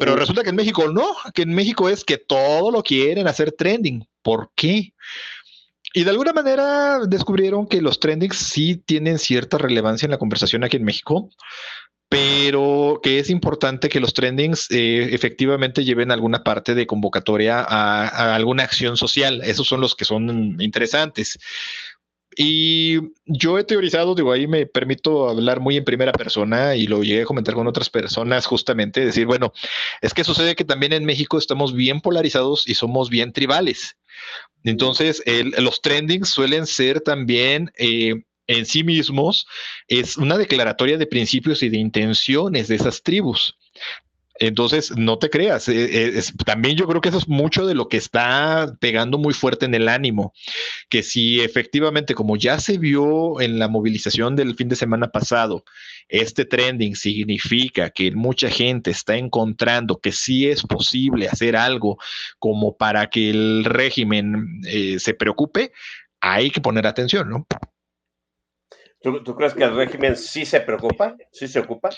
Pero 0.00 0.16
resulta 0.16 0.42
que 0.42 0.50
en 0.50 0.56
México 0.56 0.88
no, 0.88 1.06
que 1.34 1.42
en 1.42 1.54
México 1.54 1.88
es 1.88 2.04
que 2.04 2.18
todo 2.18 2.70
lo 2.70 2.82
quieren 2.82 3.28
hacer 3.28 3.52
trending. 3.52 4.06
¿Por 4.22 4.50
qué? 4.54 4.94
Y 5.92 6.02
de 6.02 6.10
alguna 6.10 6.32
manera 6.32 7.00
descubrieron 7.06 7.68
que 7.68 7.80
los 7.80 8.00
trendings 8.00 8.36
sí 8.36 8.76
tienen 8.76 9.18
cierta 9.18 9.58
relevancia 9.58 10.06
en 10.06 10.10
la 10.10 10.18
conversación 10.18 10.64
aquí 10.64 10.76
en 10.76 10.84
México, 10.84 11.30
pero 12.14 13.00
que 13.02 13.18
es 13.18 13.28
importante 13.28 13.88
que 13.88 13.98
los 13.98 14.14
trendings 14.14 14.70
eh, 14.70 15.08
efectivamente 15.12 15.84
lleven 15.84 16.12
alguna 16.12 16.44
parte 16.44 16.76
de 16.76 16.86
convocatoria 16.86 17.58
a, 17.60 18.36
alguna 18.36 18.62
acción 18.62 18.96
social. 18.96 19.42
Esos 19.42 19.66
son 19.66 19.80
los 19.80 19.96
que 19.96 20.04
son 20.04 20.56
interesantes. 20.60 21.36
Y 22.36 23.00
yo 23.26 23.58
he 23.58 23.64
teorizado, 23.64 24.14
digo, 24.14 24.30
ahí 24.30 24.46
me 24.46 24.64
permito 24.64 25.28
hablar 25.28 25.58
muy 25.58 25.76
en 25.76 25.84
primera 25.84 26.12
persona 26.12 26.76
y 26.76 26.86
lo 26.86 27.02
llegué 27.02 27.22
a 27.22 27.26
comentar 27.26 27.54
con 27.54 27.66
otras 27.66 27.90
personas, 27.90 28.46
justamente 28.46 29.04
decir, 29.04 29.26
bueno, 29.26 29.52
es 30.00 30.14
que 30.14 30.22
sucede 30.22 30.54
que 30.54 30.64
también 30.64 30.92
en 30.92 31.04
México 31.04 31.36
estamos 31.36 31.74
bien 31.74 32.00
polarizados 32.00 32.68
y 32.68 32.74
somos 32.76 33.10
bien 33.10 33.32
tribales. 33.32 33.96
Entonces, 34.62 35.20
los 35.58 35.80
trendings 35.82 36.28
suelen 36.28 36.68
ser 36.68 37.00
también 37.00 37.72
eh, 37.76 38.22
en 38.46 38.66
sí 38.66 38.84
mismos 38.84 39.46
es 39.88 40.16
una 40.16 40.38
declaratoria 40.38 40.98
de 40.98 41.06
principios 41.06 41.62
y 41.62 41.68
de 41.68 41.78
intenciones 41.78 42.68
de 42.68 42.76
esas 42.76 43.02
tribus. 43.02 43.56
Entonces, 44.40 44.90
no 44.96 45.18
te 45.18 45.30
creas, 45.30 45.68
eh, 45.68 46.16
eh, 46.18 46.22
también 46.44 46.76
yo 46.76 46.88
creo 46.88 47.00
que 47.00 47.08
eso 47.08 47.18
es 47.18 47.28
mucho 47.28 47.66
de 47.66 47.74
lo 47.76 47.88
que 47.88 47.96
está 47.96 48.74
pegando 48.80 49.16
muy 49.16 49.32
fuerte 49.32 49.64
en 49.64 49.76
el 49.76 49.88
ánimo, 49.88 50.32
que 50.88 51.04
si 51.04 51.40
efectivamente, 51.40 52.16
como 52.16 52.36
ya 52.36 52.58
se 52.58 52.76
vio 52.76 53.40
en 53.40 53.60
la 53.60 53.68
movilización 53.68 54.34
del 54.34 54.56
fin 54.56 54.68
de 54.68 54.74
semana 54.74 55.12
pasado, 55.12 55.64
este 56.08 56.44
trending 56.44 56.96
significa 56.96 57.90
que 57.90 58.10
mucha 58.10 58.50
gente 58.50 58.90
está 58.90 59.16
encontrando 59.16 60.00
que 60.00 60.10
sí 60.10 60.48
es 60.48 60.62
posible 60.62 61.28
hacer 61.28 61.54
algo 61.54 61.98
como 62.40 62.76
para 62.76 63.08
que 63.10 63.30
el 63.30 63.64
régimen 63.64 64.62
eh, 64.66 64.98
se 64.98 65.14
preocupe, 65.14 65.70
hay 66.20 66.50
que 66.50 66.60
poner 66.60 66.88
atención, 66.88 67.30
¿no? 67.30 67.46
¿Tú, 69.04 69.36
crees 69.36 69.52
que 69.52 69.64
el 69.64 69.76
régimen 69.76 70.16
sí 70.16 70.46
se 70.46 70.60
preocupa? 70.62 71.14
¿Sí 71.30 71.46
se 71.46 71.60
ocupa? 71.60 71.90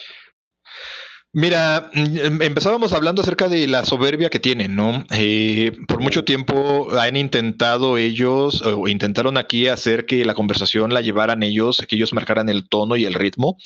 Mira, 1.32 1.88
em, 1.92 2.42
empezábamos 2.42 2.92
hablando 2.92 3.22
acerca 3.22 3.48
de 3.48 3.68
la 3.68 3.84
soberbia 3.84 4.28
que 4.28 4.40
tienen, 4.40 4.74
¿no? 4.74 5.04
Eh, 5.12 5.70
por 5.86 6.00
mucho 6.00 6.24
tiempo 6.24 6.88
han 6.98 7.16
intentado 7.16 7.96
ellos, 7.96 8.60
o 8.62 8.88
intentaron 8.88 9.36
aquí 9.36 9.68
hacer 9.68 10.06
que 10.06 10.24
la 10.24 10.34
conversación 10.34 10.92
la 10.92 11.00
llevaran 11.00 11.44
ellos, 11.44 11.84
que 11.86 11.94
ellos 11.94 12.12
marcaran 12.12 12.48
el 12.48 12.68
tono 12.68 12.96
y 12.96 13.04
el 13.04 13.14
ritmo 13.14 13.56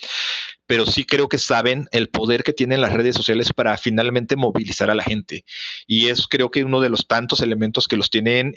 pero 0.70 0.86
sí 0.86 1.04
creo 1.04 1.28
que 1.28 1.38
saben 1.38 1.88
el 1.90 2.10
poder 2.10 2.44
que 2.44 2.52
tienen 2.52 2.80
las 2.80 2.92
redes 2.92 3.16
sociales 3.16 3.52
para 3.52 3.76
finalmente 3.76 4.36
movilizar 4.36 4.88
a 4.88 4.94
la 4.94 5.02
gente. 5.02 5.44
Y 5.88 6.10
es 6.10 6.28
creo 6.28 6.52
que 6.52 6.62
uno 6.62 6.80
de 6.80 6.88
los 6.88 7.08
tantos 7.08 7.40
elementos 7.40 7.88
que 7.88 7.96
los 7.96 8.08
tienen, 8.08 8.54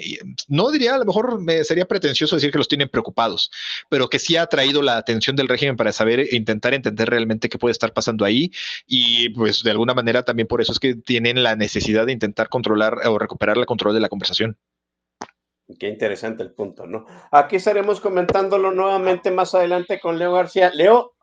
no 0.47 0.69
diría, 0.69 0.93
a 0.93 0.99
lo 0.99 1.05
mejor 1.05 1.41
me 1.41 1.63
sería 1.63 1.87
pretencioso 1.87 2.35
decir 2.35 2.51
que 2.51 2.59
los 2.59 2.67
tienen 2.67 2.87
preocupados, 2.87 3.49
pero 3.89 4.09
que 4.09 4.19
sí 4.19 4.35
ha 4.35 4.45
traído 4.45 4.83
la 4.83 4.97
atención 4.97 5.35
del 5.35 5.47
régimen 5.47 5.75
para 5.75 5.91
saber 5.91 6.19
e 6.19 6.35
intentar 6.35 6.75
entender 6.75 7.09
realmente 7.09 7.49
qué 7.49 7.57
puede 7.57 7.71
estar 7.71 7.93
pasando 7.93 8.25
ahí. 8.25 8.51
Y 8.85 9.29
pues 9.29 9.63
de 9.63 9.71
alguna 9.71 9.95
manera 9.95 10.21
también 10.21 10.47
por 10.47 10.61
eso 10.61 10.71
es 10.71 10.77
que 10.77 10.93
tienen 10.93 11.41
la 11.41 11.55
necesidad 11.55 12.05
de 12.05 12.11
intentar 12.11 12.47
controlar 12.47 13.07
o 13.07 13.17
recuperar 13.17 13.57
el 13.57 13.65
control 13.65 13.95
de 13.95 14.01
la 14.01 14.09
conversación. 14.09 14.55
Qué 15.79 15.87
interesante 15.87 16.43
el 16.43 16.51
punto, 16.51 16.85
¿no? 16.85 17.07
Aquí 17.31 17.55
estaremos 17.55 17.99
comentándolo 17.99 18.71
nuevamente 18.71 19.31
más 19.31 19.55
adelante 19.55 19.99
con 19.99 20.19
Leo 20.19 20.33
García. 20.33 20.69
Leo, 20.75 21.13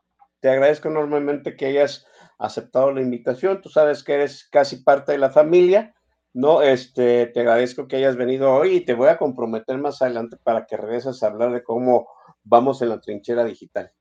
te 0.40 0.50
agradezco 0.50 0.88
enormemente 0.88 1.56
que 1.56 1.66
hayas 1.66 2.06
aceptado 2.38 2.92
la 2.92 3.02
invitación. 3.02 3.60
Tú 3.60 3.68
sabes 3.68 4.02
que 4.02 4.14
eres 4.14 4.48
casi 4.50 4.76
parte 4.76 5.12
de 5.12 5.18
la 5.18 5.30
familia, 5.30 5.94
¿no? 6.32 6.62
Este, 6.62 7.26
te 7.26 7.40
agradezco 7.40 7.86
que 7.86 7.96
hayas 7.96 8.16
venido 8.16 8.52
hoy 8.52 8.76
y 8.76 8.80
te 8.80 8.94
voy 8.94 9.08
a 9.08 9.18
comprometer 9.18 9.78
más 9.78 10.00
adelante 10.02 10.36
para 10.42 10.66
que 10.66 10.76
regreses 10.76 11.22
a 11.22 11.26
hablar 11.26 11.52
de 11.52 11.62
cómo 11.62 12.08
vamos 12.42 12.82
en 12.82 12.88
la 12.88 13.00
trinchera 13.00 13.44
digital. 13.44 13.92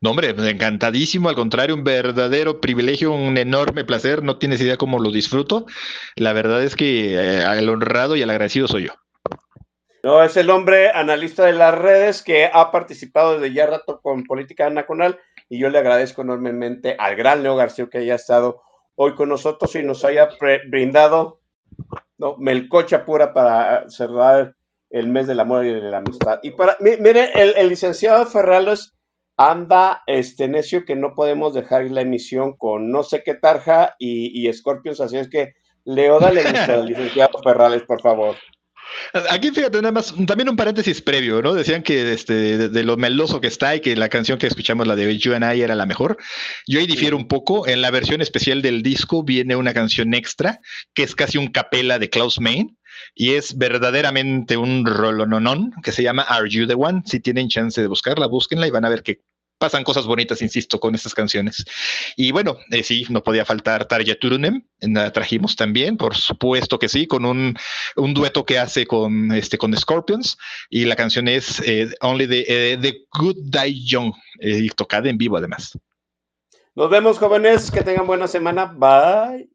No, 0.00 0.10
hombre, 0.10 0.30
encantadísimo, 0.30 1.28
al 1.28 1.34
contrario, 1.34 1.74
un 1.74 1.84
verdadero 1.84 2.60
privilegio, 2.60 3.12
un 3.12 3.36
enorme 3.36 3.84
placer, 3.84 4.22
no 4.22 4.38
tienes 4.38 4.60
idea 4.60 4.76
cómo 4.76 4.98
lo 4.98 5.10
disfruto. 5.10 5.66
La 6.16 6.32
verdad 6.32 6.62
es 6.62 6.74
que 6.74 7.14
eh, 7.14 7.44
el 7.58 7.68
honrado 7.68 8.16
y 8.16 8.22
el 8.22 8.30
agradecido 8.30 8.66
soy 8.66 8.86
yo. 8.86 8.92
No, 10.02 10.22
es 10.22 10.36
el 10.36 10.48
hombre 10.50 10.90
analista 10.90 11.44
de 11.44 11.52
las 11.52 11.76
redes 11.76 12.22
que 12.22 12.48
ha 12.52 12.70
participado 12.70 13.38
desde 13.38 13.54
ya 13.54 13.66
rato 13.66 14.00
con 14.00 14.24
Política 14.24 14.70
Nacional 14.70 15.18
y 15.48 15.58
yo 15.58 15.70
le 15.70 15.78
agradezco 15.78 16.22
enormemente 16.22 16.96
al 16.98 17.16
gran 17.16 17.42
Leo 17.42 17.56
García 17.56 17.88
que 17.90 17.98
haya 17.98 18.14
estado 18.14 18.62
hoy 18.94 19.14
con 19.14 19.28
nosotros 19.28 19.74
y 19.76 19.82
nos 19.82 20.04
haya 20.04 20.28
brindado 20.68 21.40
¿no? 22.18 22.36
melcocha 22.36 23.04
pura 23.04 23.32
para 23.32 23.88
cerrar 23.88 24.54
el 24.90 25.08
mes 25.08 25.26
del 25.26 25.40
amor 25.40 25.64
y 25.64 25.72
de 25.72 25.80
la 25.82 25.98
amistad. 25.98 26.40
Y 26.42 26.52
para, 26.52 26.76
mire, 26.80 27.30
el, 27.34 27.68
licenciado 27.68 28.26
Ferrales 28.26 28.94
anda 29.36 30.02
este 30.06 30.48
necio 30.48 30.84
que 30.84 30.96
no 30.96 31.14
podemos 31.14 31.54
dejar 31.54 31.84
la 31.90 32.00
emisión 32.00 32.56
con 32.56 32.90
no 32.90 33.02
sé 33.02 33.22
qué 33.22 33.34
tarja 33.34 33.94
y, 33.98 34.48
y 34.48 34.52
Scorpions, 34.52 35.00
así 35.00 35.16
es 35.16 35.28
que 35.28 35.54
Leo, 35.84 36.18
dale 36.18 36.42
al 36.42 36.86
licenciado 36.86 37.38
Ferrales, 37.42 37.82
por 37.82 38.00
favor. 38.00 38.36
Aquí 39.30 39.50
fíjate 39.50 39.78
nada 39.78 39.92
más, 39.92 40.14
también 40.26 40.48
un 40.48 40.56
paréntesis 40.56 41.00
previo, 41.00 41.40
¿no? 41.42 41.54
Decían 41.54 41.82
que 41.82 42.12
este, 42.12 42.68
de, 42.68 42.84
lo 42.84 42.96
meloso 42.96 43.40
que 43.40 43.46
está 43.46 43.74
y 43.74 43.80
que 43.80 43.96
la 43.96 44.08
canción 44.08 44.38
que 44.38 44.46
escuchamos, 44.46 44.86
la 44.86 44.96
de 44.96 45.18
You 45.18 45.34
and 45.34 45.44
I, 45.54 45.62
era 45.62 45.74
la 45.74 45.86
mejor. 45.86 46.18
Yo 46.66 46.78
ahí 46.78 46.86
difiero 46.86 47.16
un 47.16 47.28
poco. 47.28 47.66
En 47.66 47.80
la 47.80 47.90
versión 47.90 48.20
especial 48.20 48.62
del 48.62 48.82
disco 48.82 49.22
viene 49.22 49.56
una 49.56 49.74
canción 49.74 50.14
extra 50.14 50.60
que 50.94 51.02
es 51.02 51.14
casi 51.14 51.38
un 51.38 51.48
capela 51.48 51.98
de 51.98 52.10
Klaus 52.10 52.40
Main 52.40 52.78
y 53.14 53.34
es 53.34 53.56
verdaderamente 53.56 54.56
un 54.56 54.84
rolononón 54.84 55.72
que 55.82 55.92
se 55.92 56.02
llama 56.02 56.22
Are 56.22 56.48
You 56.48 56.66
the 56.66 56.74
One? 56.74 57.02
Si 57.04 57.20
tienen 57.20 57.48
chance 57.48 57.80
de 57.80 57.86
buscarla, 57.86 58.26
búsquenla 58.26 58.66
y 58.66 58.70
van 58.70 58.84
a 58.84 58.88
ver 58.88 59.02
que 59.02 59.20
pasan 59.58 59.84
cosas 59.84 60.06
bonitas, 60.06 60.40
insisto, 60.40 60.80
con 60.80 60.94
estas 60.94 61.14
canciones. 61.14 61.64
Y 62.16 62.32
bueno, 62.32 62.56
eh, 62.70 62.82
sí, 62.82 63.04
no 63.10 63.22
podía 63.22 63.44
faltar 63.44 63.86
Tarja 63.86 64.14
Turunen, 64.14 64.66
la 64.80 65.12
trajimos 65.12 65.56
también, 65.56 65.96
por 65.96 66.16
supuesto 66.16 66.78
que 66.78 66.88
sí, 66.88 67.06
con 67.06 67.24
un, 67.24 67.56
un 67.96 68.14
dueto 68.14 68.44
que 68.44 68.58
hace 68.58 68.86
con, 68.86 69.32
este, 69.32 69.58
con 69.58 69.76
Scorpions, 69.76 70.38
y 70.70 70.84
la 70.84 70.96
canción 70.96 71.28
es 71.28 71.60
eh, 71.66 71.90
Only 72.00 72.28
the, 72.28 72.44
eh, 72.48 72.78
the, 72.80 73.06
Good 73.18 73.36
Die 73.50 73.84
Young, 73.84 74.12
y 74.40 74.68
tocada 74.70 75.08
en 75.10 75.18
vivo 75.18 75.36
además. 75.36 75.76
Nos 76.74 76.90
vemos, 76.90 77.18
jóvenes, 77.18 77.70
que 77.70 77.82
tengan 77.82 78.06
buena 78.06 78.28
semana, 78.28 78.66
bye. 78.66 79.48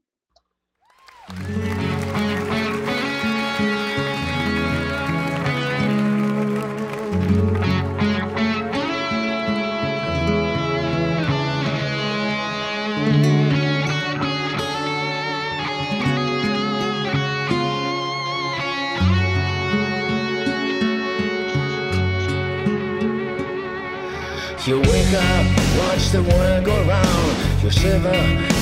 Watch 26.03 26.11
the 26.11 26.23
world 26.23 26.65
go 26.65 26.84
round. 26.85 27.63
You 27.63 27.69
shiver, 27.69 28.13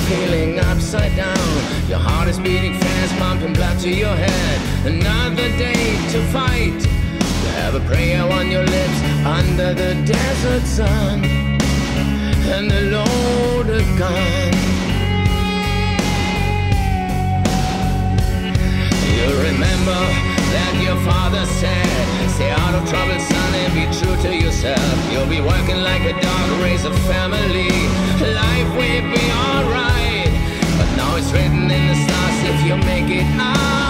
feeling 0.08 0.58
upside 0.58 1.14
down. 1.16 1.88
Your 1.88 1.98
heart 1.98 2.28
is 2.28 2.38
beating 2.38 2.78
fast, 2.78 3.14
pumping 3.18 3.52
blood 3.52 3.78
to 3.80 3.90
your 3.90 4.14
head. 4.14 4.86
Another 4.86 5.48
day 5.58 5.96
to 6.12 6.22
fight. 6.32 6.80
You 7.42 7.50
have 7.60 7.74
a 7.74 7.80
prayer 7.80 8.22
on 8.22 8.50
your 8.50 8.64
lips 8.64 8.98
under 9.24 9.74
the 9.74 9.94
desert 10.04 10.66
sun. 10.66 11.24
And 12.54 12.70
a 12.70 12.82
loaded 12.90 13.86
gun. 13.98 14.52
You 19.16 19.28
remember 19.48 20.31
that 20.52 20.74
your 20.80 20.96
father 21.08 21.44
said, 21.46 21.88
Stay 22.30 22.50
out 22.50 22.74
of 22.74 22.82
trouble, 22.88 23.18
son, 23.18 23.50
and 23.54 23.72
be 23.74 23.84
true 23.98 24.16
to 24.24 24.30
yourself. 24.36 24.94
You'll 25.10 25.28
be 25.28 25.40
working 25.40 25.80
like 25.82 26.02
a 26.02 26.14
dog, 26.20 26.46
raise 26.62 26.84
a 26.84 26.94
family. 27.10 27.72
Life 28.20 28.70
will 28.78 29.04
be 29.16 29.24
alright. 29.44 30.32
But 30.78 30.88
now 30.96 31.16
it's 31.16 31.32
written 31.32 31.70
in 31.70 31.84
the 31.88 31.98
stars 32.04 32.38
if 32.52 32.58
you 32.66 32.76
make 32.88 33.08
it 33.10 33.28
out 33.40 33.81